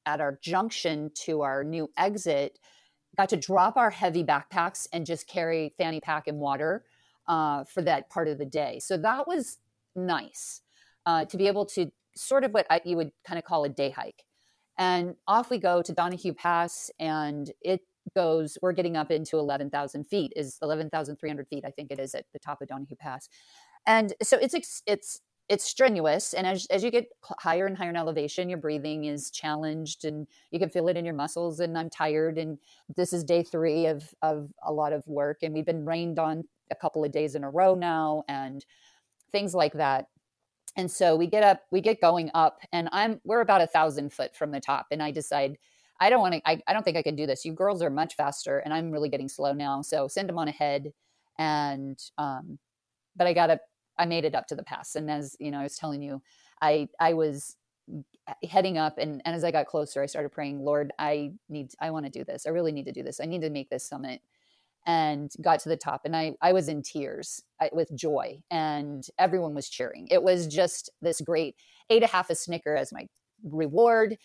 at 0.07 0.21
our 0.21 0.39
junction 0.43 1.11
to 1.15 1.43
our 1.43 1.65
new 1.65 1.91
exit 1.97 2.59
got 3.17 3.29
to 3.29 3.37
drop 3.37 3.77
our 3.77 3.91
heavy 3.91 4.25
backpacks 4.25 4.87
and 4.93 5.05
just 5.05 5.27
carry 5.27 5.75
fanny 5.77 6.01
pack 6.01 6.27
and 6.27 6.39
water 6.39 6.85
uh, 7.27 7.65
for 7.65 7.83
that 7.83 8.09
part 8.09 8.29
of 8.29 8.39
the 8.39 8.45
day. 8.45 8.79
So 8.81 8.97
that 8.99 9.27
was 9.27 9.59
nice 9.95 10.63
uh, 11.07 11.25
to 11.27 11.37
be 11.37 11.47
able 11.47 11.67
to 11.67 11.91
sort 12.17 12.45
of 12.45 12.53
what 12.53 12.67
I, 12.71 12.81
you 12.85 12.97
would 12.97 13.13
kind 13.27 13.39
of 13.39 13.45
call 13.45 13.65
a 13.65 13.69
day 13.69 13.91
hike. 13.91 14.25
And 14.79 15.15
off 15.27 15.51
we 15.51 15.59
go 15.59 15.83
to 15.83 15.93
Donahue 15.93 16.33
Pass, 16.33 16.91
and 16.99 17.51
it 17.61 17.83
goes, 18.15 18.57
we're 18.63 18.73
getting 18.73 18.97
up 18.97 19.11
into 19.11 19.39
11,000 19.39 20.05
feet, 20.05 20.33
is 20.37 20.59
11,300 20.63 21.49
feet, 21.49 21.65
I 21.67 21.71
think 21.71 21.91
it 21.91 21.99
is 21.99 22.15
at 22.15 22.25
the 22.33 22.39
top 22.39 22.63
of 22.63 22.69
Donahue 22.69 22.97
Pass. 22.97 23.29
And 23.87 24.15
so 24.23 24.39
it's, 24.39 24.83
it's, 24.87 25.21
it's 25.51 25.65
strenuous. 25.65 26.33
And 26.33 26.47
as, 26.47 26.67
as 26.71 26.85
you 26.85 26.91
get 26.91 27.09
higher 27.25 27.67
and 27.67 27.77
higher 27.77 27.91
in 27.91 27.97
elevation, 27.97 28.49
your 28.49 28.59
breathing 28.59 29.05
is 29.05 29.31
challenged 29.31 30.05
and 30.05 30.27
you 30.51 30.59
can 30.61 30.71
feel 30.71 30.89
it 30.89 30.97
in 30.97 31.05
your 31.05 31.15
muscles. 31.15 31.61
And 31.61 31.77
I'm 31.77 31.91
tired. 31.91 32.39
And 32.39 32.57
this 32.97 33.13
is 33.13 33.25
day 33.25 33.43
three 33.43 33.87
of, 33.87 34.15
of 34.23 34.49
a 34.65 34.73
lot 34.73 34.93
of 34.93 35.07
work. 35.09 35.39
And 35.43 35.53
we've 35.53 35.67
been 35.67 35.85
rained 35.85 36.21
on 36.21 36.45
a 36.71 36.77
couple 36.77 37.05
of 37.05 37.11
days 37.11 37.35
in 37.35 37.43
a 37.43 37.51
row 37.51 37.75
now 37.75 38.23
and 38.29 38.65
things 39.31 39.55
like 39.55 39.75
that. 39.75 40.07
And 40.77 40.91
so 40.91 41.17
we 41.17 41.27
get 41.27 41.43
up 41.43 41.63
we 41.71 41.81
get 41.81 42.01
going 42.01 42.31
up 42.33 42.61
and 42.73 42.89
i'm 42.93 43.21
we're 43.25 43.41
about 43.41 43.61
a 43.61 43.67
thousand 43.67 44.13
foot 44.13 44.37
from 44.37 44.53
the 44.53 44.61
top 44.61 44.87
and 44.91 45.03
i 45.03 45.11
decide 45.11 45.59
i 46.01 46.09
don't 46.09 46.21
want 46.21 46.35
to 46.35 46.41
I, 46.49 46.61
I 46.67 46.73
don't 46.73 46.85
think 46.85 46.97
i 46.97 47.03
can 47.03 47.17
do 47.17 47.27
this. 47.27 47.45
You 47.45 47.53
girls 47.53 47.83
are 47.83 47.91
much 47.91 48.15
faster 48.15 48.59
and 48.59 48.73
i'm 48.73 48.91
really 48.91 49.09
getting 49.09 49.29
slow 49.29 49.53
now 49.53 49.83
so 49.83 50.07
send 50.09 50.29
them 50.29 50.39
on 50.39 50.49
ahead. 50.49 50.93
And 51.39 51.99
um 52.19 52.59
but 53.17 53.27
i 53.27 53.33
gotta 53.33 53.59
i 53.99 54.07
made 54.07 54.25
it 54.25 54.35
up 54.35 54.47
to 54.49 54.55
the 54.55 54.63
pass. 54.63 54.95
And 54.95 55.11
as 55.11 55.37
you 55.41 55.51
know 55.51 55.59
i 55.61 55.65
was 55.65 55.77
telling 55.77 56.03
you 56.03 56.23
i 56.63 56.89
i 57.01 57.15
was 57.15 57.57
heading 58.49 58.79
up 58.79 58.99
and, 58.99 59.21
and 59.25 59.35
as 59.35 59.43
i 59.43 59.51
got 59.51 59.67
closer 59.67 60.01
i 60.01 60.07
started 60.07 60.29
praying 60.29 60.61
lord 60.61 60.93
i 61.01 61.33
need 61.49 61.73
i 61.81 61.91
want 61.91 62.07
to 62.07 62.13
do 62.13 62.25
this. 62.25 62.47
I 62.47 62.51
really 62.51 62.71
need 62.71 62.87
to 62.87 62.93
do 62.93 63.03
this. 63.03 63.19
I 63.21 63.25
need 63.27 63.41
to 63.41 63.51
make 63.51 63.71
this 63.71 63.89
summit 63.89 64.21
and 64.87 65.31
got 65.43 65.61
to 65.61 65.69
the 65.69 65.77
top 65.77 66.03
and 66.05 66.17
i 66.17 66.33
i 66.41 66.53
was 66.53 66.69
in 66.69 66.83
tears 66.83 67.43
with 67.73 67.95
joy 67.95 68.39
and 68.51 69.07
everyone 69.19 69.55
was 69.55 69.69
cheering. 69.69 70.09
It 70.11 70.23
was 70.23 70.47
just 70.47 70.91
this 71.03 71.21
great 71.21 71.57
ate 71.91 72.03
a 72.03 72.07
half 72.07 72.31
a 72.31 72.35
snicker 72.35 72.75
as 72.75 72.93
my 72.93 73.07
reward 73.45 74.17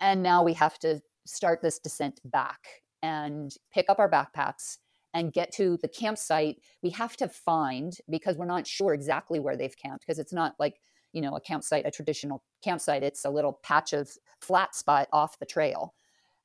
and 0.00 0.22
now 0.22 0.42
we 0.42 0.54
have 0.54 0.78
to 0.80 1.00
start 1.26 1.60
this 1.62 1.78
descent 1.78 2.20
back 2.24 2.60
and 3.02 3.54
pick 3.72 3.86
up 3.88 3.98
our 3.98 4.10
backpacks 4.10 4.78
and 5.14 5.32
get 5.32 5.52
to 5.52 5.76
the 5.82 5.88
campsite. 5.88 6.56
We 6.82 6.90
have 6.90 7.16
to 7.18 7.28
find 7.28 7.96
because 8.08 8.36
we're 8.36 8.46
not 8.46 8.66
sure 8.66 8.94
exactly 8.94 9.38
where 9.38 9.56
they've 9.56 9.76
camped 9.76 10.06
because 10.06 10.18
it's 10.18 10.32
not 10.32 10.54
like 10.58 10.80
you 11.12 11.20
know 11.20 11.36
a 11.36 11.40
campsite 11.40 11.86
a 11.86 11.90
traditional 11.90 12.42
campsite. 12.64 13.02
It's 13.02 13.24
a 13.24 13.30
little 13.30 13.60
patch 13.62 13.92
of 13.92 14.10
flat 14.40 14.74
spot 14.74 15.08
off 15.12 15.38
the 15.38 15.46
trail 15.46 15.94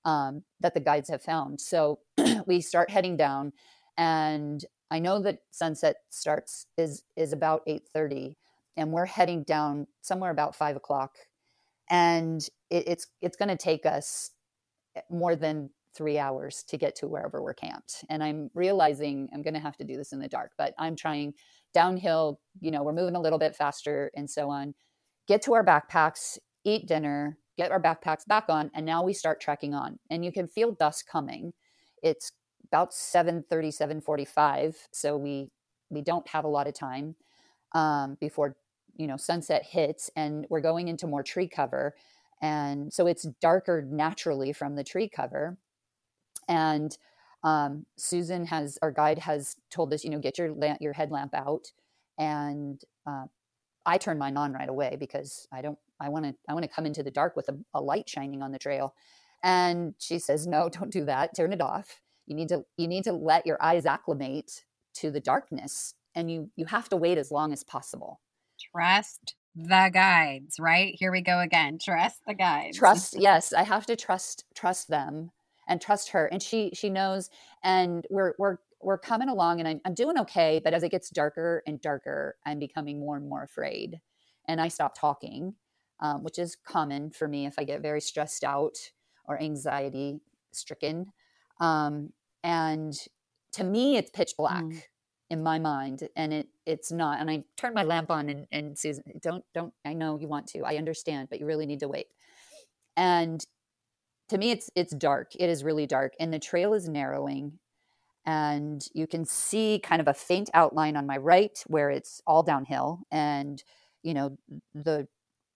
um, 0.07 0.43
that 0.59 0.73
the 0.73 0.79
guides 0.79 1.09
have 1.09 1.21
found 1.21 1.61
so 1.61 1.99
we 2.47 2.61
start 2.61 2.89
heading 2.89 3.17
down 3.17 3.51
and 3.97 4.65
i 4.89 4.97
know 4.97 5.21
that 5.21 5.39
sunset 5.51 5.97
starts 6.09 6.65
is 6.77 7.03
is 7.15 7.33
about 7.33 7.65
8.30 7.67 8.35
and 8.75 8.91
we're 8.91 9.05
heading 9.05 9.43
down 9.43 9.87
somewhere 10.01 10.31
about 10.31 10.55
5 10.55 10.77
o'clock 10.77 11.11
and 11.89 12.41
it, 12.69 12.87
it's 12.87 13.07
it's 13.21 13.37
going 13.37 13.49
to 13.49 13.57
take 13.57 13.85
us 13.85 14.31
more 15.09 15.35
than 15.35 15.69
three 15.95 16.19
hours 16.19 16.63
to 16.67 16.77
get 16.77 16.95
to 16.95 17.07
wherever 17.07 17.41
we're 17.41 17.53
camped. 17.53 18.05
And 18.09 18.23
I'm 18.23 18.51
realizing 18.53 19.27
I'm 19.33 19.41
going 19.41 19.55
to 19.55 19.59
have 19.59 19.77
to 19.77 19.83
do 19.83 19.97
this 19.97 20.13
in 20.13 20.19
the 20.19 20.27
dark, 20.27 20.51
but 20.57 20.73
I'm 20.77 20.95
trying 20.95 21.33
downhill, 21.73 22.39
you 22.59 22.69
know, 22.71 22.83
we're 22.83 22.93
moving 22.93 23.15
a 23.15 23.21
little 23.21 23.39
bit 23.39 23.55
faster 23.55 24.11
and 24.15 24.29
so 24.29 24.49
on. 24.49 24.75
Get 25.27 25.41
to 25.43 25.53
our 25.53 25.65
backpacks, 25.65 26.37
eat 26.63 26.87
dinner, 26.87 27.37
get 27.57 27.71
our 27.71 27.81
backpacks 27.81 28.25
back 28.27 28.45
on, 28.49 28.71
and 28.73 28.85
now 28.85 29.03
we 29.03 29.13
start 29.13 29.41
trekking 29.41 29.73
on. 29.73 29.99
And 30.09 30.23
you 30.25 30.31
can 30.31 30.47
feel 30.47 30.71
dusk 30.71 31.07
coming. 31.07 31.53
It's 32.03 32.31
about 32.71 32.93
7:30, 32.93 33.71
7:45, 33.71 34.87
so 34.91 35.17
we 35.17 35.51
we 35.89 36.01
don't 36.01 36.27
have 36.29 36.45
a 36.45 36.49
lot 36.49 36.67
of 36.67 36.73
time 36.73 37.15
um, 37.73 38.17
before 38.19 38.55
you 38.95 39.07
know 39.07 39.17
sunset 39.17 39.65
hits, 39.65 40.09
and 40.15 40.45
we're 40.49 40.61
going 40.61 40.87
into 40.87 41.07
more 41.07 41.23
tree 41.23 41.47
cover, 41.47 41.95
and 42.41 42.93
so 42.93 43.07
it's 43.07 43.23
darker 43.41 43.83
naturally 43.89 44.53
from 44.53 44.75
the 44.75 44.83
tree 44.83 45.09
cover 45.09 45.57
and 46.47 46.97
um, 47.43 47.85
Susan 47.97 48.45
has 48.47 48.77
our 48.81 48.91
guide 48.91 49.19
has 49.19 49.55
told 49.69 49.93
us, 49.93 50.03
you 50.03 50.09
know, 50.09 50.19
get 50.19 50.37
your 50.37 50.51
lamp, 50.53 50.81
your 50.81 50.93
headlamp 50.93 51.33
out, 51.33 51.71
and 52.17 52.81
uh, 53.05 53.25
I 53.85 53.97
turn 53.97 54.17
mine 54.17 54.37
on 54.37 54.53
right 54.53 54.69
away 54.69 54.97
because 54.99 55.47
I 55.51 55.61
don't. 55.61 55.77
I 55.99 56.09
want 56.09 56.25
to. 56.25 56.35
I 56.47 56.53
want 56.53 56.63
to 56.63 56.71
come 56.71 56.85
into 56.85 57.03
the 57.03 57.11
dark 57.11 57.35
with 57.35 57.49
a, 57.49 57.57
a 57.73 57.81
light 57.81 58.09
shining 58.09 58.41
on 58.41 58.51
the 58.51 58.59
trail. 58.59 58.93
And 59.43 59.93
she 59.99 60.19
says, 60.19 60.47
no, 60.47 60.69
don't 60.73 60.91
do 60.91 61.05
that. 61.05 61.35
Turn 61.35 61.53
it 61.53 61.61
off. 61.61 62.01
You 62.25 62.35
need 62.35 62.49
to. 62.49 62.63
You 62.77 62.87
need 62.87 63.03
to 63.05 63.13
let 63.13 63.45
your 63.45 63.61
eyes 63.61 63.85
acclimate 63.85 64.63
to 64.95 65.11
the 65.11 65.19
darkness, 65.19 65.93
and 66.15 66.31
you 66.31 66.49
you 66.55 66.65
have 66.65 66.89
to 66.89 66.97
wait 66.97 67.17
as 67.17 67.31
long 67.31 67.53
as 67.53 67.63
possible. 67.63 68.21
Trust 68.73 69.35
the 69.55 69.89
guides, 69.93 70.59
right? 70.59 70.93
Here 70.97 71.11
we 71.11 71.21
go 71.21 71.39
again. 71.39 71.79
Trust 71.81 72.21
the 72.27 72.33
guides. 72.33 72.77
Trust, 72.77 73.15
yes, 73.17 73.53
I 73.53 73.63
have 73.63 73.85
to 73.87 73.95
trust 73.95 74.45
trust 74.55 74.87
them 74.87 75.31
and 75.67 75.81
trust 75.81 76.09
her 76.09 76.25
and 76.27 76.41
she 76.41 76.71
she 76.73 76.89
knows 76.89 77.29
and 77.63 78.05
we're 78.09 78.33
we're 78.37 78.57
we're 78.81 78.97
coming 78.97 79.29
along 79.29 79.59
and 79.59 79.67
I'm, 79.67 79.81
I'm 79.85 79.93
doing 79.93 80.17
okay 80.19 80.61
but 80.63 80.73
as 80.73 80.83
it 80.83 80.89
gets 80.89 81.09
darker 81.09 81.63
and 81.67 81.81
darker 81.81 82.37
i'm 82.45 82.59
becoming 82.59 82.99
more 82.99 83.17
and 83.17 83.27
more 83.27 83.43
afraid 83.43 83.99
and 84.47 84.61
i 84.61 84.67
stop 84.67 84.97
talking 84.97 85.55
um, 85.99 86.23
which 86.23 86.39
is 86.39 86.55
common 86.55 87.09
for 87.11 87.27
me 87.27 87.45
if 87.45 87.55
i 87.57 87.63
get 87.63 87.81
very 87.81 88.01
stressed 88.01 88.43
out 88.43 88.77
or 89.25 89.41
anxiety 89.41 90.21
stricken. 90.51 91.11
Um, 91.59 92.13
and 92.43 92.93
to 93.53 93.63
me 93.63 93.97
it's 93.97 94.11
pitch 94.11 94.33
black 94.37 94.63
mm. 94.63 94.81
in 95.29 95.41
my 95.41 95.59
mind 95.59 96.07
and 96.15 96.33
it 96.33 96.47
it's 96.65 96.91
not 96.91 97.19
and 97.19 97.29
i 97.29 97.43
turn 97.55 97.73
my 97.73 97.83
lamp 97.83 98.11
on 98.11 98.29
and, 98.29 98.45
and 98.51 98.77
susan 98.77 99.03
don't 99.21 99.43
don't 99.53 99.73
i 99.85 99.93
know 99.93 100.19
you 100.19 100.27
want 100.27 100.45
to 100.47 100.61
i 100.63 100.75
understand 100.75 101.27
but 101.29 101.39
you 101.39 101.45
really 101.45 101.65
need 101.65 101.79
to 101.79 101.87
wait. 101.87 102.07
And 102.95 103.43
to 104.29 104.37
me 104.37 104.51
it's 104.51 104.69
it's 104.75 104.95
dark. 104.95 105.31
It 105.39 105.49
is 105.49 105.63
really 105.63 105.87
dark 105.87 106.13
and 106.19 106.33
the 106.33 106.39
trail 106.39 106.73
is 106.73 106.87
narrowing 106.87 107.59
and 108.25 108.85
you 108.93 109.07
can 109.07 109.25
see 109.25 109.79
kind 109.81 110.01
of 110.01 110.07
a 110.07 110.13
faint 110.13 110.49
outline 110.53 110.97
on 110.97 111.07
my 111.07 111.17
right 111.17 111.57
where 111.67 111.89
it's 111.89 112.21
all 112.27 112.43
downhill 112.43 112.99
and 113.11 113.63
you 114.03 114.13
know 114.13 114.37
the 114.73 115.07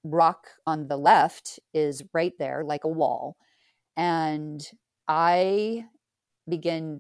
rock 0.04 0.48
on 0.66 0.88
the 0.88 0.98
left 0.98 1.60
is 1.74 2.04
right 2.14 2.34
there 2.40 2.64
like 2.66 2.84
a 2.84 2.90
wall 2.90 3.38
and 3.98 4.72
i 5.08 5.86
begin 6.50 7.00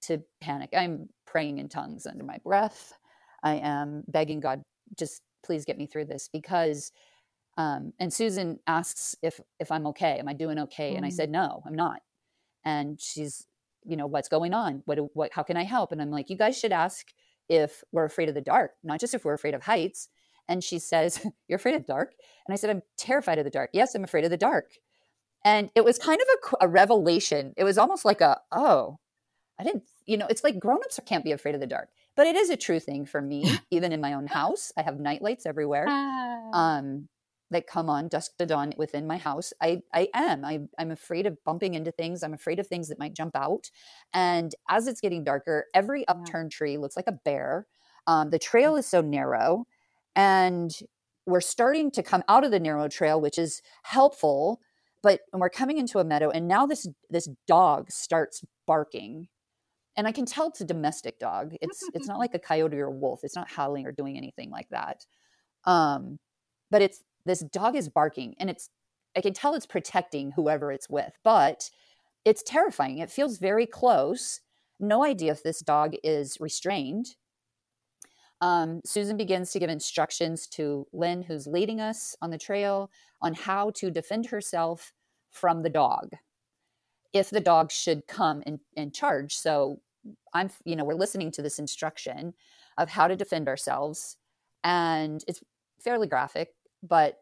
to 0.00 0.20
panic 0.40 0.70
i'm 0.76 1.08
praying 1.26 1.58
in 1.58 1.68
tongues 1.68 2.06
under 2.06 2.24
my 2.24 2.38
breath 2.44 2.92
i 3.44 3.54
am 3.54 4.02
begging 4.08 4.40
god 4.40 4.62
just 4.98 5.22
please 5.44 5.64
get 5.64 5.78
me 5.78 5.86
through 5.86 6.04
this 6.04 6.28
because 6.32 6.92
um, 7.56 7.92
and 7.98 8.12
Susan 8.12 8.58
asks 8.66 9.16
if 9.22 9.40
if 9.58 9.70
I'm 9.70 9.86
okay. 9.88 10.18
Am 10.18 10.28
I 10.28 10.32
doing 10.32 10.58
okay? 10.60 10.92
Mm. 10.92 10.96
And 10.98 11.06
I 11.06 11.10
mm. 11.10 11.12
said, 11.12 11.30
no, 11.30 11.62
I'm 11.66 11.74
not. 11.74 12.00
And 12.64 13.00
she's, 13.00 13.46
you 13.84 13.96
know, 13.96 14.06
what's 14.06 14.28
going 14.28 14.54
on? 14.54 14.82
What 14.86 14.98
what? 15.14 15.32
How 15.32 15.42
can 15.42 15.56
I 15.56 15.64
help? 15.64 15.92
And 15.92 16.00
I'm 16.00 16.10
like, 16.10 16.30
you 16.30 16.36
guys 16.36 16.58
should 16.58 16.72
ask 16.72 17.06
if 17.48 17.82
we're 17.92 18.04
afraid 18.04 18.28
of 18.28 18.34
the 18.34 18.40
dark, 18.40 18.72
not 18.82 19.00
just 19.00 19.14
if 19.14 19.24
we're 19.24 19.34
afraid 19.34 19.54
of 19.54 19.62
heights. 19.62 20.08
And 20.50 20.62
she 20.62 20.78
says, 20.78 21.24
you're 21.48 21.56
afraid 21.56 21.76
of 21.76 21.86
dark? 21.86 22.12
And 22.46 22.52
I 22.52 22.56
said, 22.56 22.68
I'm 22.68 22.82
terrified 22.98 23.38
of 23.38 23.44
the 23.44 23.50
dark. 23.50 23.70
Yes, 23.72 23.94
I'm 23.94 24.04
afraid 24.04 24.24
of 24.24 24.30
the 24.30 24.36
dark. 24.36 24.72
And 25.42 25.70
it 25.74 25.84
was 25.84 25.98
kind 25.98 26.20
of 26.20 26.26
a, 26.60 26.66
a 26.66 26.68
revelation. 26.68 27.54
It 27.56 27.64
was 27.64 27.78
almost 27.78 28.04
like 28.04 28.20
a, 28.20 28.38
oh, 28.52 28.98
I 29.58 29.64
didn't, 29.64 29.84
you 30.04 30.18
know, 30.18 30.26
it's 30.28 30.44
like 30.44 30.58
grown-ups 30.58 31.00
can't 31.06 31.24
be 31.24 31.32
afraid 31.32 31.54
of 31.54 31.62
the 31.62 31.66
dark 31.66 31.88
but 32.16 32.26
it 32.26 32.36
is 32.36 32.50
a 32.50 32.56
true 32.56 32.80
thing 32.80 33.06
for 33.06 33.22
me 33.22 33.50
even 33.70 33.92
in 33.92 34.00
my 34.00 34.12
own 34.12 34.26
house 34.26 34.72
i 34.76 34.82
have 34.82 35.00
night 35.00 35.22
lights 35.22 35.46
everywhere 35.46 35.86
ah. 35.88 36.50
um 36.52 37.08
that 37.50 37.66
come 37.66 37.90
on 37.90 38.08
dusk 38.08 38.36
to 38.36 38.46
dawn 38.46 38.72
within 38.76 39.06
my 39.06 39.16
house 39.16 39.52
i 39.60 39.80
i 39.94 40.08
am 40.14 40.44
I, 40.44 40.60
i'm 40.78 40.90
afraid 40.90 41.26
of 41.26 41.42
bumping 41.44 41.74
into 41.74 41.90
things 41.90 42.22
i'm 42.22 42.34
afraid 42.34 42.58
of 42.58 42.66
things 42.66 42.88
that 42.88 42.98
might 42.98 43.14
jump 43.14 43.34
out 43.34 43.70
and 44.12 44.54
as 44.68 44.86
it's 44.86 45.00
getting 45.00 45.24
darker 45.24 45.66
every 45.74 46.06
upturned 46.08 46.52
tree 46.52 46.76
looks 46.76 46.96
like 46.96 47.08
a 47.08 47.12
bear 47.24 47.66
um, 48.06 48.30
the 48.30 48.38
trail 48.38 48.76
is 48.76 48.86
so 48.86 49.00
narrow 49.00 49.66
and 50.16 50.70
we're 51.26 51.40
starting 51.40 51.90
to 51.90 52.02
come 52.02 52.22
out 52.28 52.44
of 52.44 52.50
the 52.50 52.60
narrow 52.60 52.88
trail 52.88 53.20
which 53.20 53.38
is 53.38 53.62
helpful 53.84 54.60
but 55.02 55.20
we're 55.32 55.50
coming 55.50 55.78
into 55.78 55.98
a 55.98 56.04
meadow 56.04 56.30
and 56.30 56.48
now 56.48 56.66
this 56.66 56.86
this 57.08 57.28
dog 57.46 57.90
starts 57.90 58.42
barking 58.66 59.28
and 59.96 60.06
i 60.06 60.12
can 60.12 60.26
tell 60.26 60.48
it's 60.48 60.60
a 60.60 60.64
domestic 60.64 61.18
dog 61.18 61.54
it's 61.60 61.82
it's 61.94 62.08
not 62.08 62.18
like 62.18 62.34
a 62.34 62.38
coyote 62.38 62.78
or 62.78 62.86
a 62.86 62.90
wolf 62.90 63.20
it's 63.22 63.36
not 63.36 63.50
howling 63.50 63.86
or 63.86 63.92
doing 63.92 64.16
anything 64.16 64.50
like 64.50 64.68
that 64.70 65.04
um 65.64 66.18
but 66.70 66.82
it's 66.82 67.02
this 67.26 67.40
dog 67.40 67.76
is 67.76 67.88
barking 67.88 68.34
and 68.38 68.48
it's 68.50 68.70
I 69.16 69.20
can 69.20 69.32
tell 69.32 69.54
it's 69.54 69.66
protecting 69.66 70.32
whoever 70.32 70.70
it's 70.72 70.88
with, 70.88 71.12
but 71.24 71.70
it's 72.24 72.42
terrifying. 72.42 72.98
It 72.98 73.10
feels 73.10 73.38
very 73.38 73.66
close. 73.66 74.40
No 74.78 75.04
idea 75.04 75.32
if 75.32 75.42
this 75.42 75.60
dog 75.60 75.94
is 76.04 76.36
restrained. 76.40 77.16
Um, 78.40 78.80
Susan 78.84 79.16
begins 79.16 79.52
to 79.52 79.58
give 79.58 79.70
instructions 79.70 80.46
to 80.48 80.86
Lynn, 80.92 81.22
who's 81.22 81.46
leading 81.46 81.80
us 81.80 82.16
on 82.22 82.30
the 82.30 82.38
trail, 82.38 82.90
on 83.20 83.34
how 83.34 83.70
to 83.72 83.90
defend 83.90 84.26
herself 84.26 84.92
from 85.30 85.62
the 85.62 85.70
dog 85.70 86.10
if 87.12 87.30
the 87.30 87.40
dog 87.40 87.70
should 87.70 88.06
come 88.06 88.42
and, 88.46 88.60
and 88.76 88.94
charge. 88.94 89.36
So 89.36 89.80
I'm, 90.32 90.50
you 90.64 90.76
know, 90.76 90.84
we're 90.84 90.94
listening 90.94 91.30
to 91.32 91.42
this 91.42 91.58
instruction 91.58 92.34
of 92.78 92.88
how 92.88 93.08
to 93.08 93.16
defend 93.16 93.48
ourselves. 93.48 94.16
And 94.64 95.22
it's 95.26 95.42
fairly 95.80 96.06
graphic 96.06 96.50
but 96.82 97.18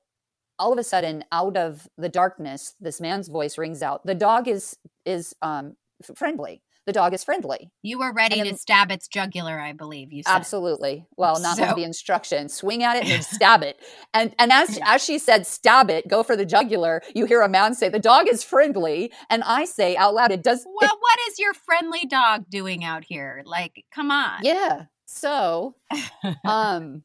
all 0.58 0.72
of 0.72 0.78
a 0.78 0.84
sudden 0.84 1.24
out 1.32 1.56
of 1.56 1.88
the 1.96 2.08
darkness 2.08 2.74
this 2.80 3.00
man's 3.00 3.28
voice 3.28 3.58
rings 3.58 3.82
out 3.82 4.04
the 4.06 4.14
dog 4.14 4.48
is 4.48 4.76
is 5.04 5.34
um 5.42 5.76
friendly 6.14 6.62
the 6.88 6.92
dog 6.94 7.12
is 7.12 7.22
friendly. 7.22 7.70
You 7.82 7.98
were 7.98 8.14
ready 8.14 8.42
to 8.42 8.56
stab 8.56 8.90
its 8.90 9.08
jugular 9.08 9.60
i 9.60 9.74
believe 9.74 10.10
you 10.10 10.22
said. 10.22 10.32
Absolutely. 10.32 11.06
Well 11.18 11.38
not 11.38 11.58
so. 11.58 11.74
the 11.76 11.84
instruction. 11.84 12.48
Swing 12.48 12.82
at 12.82 12.96
it 12.96 13.04
and 13.10 13.22
stab 13.36 13.62
it. 13.62 13.78
And 14.14 14.34
and 14.38 14.50
as 14.50 14.78
as 14.82 15.04
she 15.04 15.18
said 15.18 15.46
stab 15.46 15.90
it 15.90 16.08
go 16.08 16.22
for 16.22 16.34
the 16.34 16.46
jugular 16.46 17.02
you 17.14 17.26
hear 17.26 17.42
a 17.42 17.48
man 17.48 17.74
say 17.74 17.90
the 17.90 17.98
dog 17.98 18.26
is 18.26 18.42
friendly. 18.42 19.12
And 19.28 19.42
i 19.44 19.66
say 19.66 19.96
out 19.96 20.14
loud 20.14 20.32
it 20.32 20.42
does 20.42 20.66
well 20.66 20.90
it, 20.90 20.96
what 20.98 21.18
is 21.28 21.38
your 21.38 21.52
friendly 21.52 22.06
dog 22.06 22.46
doing 22.48 22.84
out 22.84 23.04
here? 23.06 23.42
Like 23.44 23.84
come 23.94 24.10
on. 24.10 24.40
Yeah. 24.42 24.86
So 25.04 25.74
um 26.46 27.02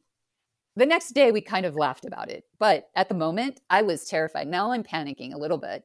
the 0.76 0.86
next 0.86 1.10
day, 1.10 1.30
we 1.30 1.40
kind 1.40 1.66
of 1.66 1.76
laughed 1.76 2.04
about 2.04 2.30
it. 2.30 2.44
But 2.58 2.88
at 2.96 3.08
the 3.08 3.14
moment, 3.14 3.60
I 3.70 3.82
was 3.82 4.06
terrified. 4.06 4.48
Now 4.48 4.72
I'm 4.72 4.82
panicking 4.82 5.32
a 5.32 5.38
little 5.38 5.58
bit. 5.58 5.84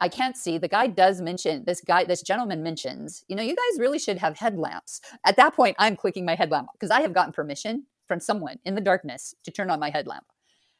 I 0.00 0.08
can't 0.08 0.36
see. 0.36 0.58
The 0.58 0.68
guy 0.68 0.88
does 0.88 1.20
mention 1.20 1.64
this 1.66 1.80
guy, 1.80 2.04
this 2.04 2.22
gentleman 2.22 2.62
mentions, 2.62 3.24
you 3.28 3.36
know, 3.36 3.42
you 3.42 3.54
guys 3.54 3.80
really 3.80 3.98
should 3.98 4.18
have 4.18 4.38
headlamps. 4.38 5.00
At 5.24 5.36
that 5.36 5.54
point, 5.54 5.76
I'm 5.78 5.96
clicking 5.96 6.24
my 6.24 6.34
headlamp 6.34 6.68
because 6.74 6.90
I 6.90 7.00
have 7.00 7.14
gotten 7.14 7.32
permission 7.32 7.86
from 8.06 8.20
someone 8.20 8.58
in 8.64 8.74
the 8.74 8.80
darkness 8.80 9.34
to 9.44 9.50
turn 9.50 9.70
on 9.70 9.80
my 9.80 9.90
headlamp, 9.90 10.24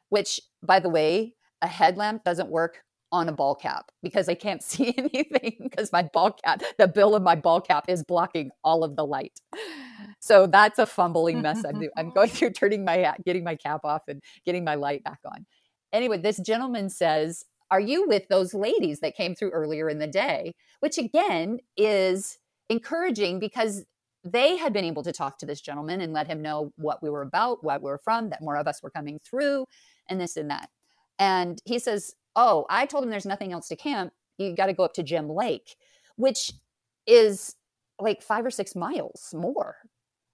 which, 0.09 0.41
by 0.63 0.81
the 0.81 0.91
way, 0.91 1.35
a 1.63 1.67
headlamp 1.67 2.25
doesn't 2.25 2.51
work 2.51 2.85
on 3.13 3.29
a 3.29 3.33
ball 3.33 3.55
cap 3.55 3.93
because 4.03 4.29
I 4.29 4.35
can't 4.35 4.63
see 4.71 4.93
anything 4.99 5.57
because 5.63 5.93
my 5.93 6.03
ball 6.03 6.33
cap, 6.33 6.63
the 6.79 6.89
bill 6.89 7.15
of 7.15 7.23
my 7.23 7.37
ball 7.37 7.61
cap 7.61 7.85
is 7.89 8.03
blocking 8.03 8.51
all 8.63 8.85
of 8.85 8.97
the 8.97 9.07
light. 9.07 9.41
So 10.21 10.47
that's 10.47 10.79
a 10.79 10.87
fumbling 10.87 11.41
mess 11.41 11.65
I'm 11.65 11.79
doing. 11.79 11.91
I'm 11.97 12.11
going 12.11 12.29
through 12.31 12.51
turning 12.51 12.85
my 12.85 12.97
hat, 12.99 13.25
getting 13.25 13.45
my 13.45 13.55
cap 13.55 13.81
off 13.85 14.03
and 14.09 14.23
getting 14.45 14.65
my 14.65 14.75
light 14.75 15.05
back 15.05 15.21
on. 15.25 15.47
Anyway, 15.93 16.19
this 16.19 16.39
gentleman 16.39 16.91
says, 16.91 17.45
Are 17.71 17.81
you 17.81 18.07
with 18.07 18.29
those 18.29 18.55
ladies 18.55 19.01
that 19.01 19.17
came 19.17 19.35
through 19.35 19.51
earlier 19.51 19.89
in 19.89 19.99
the 19.99 20.07
day? 20.07 20.53
Which 20.81 20.99
again 20.99 21.59
is 21.77 22.39
encouraging 22.69 23.41
because 23.41 23.85
they 24.25 24.57
had 24.57 24.73
been 24.73 24.85
able 24.85 25.03
to 25.03 25.13
talk 25.13 25.39
to 25.39 25.47
this 25.47 25.61
gentleman 25.61 26.01
and 26.01 26.13
let 26.13 26.27
him 26.27 26.41
know 26.41 26.73
what 26.77 27.03
we 27.03 27.11
were 27.11 27.23
about, 27.23 27.63
what 27.63 27.83
we 27.83 27.91
were 27.91 28.01
from, 28.03 28.31
that 28.31 28.43
more 28.43 28.57
of 28.57 28.67
us 28.67 28.83
were 28.83 28.91
coming 28.91 29.21
through, 29.25 29.67
and 30.09 30.21
this 30.21 30.37
and 30.37 30.51
that. 30.51 30.71
And 31.19 31.61
he 31.65 31.79
says, 31.79 32.15
Oh, 32.37 32.67
I 32.69 32.87
told 32.87 33.05
him 33.05 33.11
there's 33.11 33.27
nothing 33.27 33.53
else 33.53 33.69
to 33.69 33.77
camp. 33.77 34.13
You 34.39 34.57
got 34.57 34.67
to 34.67 34.73
go 34.73 34.85
up 34.85 34.95
to 34.95 35.03
Gem 35.03 35.29
Lake, 35.29 35.77
which 36.17 36.53
is 37.07 37.55
like 38.01 38.23
five 38.23 38.45
or 38.45 38.51
six 38.51 38.75
miles 38.75 39.33
more. 39.35 39.77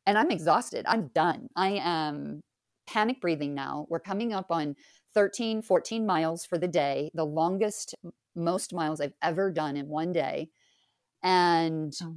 And 0.06 0.16
I'm 0.16 0.30
exhausted. 0.30 0.86
I'm 0.88 1.08
done. 1.08 1.48
I 1.56 1.80
am 1.82 2.40
panic 2.86 3.20
breathing 3.20 3.54
now. 3.54 3.86
We're 3.88 4.00
coming 4.00 4.32
up 4.32 4.50
on 4.50 4.76
13, 5.14 5.62
14 5.62 6.06
miles 6.06 6.44
for 6.44 6.58
the 6.58 6.68
day, 6.68 7.10
the 7.14 7.24
longest, 7.24 7.94
most 8.34 8.72
miles 8.72 9.00
I've 9.00 9.14
ever 9.22 9.50
done 9.50 9.76
in 9.76 9.88
one 9.88 10.12
day. 10.12 10.50
And 11.22 11.92
oh 12.02 12.14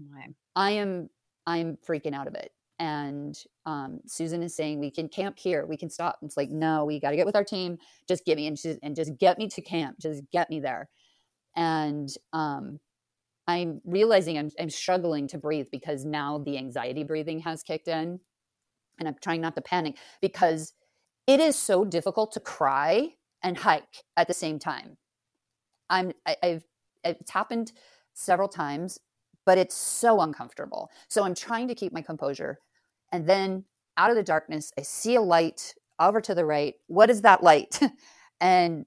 I 0.55 0.71
am 0.71 1.09
I'm 1.45 1.77
freaking 1.87 2.13
out 2.13 2.27
of 2.27 2.35
it. 2.35 2.51
And 2.79 3.37
um, 3.65 3.99
Susan 4.07 4.41
is 4.43 4.55
saying 4.55 4.79
we 4.79 4.91
can 4.91 5.07
camp 5.07 5.37
here, 5.37 5.65
we 5.65 5.77
can 5.77 5.89
stop. 5.89 6.19
It's 6.21 6.37
like 6.37 6.49
no, 6.49 6.85
we 6.85 6.99
got 6.99 7.11
to 7.11 7.15
get 7.15 7.25
with 7.25 7.35
our 7.35 7.43
team. 7.43 7.77
Just 8.07 8.25
get 8.25 8.37
me 8.37 8.47
and 8.47 8.57
just, 8.57 8.79
and 8.81 8.95
just 8.95 9.17
get 9.17 9.37
me 9.37 9.47
to 9.49 9.61
camp. 9.61 9.99
Just 9.99 10.23
get 10.31 10.49
me 10.49 10.59
there. 10.59 10.89
And 11.55 12.09
um, 12.31 12.79
I'm 13.47 13.81
realizing 13.85 14.37
I'm, 14.37 14.49
I'm 14.59 14.69
struggling 14.69 15.27
to 15.29 15.37
breathe 15.37 15.67
because 15.71 16.05
now 16.05 16.39
the 16.39 16.57
anxiety 16.57 17.03
breathing 17.03 17.39
has 17.39 17.61
kicked 17.61 17.87
in, 17.87 18.19
and 18.99 19.07
I'm 19.07 19.15
trying 19.21 19.41
not 19.41 19.55
to 19.55 19.61
panic 19.61 19.97
because 20.21 20.73
it 21.27 21.39
is 21.39 21.55
so 21.55 21.85
difficult 21.85 22.31
to 22.33 22.39
cry 22.39 23.09
and 23.41 23.57
hike 23.57 24.03
at 24.17 24.27
the 24.27 24.33
same 24.33 24.59
time. 24.59 24.97
I'm 25.89 26.13
I, 26.25 26.35
I've 26.43 26.63
it's 27.03 27.31
happened 27.31 27.73
several 28.13 28.47
times 28.47 28.99
but 29.45 29.57
it's 29.57 29.75
so 29.75 30.21
uncomfortable. 30.21 30.89
So 31.09 31.23
I'm 31.23 31.35
trying 31.35 31.67
to 31.67 31.75
keep 31.75 31.93
my 31.93 32.01
composure. 32.01 32.59
And 33.11 33.27
then 33.27 33.65
out 33.97 34.09
of 34.09 34.15
the 34.15 34.23
darkness, 34.23 34.71
I 34.77 34.81
see 34.83 35.15
a 35.15 35.21
light 35.21 35.73
over 35.99 36.21
to 36.21 36.35
the 36.35 36.45
right. 36.45 36.75
What 36.87 37.09
is 37.09 37.21
that 37.21 37.43
light? 37.43 37.79
and 38.41 38.85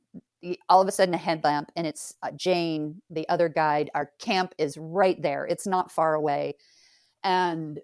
all 0.68 0.80
of 0.80 0.88
a 0.88 0.92
sudden, 0.92 1.14
a 1.14 1.18
headlamp, 1.18 1.72
and 1.76 1.86
it's 1.86 2.14
uh, 2.22 2.30
Jane, 2.36 3.02
the 3.10 3.28
other 3.28 3.48
guide. 3.48 3.90
Our 3.94 4.10
camp 4.18 4.54
is 4.58 4.76
right 4.76 5.20
there. 5.20 5.46
It's 5.46 5.66
not 5.66 5.90
far 5.90 6.14
away. 6.14 6.54
And 7.24 7.80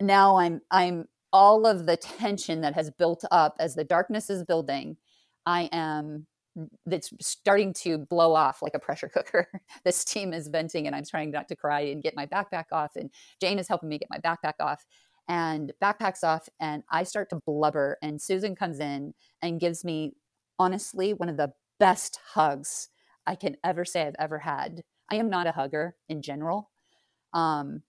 now 0.00 0.36
I'm, 0.36 0.60
I'm 0.70 1.06
all 1.32 1.66
of 1.66 1.86
the 1.86 1.96
tension 1.96 2.60
that 2.62 2.74
has 2.74 2.90
built 2.90 3.24
up 3.30 3.56
as 3.58 3.74
the 3.74 3.84
darkness 3.84 4.30
is 4.30 4.44
building. 4.44 4.96
I 5.46 5.68
am 5.72 6.26
that's 6.86 7.12
starting 7.20 7.72
to 7.72 7.98
blow 7.98 8.34
off 8.34 8.62
like 8.62 8.74
a 8.74 8.78
pressure 8.78 9.08
cooker. 9.08 9.46
the 9.84 9.92
steam 9.92 10.32
is 10.32 10.48
venting, 10.48 10.86
and 10.86 10.96
I'm 10.96 11.04
trying 11.04 11.30
not 11.30 11.48
to 11.48 11.56
cry 11.56 11.80
and 11.80 12.02
get 12.02 12.16
my 12.16 12.26
backpack 12.26 12.64
off. 12.72 12.96
And 12.96 13.10
Jane 13.40 13.58
is 13.58 13.68
helping 13.68 13.88
me 13.88 13.98
get 13.98 14.10
my 14.10 14.18
backpack 14.18 14.54
off. 14.60 14.84
And 15.28 15.72
backpack's 15.82 16.24
off, 16.24 16.48
and 16.58 16.82
I 16.90 17.02
start 17.04 17.30
to 17.30 17.40
blubber. 17.46 17.98
And 18.02 18.20
Susan 18.20 18.56
comes 18.56 18.80
in 18.80 19.14
and 19.42 19.60
gives 19.60 19.84
me, 19.84 20.14
honestly, 20.58 21.12
one 21.12 21.28
of 21.28 21.36
the 21.36 21.52
best 21.78 22.18
hugs 22.32 22.88
I 23.26 23.34
can 23.34 23.56
ever 23.62 23.84
say 23.84 24.06
I've 24.06 24.16
ever 24.18 24.38
had. 24.38 24.82
I 25.10 25.16
am 25.16 25.28
not 25.30 25.46
a 25.46 25.52
hugger 25.52 25.96
in 26.08 26.22
general. 26.22 26.70
Um, 27.34 27.82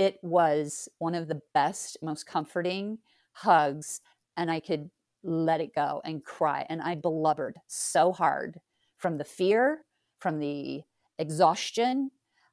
it 0.00 0.18
was 0.22 0.88
one 0.98 1.14
of 1.14 1.28
the 1.28 1.42
best, 1.52 1.98
most 2.02 2.26
comforting 2.26 2.98
hugs. 3.32 4.00
And 4.34 4.50
I 4.50 4.58
could 4.58 4.90
let 5.22 5.60
it 5.60 5.74
go 5.74 6.00
and 6.06 6.24
cry. 6.24 6.64
And 6.70 6.80
I 6.80 6.94
blubbered 6.94 7.58
so 7.66 8.10
hard 8.10 8.60
from 8.96 9.18
the 9.18 9.24
fear, 9.24 9.84
from 10.18 10.38
the 10.38 10.80
exhaustion, 11.18 12.12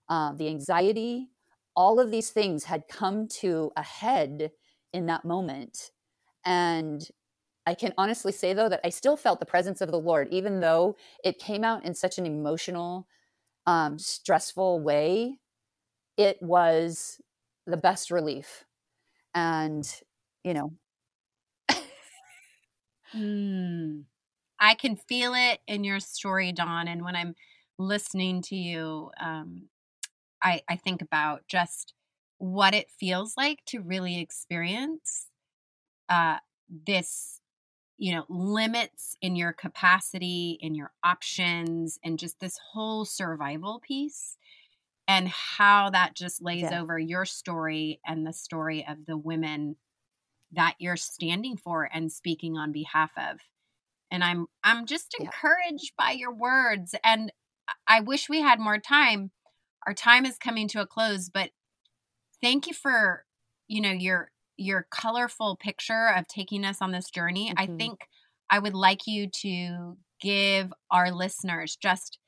uh, 0.10 0.34
the 0.34 0.50
anxiety. 0.50 1.30
All 1.74 2.02
of 2.02 2.12
these 2.12 2.32
things 2.32 2.66
had 2.66 2.90
come 2.90 3.30
to 3.40 3.72
a 3.78 3.84
head 3.84 4.52
in 4.92 5.06
that 5.06 5.24
moment. 5.24 5.92
And 6.44 7.08
I 7.66 7.76
can 7.76 7.94
honestly 7.98 8.34
say, 8.34 8.52
though, 8.52 8.68
that 8.68 8.82
I 8.84 8.90
still 8.90 9.16
felt 9.16 9.40
the 9.40 9.46
presence 9.46 9.80
of 9.80 9.90
the 9.90 10.00
Lord, 10.00 10.28
even 10.32 10.60
though 10.60 10.98
it 11.24 11.40
came 11.40 11.64
out 11.64 11.86
in 11.86 11.94
such 11.94 12.18
an 12.18 12.26
emotional, 12.26 13.08
um, 13.66 13.98
stressful 13.98 14.82
way. 14.82 15.40
It 16.18 16.42
was 16.42 17.22
the 17.68 17.78
best 17.78 18.12
relief. 18.12 18.66
And, 19.36 19.90
you 20.44 20.54
know, 20.54 20.74
Mm. 23.16 24.04
I 24.60 24.76
can 24.76 24.96
feel 24.96 25.34
it 25.36 25.60
in 25.68 25.84
your 25.84 26.00
story, 26.00 26.52
Dawn. 26.52 26.88
And 26.88 27.04
when 27.04 27.16
I'm 27.16 27.36
listening 27.78 28.42
to 28.44 28.56
you, 28.56 29.12
um, 29.22 29.64
I, 30.44 30.62
I 30.70 30.76
think 30.78 31.02
about 31.02 31.44
just 31.48 31.94
what 32.40 32.74
it 32.76 32.90
feels 33.00 33.36
like 33.38 33.66
to 33.68 33.82
really 33.82 34.20
experience 34.20 35.28
uh, 36.10 36.38
this, 36.70 37.42
you 37.98 38.14
know, 38.16 38.26
limits 38.30 39.16
in 39.22 39.36
your 39.36 39.54
capacity, 39.54 40.58
in 40.62 40.76
your 40.76 40.92
options, 41.04 42.00
and 42.04 42.20
just 42.20 42.40
this 42.40 42.60
whole 42.74 43.06
survival 43.06 43.80
piece, 43.80 44.38
and 45.08 45.28
how 45.30 45.90
that 45.90 46.16
just 46.16 46.42
lays 46.42 46.64
yeah. 46.64 46.82
over 46.82 47.00
your 47.00 47.26
story 47.26 48.00
and 48.06 48.26
the 48.26 48.34
story 48.34 48.86
of 48.88 49.06
the 49.06 49.18
women 49.18 49.78
that 50.52 50.76
you're 50.80 50.98
standing 50.98 51.58
for 51.58 51.90
and 51.92 52.12
speaking 52.12 52.58
on 52.58 52.72
behalf 52.72 53.12
of 53.18 53.40
and 54.12 54.24
i'm 54.24 54.48
i'm 54.64 54.86
just 54.86 55.16
encouraged 55.20 55.92
yeah. 55.98 56.06
by 56.06 56.12
your 56.12 56.34
words 56.34 56.96
and 57.04 57.32
i 57.88 58.00
wish 58.00 58.30
we 58.30 58.42
had 58.42 58.60
more 58.60 58.78
time 58.78 59.32
our 59.86 59.94
time 59.94 60.26
is 60.26 60.38
coming 60.38 60.68
to 60.68 60.82
a 60.82 60.88
close 60.88 61.30
but 61.30 61.50
thank 62.42 62.68
you 62.68 62.74
for 62.74 63.26
you 63.68 63.82
know 63.82 63.92
your 63.92 64.32
your 64.56 64.88
colorful 64.90 65.56
picture 65.56 66.10
of 66.16 66.28
taking 66.28 66.66
us 66.66 66.82
on 66.82 66.92
this 66.92 67.10
journey 67.10 67.50
mm-hmm. 67.50 67.74
i 67.74 67.78
think 67.78 68.08
i 68.50 68.58
would 68.58 68.76
like 68.76 69.06
you 69.06 69.28
to 69.28 69.98
give 70.22 70.74
our 70.90 71.12
listeners 71.12 71.76
just 71.76 72.20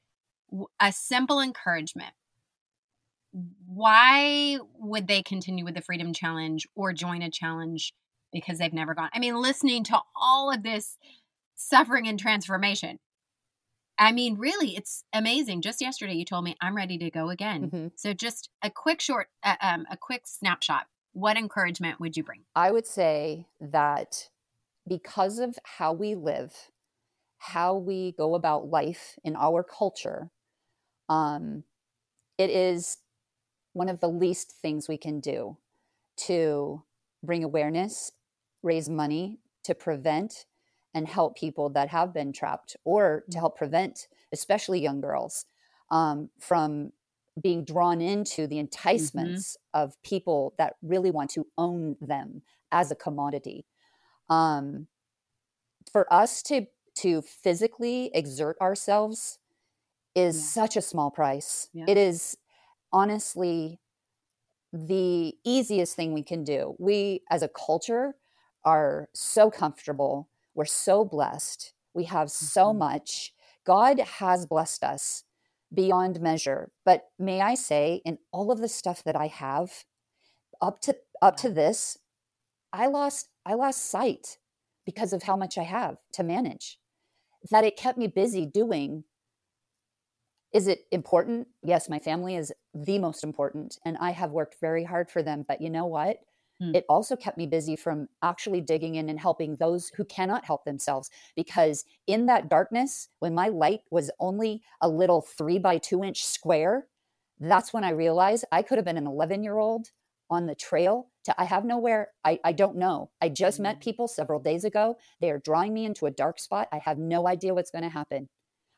a 0.82 0.92
simple 0.92 1.40
encouragement 1.40 2.14
why 3.32 4.58
would 4.80 5.08
they 5.08 5.22
continue 5.22 5.66
with 5.66 5.76
the 5.76 5.82
freedom 5.82 6.14
challenge 6.14 6.68
or 6.76 6.94
join 6.94 7.22
a 7.22 7.30
challenge 7.30 7.94
because 8.32 8.60
they've 8.60 8.74
never 8.74 8.94
gone. 8.94 9.10
I 9.14 9.20
mean, 9.20 9.36
listening 9.42 9.84
to 9.86 10.00
all 10.16 10.52
of 10.52 10.64
this 10.64 10.98
suffering 11.56 12.08
and 12.08 12.20
transformation. 12.20 13.00
I 13.98 14.14
mean, 14.14 14.38
really, 14.38 14.76
it's 14.76 15.04
amazing. 15.12 15.62
Just 15.62 15.82
yesterday, 15.82 16.14
you 16.14 16.24
told 16.24 16.46
me 16.46 16.56
I'm 16.62 16.76
ready 16.76 16.98
to 17.00 17.10
go 17.10 17.30
again. 17.30 17.64
Mm-hmm. 17.64 17.88
So, 17.96 18.14
just 18.14 18.50
a 18.64 18.70
quick 18.70 19.02
short, 19.02 19.28
uh, 19.44 19.56
um, 19.62 19.86
a 19.92 19.98
quick 19.98 20.22
snapshot. 20.26 20.86
What 21.12 21.38
encouragement 21.38 22.00
would 22.00 22.16
you 22.16 22.24
bring? 22.24 22.44
I 22.56 22.72
would 22.72 22.88
say 22.88 23.48
that 23.60 24.30
because 24.88 25.40
of 25.40 25.58
how 25.64 25.92
we 25.92 26.16
live, 26.16 26.54
how 27.40 27.76
we 27.76 28.14
go 28.14 28.36
about 28.36 28.70
life 28.70 29.18
in 29.24 29.36
our 29.36 29.64
culture, 29.64 30.30
um, 31.10 31.64
it 32.38 32.50
is 32.50 32.98
one 33.74 33.90
of 33.90 34.00
the 34.00 34.10
least 34.10 34.54
things 34.62 34.88
we 34.88 34.98
can 34.98 35.20
do 35.20 35.58
to 36.18 36.84
bring 37.24 37.44
awareness 37.44 38.12
raise 38.64 38.90
money 38.90 39.40
to 39.64 39.74
prevent 39.74 40.46
and 40.94 41.08
help 41.08 41.38
people 41.38 41.70
that 41.70 41.90
have 41.90 42.14
been 42.14 42.34
trapped 42.34 42.76
or 42.84 43.24
to 43.30 43.38
help 43.38 43.58
prevent 43.58 44.08
especially 44.32 44.82
young 44.82 45.02
girls 45.02 45.46
um, 45.92 46.30
from 46.40 46.92
being 47.42 47.64
drawn 47.64 48.02
into 48.02 48.48
the 48.48 48.56
mm-hmm. 48.56 48.62
enticements 48.62 49.56
mm-hmm. 49.56 49.84
of 49.84 50.02
people 50.04 50.54
that 50.58 50.76
really 50.82 51.12
want 51.12 51.30
to 51.30 51.46
own 51.58 51.96
them 52.02 52.42
as 52.72 52.92
a 52.92 52.96
commodity 52.96 53.66
um, 54.30 54.88
for 55.92 56.12
us 56.14 56.42
to 56.44 56.66
to 56.96 57.22
physically 57.22 58.12
exert 58.14 58.58
ourselves 58.60 59.40
is 60.16 60.36
yeah. 60.36 60.44
such 60.64 60.76
a 60.76 60.82
small 60.82 61.10
price 61.10 61.70
yeah. 61.74 61.86
it 61.88 61.98
is 61.98 62.38
honestly 62.92 63.80
the 64.72 65.34
easiest 65.44 65.96
thing 65.96 66.14
we 66.14 66.24
can 66.24 66.44
do 66.44 66.76
we 66.78 67.22
as 67.32 67.42
a 67.42 67.50
culture 67.50 68.16
are 68.64 69.10
so 69.14 69.50
comfortable. 69.50 70.30
We're 70.54 70.66
so 70.66 71.06
blessed. 71.06 71.74
We 71.94 72.06
have 72.06 72.30
so 72.30 72.66
mm-hmm. 72.66 72.80
much. 72.80 73.34
God 73.66 74.00
has 74.00 74.46
blessed 74.46 74.84
us 74.84 75.24
beyond 75.74 76.22
measure. 76.22 76.72
But 76.86 77.10
may 77.18 77.42
I 77.42 77.56
say, 77.56 78.02
in 78.06 78.18
all 78.32 78.52
of 78.52 78.60
the 78.60 78.68
stuff 78.68 79.04
that 79.04 79.16
I 79.16 79.28
have, 79.28 79.86
up 80.62 80.82
to 80.82 80.96
up 81.22 81.38
to 81.38 81.50
this, 81.50 81.98
I 82.74 82.88
lost 82.88 83.30
I 83.46 83.54
lost 83.54 83.90
sight 83.90 84.38
because 84.86 85.14
of 85.14 85.24
how 85.24 85.36
much 85.36 85.58
I 85.58 85.64
have 85.64 85.98
to 86.14 86.24
manage. 86.24 86.80
That 87.52 87.64
it 87.64 87.78
kept 87.78 87.98
me 87.98 88.08
busy 88.08 88.46
doing 88.46 89.06
Is 90.54 90.68
it 90.68 90.86
important? 90.92 91.48
Yes, 91.64 91.90
my 91.90 92.00
family 92.00 92.36
is 92.36 92.52
the 92.74 93.00
most 93.00 93.24
important, 93.24 93.78
and 93.86 93.98
I 93.98 94.12
have 94.12 94.32
worked 94.32 94.56
very 94.60 94.84
hard 94.84 95.12
for 95.12 95.22
them. 95.22 95.46
But 95.48 95.62
you 95.62 95.70
know 95.70 95.86
what? 95.86 96.18
Mm. 96.62 96.76
It 96.76 96.86
also 96.90 97.16
kept 97.16 97.38
me 97.38 97.48
busy 97.48 97.76
from 97.76 98.08
actually 98.22 98.62
digging 98.62 98.96
in 98.96 99.10
and 99.10 99.20
helping 99.20 99.56
those 99.56 99.92
who 99.96 100.04
cannot 100.06 100.46
help 100.46 100.66
themselves. 100.66 101.10
Because 101.36 101.86
in 102.08 102.26
that 102.26 102.50
darkness, 102.50 103.10
when 103.20 103.34
my 103.34 103.48
light 103.48 103.82
was 103.92 104.12
only 104.20 104.62
a 104.82 104.90
little 104.90 105.22
three 105.22 105.60
by 105.60 105.78
two 105.78 106.04
inch 106.04 106.26
square, 106.26 106.88
that's 107.40 107.72
when 107.72 107.84
I 107.84 107.92
realized 107.92 108.46
I 108.52 108.62
could 108.62 108.78
have 108.78 108.86
been 108.86 108.98
an 108.98 109.08
11 109.08 109.44
year 109.44 109.58
old 109.58 109.92
on 110.30 110.46
the 110.46 110.56
trail 110.56 111.08
to 111.26 111.42
I 111.42 111.46
have 111.46 111.66
nowhere. 111.66 112.10
I, 112.24 112.40
I 112.44 112.52
don't 112.52 112.78
know. 112.78 113.12
I 113.22 113.30
just 113.30 113.58
mm-hmm. 113.58 113.64
met 113.64 113.82
people 113.82 114.08
several 114.08 114.40
days 114.40 114.64
ago. 114.64 114.98
They 115.22 115.32
are 115.32 115.40
drawing 115.40 115.74
me 115.74 115.86
into 115.86 116.06
a 116.06 116.12
dark 116.12 116.40
spot. 116.40 116.68
I 116.72 116.80
have 116.80 116.98
no 116.98 117.28
idea 117.28 117.54
what's 117.54 117.72
going 117.72 117.84
to 117.84 117.90
happen. 117.90 118.30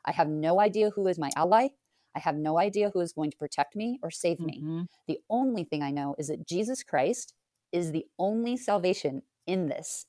I 0.05 0.11
have 0.11 0.27
no 0.27 0.59
idea 0.59 0.89
who 0.89 1.07
is 1.07 1.19
my 1.19 1.29
ally. 1.35 1.69
I 2.15 2.19
have 2.19 2.35
no 2.35 2.59
idea 2.59 2.89
who 2.93 2.99
is 2.99 3.13
going 3.13 3.31
to 3.31 3.37
protect 3.37 3.75
me 3.75 3.99
or 4.03 4.11
save 4.11 4.37
mm-hmm. 4.37 4.79
me. 4.79 4.85
The 5.07 5.19
only 5.29 5.63
thing 5.63 5.81
I 5.81 5.91
know 5.91 6.15
is 6.17 6.27
that 6.27 6.47
Jesus 6.47 6.83
Christ 6.83 7.33
is 7.71 7.91
the 7.91 8.05
only 8.19 8.57
salvation 8.57 9.21
in 9.47 9.67
this. 9.67 10.05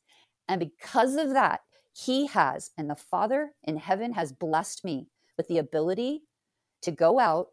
And 0.49 0.59
because 0.59 1.17
of 1.17 1.31
that, 1.31 1.61
he 1.95 2.27
has, 2.27 2.71
and 2.77 2.89
the 2.89 2.97
Father 2.97 3.53
in 3.63 3.77
heaven 3.77 4.15
has 4.15 4.33
blessed 4.33 4.85
me 4.85 5.09
with 5.37 5.49
the 5.49 5.59
ability 5.59 6.23
to 6.83 6.91
go 6.91 7.19
out 7.19 7.49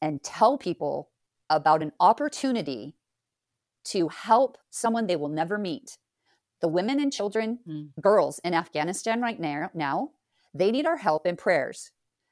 and 0.00 0.22
tell 0.22 0.56
people 0.56 1.10
about 1.50 1.82
an 1.82 1.92
opportunity 2.00 2.94
to 3.84 4.08
help 4.08 4.56
someone 4.70 5.06
they 5.06 5.16
will 5.16 5.28
never 5.28 5.58
meet. 5.58 5.98
The 6.60 6.68
women 6.68 7.00
and 7.00 7.12
children, 7.12 7.58
mm. 7.68 7.88
girls 8.00 8.40
in 8.44 8.54
Afghanistan 8.54 9.20
right 9.20 9.38
now, 9.38 9.70
now, 9.74 10.10
they 10.54 10.70
need 10.70 10.86
our 10.86 10.96
help 10.96 11.26
and 11.26 11.38
prayers 11.38 11.90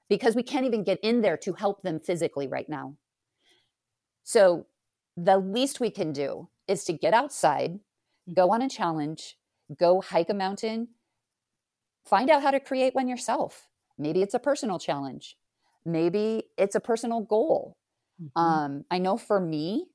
because 0.09 0.35
we 0.35 0.43
can't 0.43 0.67
even 0.67 0.85
get 0.85 0.99
in 1.03 1.21
there 1.21 1.37
to 1.39 1.53
help 1.55 1.83
them 1.83 2.01
physically 2.01 2.47
right 2.47 2.69
now. 2.69 2.97
So, 4.23 4.67
the 5.17 5.39
least 5.39 5.81
we 5.81 5.91
can 5.91 6.13
do 6.13 6.49
is 6.69 6.85
to 6.85 6.93
get 6.93 7.15
outside, 7.15 7.81
hmm. 8.27 8.33
go 8.35 8.51
on 8.51 8.63
a 8.63 8.69
challenge, 8.69 9.37
go 9.79 10.01
hike 10.01 10.31
a 10.31 10.35
mountain, 10.35 10.89
find 12.07 12.31
out 12.31 12.43
how 12.43 12.51
to 12.51 12.61
create 12.61 12.95
one 12.95 13.09
yourself. 13.09 13.69
Maybe 13.99 14.23
it's 14.23 14.35
a 14.35 14.39
personal 14.39 14.79
challenge, 14.79 15.37
maybe 15.85 16.45
it's 16.57 16.75
a 16.75 16.81
personal 16.81 17.21
goal. 17.21 17.77
Mm-hmm. 18.21 18.41
Um, 18.41 18.85
I 18.91 18.99
know 18.99 19.17
for 19.17 19.41
me, 19.41 19.87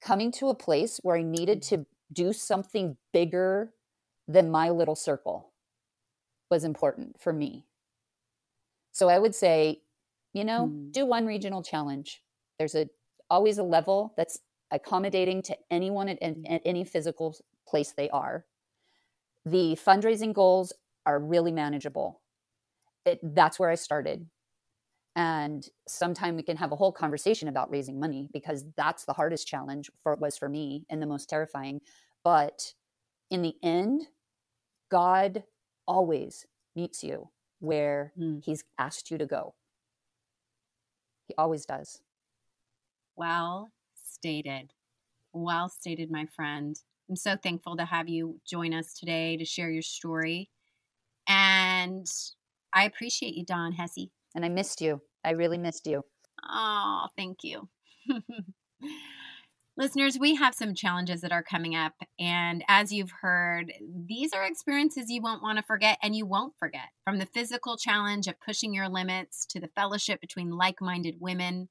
coming 0.00 0.32
to 0.32 0.48
a 0.48 0.54
place 0.54 0.98
where 1.02 1.16
I 1.16 1.22
needed 1.22 1.62
to 1.62 1.86
do 2.12 2.32
something 2.32 2.96
bigger 3.12 3.72
than 4.26 4.50
my 4.50 4.70
little 4.70 4.96
circle 4.96 5.52
was 6.50 6.64
important 6.64 7.20
for 7.20 7.32
me. 7.32 7.67
So 8.98 9.08
I 9.08 9.20
would 9.20 9.34
say, 9.34 9.82
you 10.32 10.44
know, 10.44 10.66
mm. 10.66 10.92
do 10.92 11.06
one 11.06 11.24
regional 11.24 11.62
challenge. 11.62 12.20
There's 12.58 12.74
a 12.74 12.88
always 13.30 13.58
a 13.58 13.62
level 13.62 14.12
that's 14.16 14.40
accommodating 14.72 15.40
to 15.42 15.56
anyone 15.70 16.08
at, 16.08 16.20
mm. 16.20 16.44
at 16.50 16.62
any 16.64 16.84
physical 16.84 17.36
place 17.68 17.92
they 17.96 18.10
are. 18.10 18.44
The 19.46 19.78
fundraising 19.86 20.32
goals 20.32 20.72
are 21.06 21.20
really 21.20 21.52
manageable. 21.52 22.20
It, 23.06 23.20
that's 23.22 23.60
where 23.60 23.70
I 23.70 23.76
started 23.76 24.26
and 25.14 25.68
sometime 25.86 26.36
we 26.36 26.42
can 26.42 26.56
have 26.56 26.72
a 26.72 26.76
whole 26.76 26.92
conversation 26.92 27.48
about 27.48 27.70
raising 27.70 27.98
money 27.98 28.28
because 28.32 28.64
that's 28.76 29.04
the 29.04 29.12
hardest 29.12 29.46
challenge 29.46 29.90
for 30.02 30.12
it 30.12 30.20
was 30.20 30.36
for 30.36 30.48
me 30.48 30.84
and 30.90 31.00
the 31.00 31.06
most 31.06 31.28
terrifying 31.28 31.80
but 32.22 32.74
in 33.30 33.42
the 33.42 33.54
end 33.62 34.02
god 34.90 35.44
always 35.86 36.44
meets 36.76 37.02
you 37.02 37.28
where 37.60 38.12
mm. 38.18 38.42
he's 38.44 38.64
asked 38.78 39.10
you 39.10 39.18
to 39.18 39.26
go. 39.26 39.54
He 41.26 41.34
always 41.36 41.66
does. 41.66 42.00
Well 43.16 43.70
stated. 43.94 44.72
Well 45.32 45.68
stated 45.68 46.10
my 46.10 46.26
friend. 46.34 46.76
I'm 47.08 47.16
so 47.16 47.36
thankful 47.36 47.76
to 47.76 47.84
have 47.84 48.08
you 48.08 48.40
join 48.46 48.74
us 48.74 48.94
today 48.94 49.36
to 49.36 49.44
share 49.44 49.70
your 49.70 49.82
story. 49.82 50.50
And 51.28 52.06
i 52.72 52.84
appreciate 52.84 53.34
you 53.34 53.44
Dawn 53.44 53.72
hesse. 53.72 54.08
And 54.34 54.44
i 54.44 54.48
missed 54.48 54.80
you. 54.80 55.00
I 55.24 55.30
really 55.30 55.58
missed 55.58 55.86
you. 55.86 56.04
Oh, 56.48 57.06
thank 57.16 57.38
you. 57.42 57.68
Listeners, 59.78 60.18
we 60.18 60.34
have 60.34 60.56
some 60.56 60.74
challenges 60.74 61.20
that 61.20 61.30
are 61.30 61.44
coming 61.44 61.76
up. 61.76 61.92
And 62.18 62.64
as 62.66 62.92
you've 62.92 63.12
heard, 63.22 63.72
these 63.80 64.32
are 64.32 64.44
experiences 64.44 65.08
you 65.08 65.22
won't 65.22 65.40
want 65.40 65.56
to 65.56 65.62
forget 65.62 65.98
and 66.02 66.16
you 66.16 66.26
won't 66.26 66.54
forget. 66.58 66.88
From 67.04 67.18
the 67.18 67.26
physical 67.26 67.76
challenge 67.76 68.26
of 68.26 68.40
pushing 68.40 68.74
your 68.74 68.88
limits 68.88 69.46
to 69.50 69.60
the 69.60 69.70
fellowship 69.76 70.20
between 70.20 70.50
like 70.50 70.80
minded 70.80 71.18
women 71.20 71.68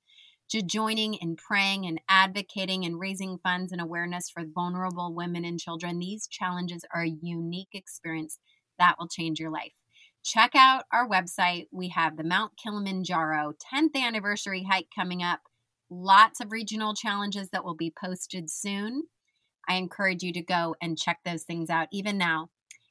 to 0.52 0.62
joining 0.62 1.16
in 1.16 1.36
praying 1.36 1.86
and 1.86 2.00
advocating 2.08 2.86
and 2.86 2.98
raising 2.98 3.40
funds 3.40 3.74
and 3.74 3.82
awareness 3.82 4.30
for 4.30 4.46
vulnerable 4.56 5.14
women 5.14 5.44
and 5.44 5.60
children, 5.60 6.00
these 6.00 6.28
challenges 6.28 6.86
are 6.96 7.02
a 7.02 7.18
unique 7.22 7.74
experience 7.74 8.40
that 8.80 8.96
will 8.98 9.10
change 9.10 9.38
your 9.38 9.52
life 9.52 9.74
check 10.24 10.52
out 10.56 10.84
our 10.92 11.08
website. 11.08 11.68
We 11.72 11.88
have 11.90 12.18
the 12.18 12.24
Mount 12.24 12.52
Kilimanjaro 12.62 13.54
10th 13.74 13.96
anniversary 13.96 14.68
hike 14.70 14.90
coming 14.94 15.24
up. 15.24 15.40
Lots 15.90 16.40
of 16.42 16.52
regional 16.52 16.94
challenges 16.94 17.50
that 17.52 17.64
will 17.64 17.76
be 17.76 17.94
posted 17.98 18.50
soon. 18.52 19.04
I 19.70 19.76
encourage 19.76 20.24
you 20.24 20.34
to 20.34 20.42
go 20.42 20.76
and 20.82 20.98
check 20.98 21.20
those 21.24 21.44
things 21.44 21.70
out 21.70 21.88
even 21.92 22.18
now. 22.18 22.50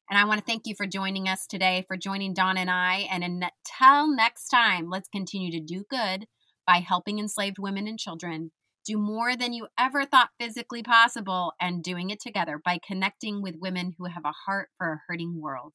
And 0.09 0.19
I 0.19 0.25
want 0.25 0.39
to 0.39 0.45
thank 0.45 0.63
you 0.67 0.75
for 0.77 0.87
joining 0.87 1.29
us 1.29 1.47
today, 1.47 1.85
for 1.89 1.97
joining 1.97 2.33
Dawn 2.33 2.57
and 2.57 2.71
I. 2.71 3.09
And 3.11 3.25
until 3.25 4.15
next 4.15 4.49
time, 4.49 4.89
let's 4.89 5.09
continue 5.09 5.51
to 5.51 5.61
do 5.61 5.85
good 5.91 6.27
by 6.67 6.77
helping 6.79 7.19
enslaved 7.19 7.59
women 7.59 7.87
and 7.87 7.99
children. 7.99 8.53
Do 8.85 8.99
more 8.99 9.37
than 9.37 9.53
you 9.53 9.67
ever 9.79 10.05
thought 10.05 10.31
physically 10.39 10.83
possible 10.83 11.55
and 11.61 11.83
doing 11.83 12.11
it 12.11 12.21
together 12.21 12.61
by 12.65 12.79
connecting 12.87 13.43
with 13.43 13.57
women 13.61 13.95
who 13.99 14.05
have 14.05 14.25
a 14.25 14.35
heart 14.47 14.69
for 14.79 14.93
a 14.93 15.01
hurting 15.09 15.41
world. 15.41 15.75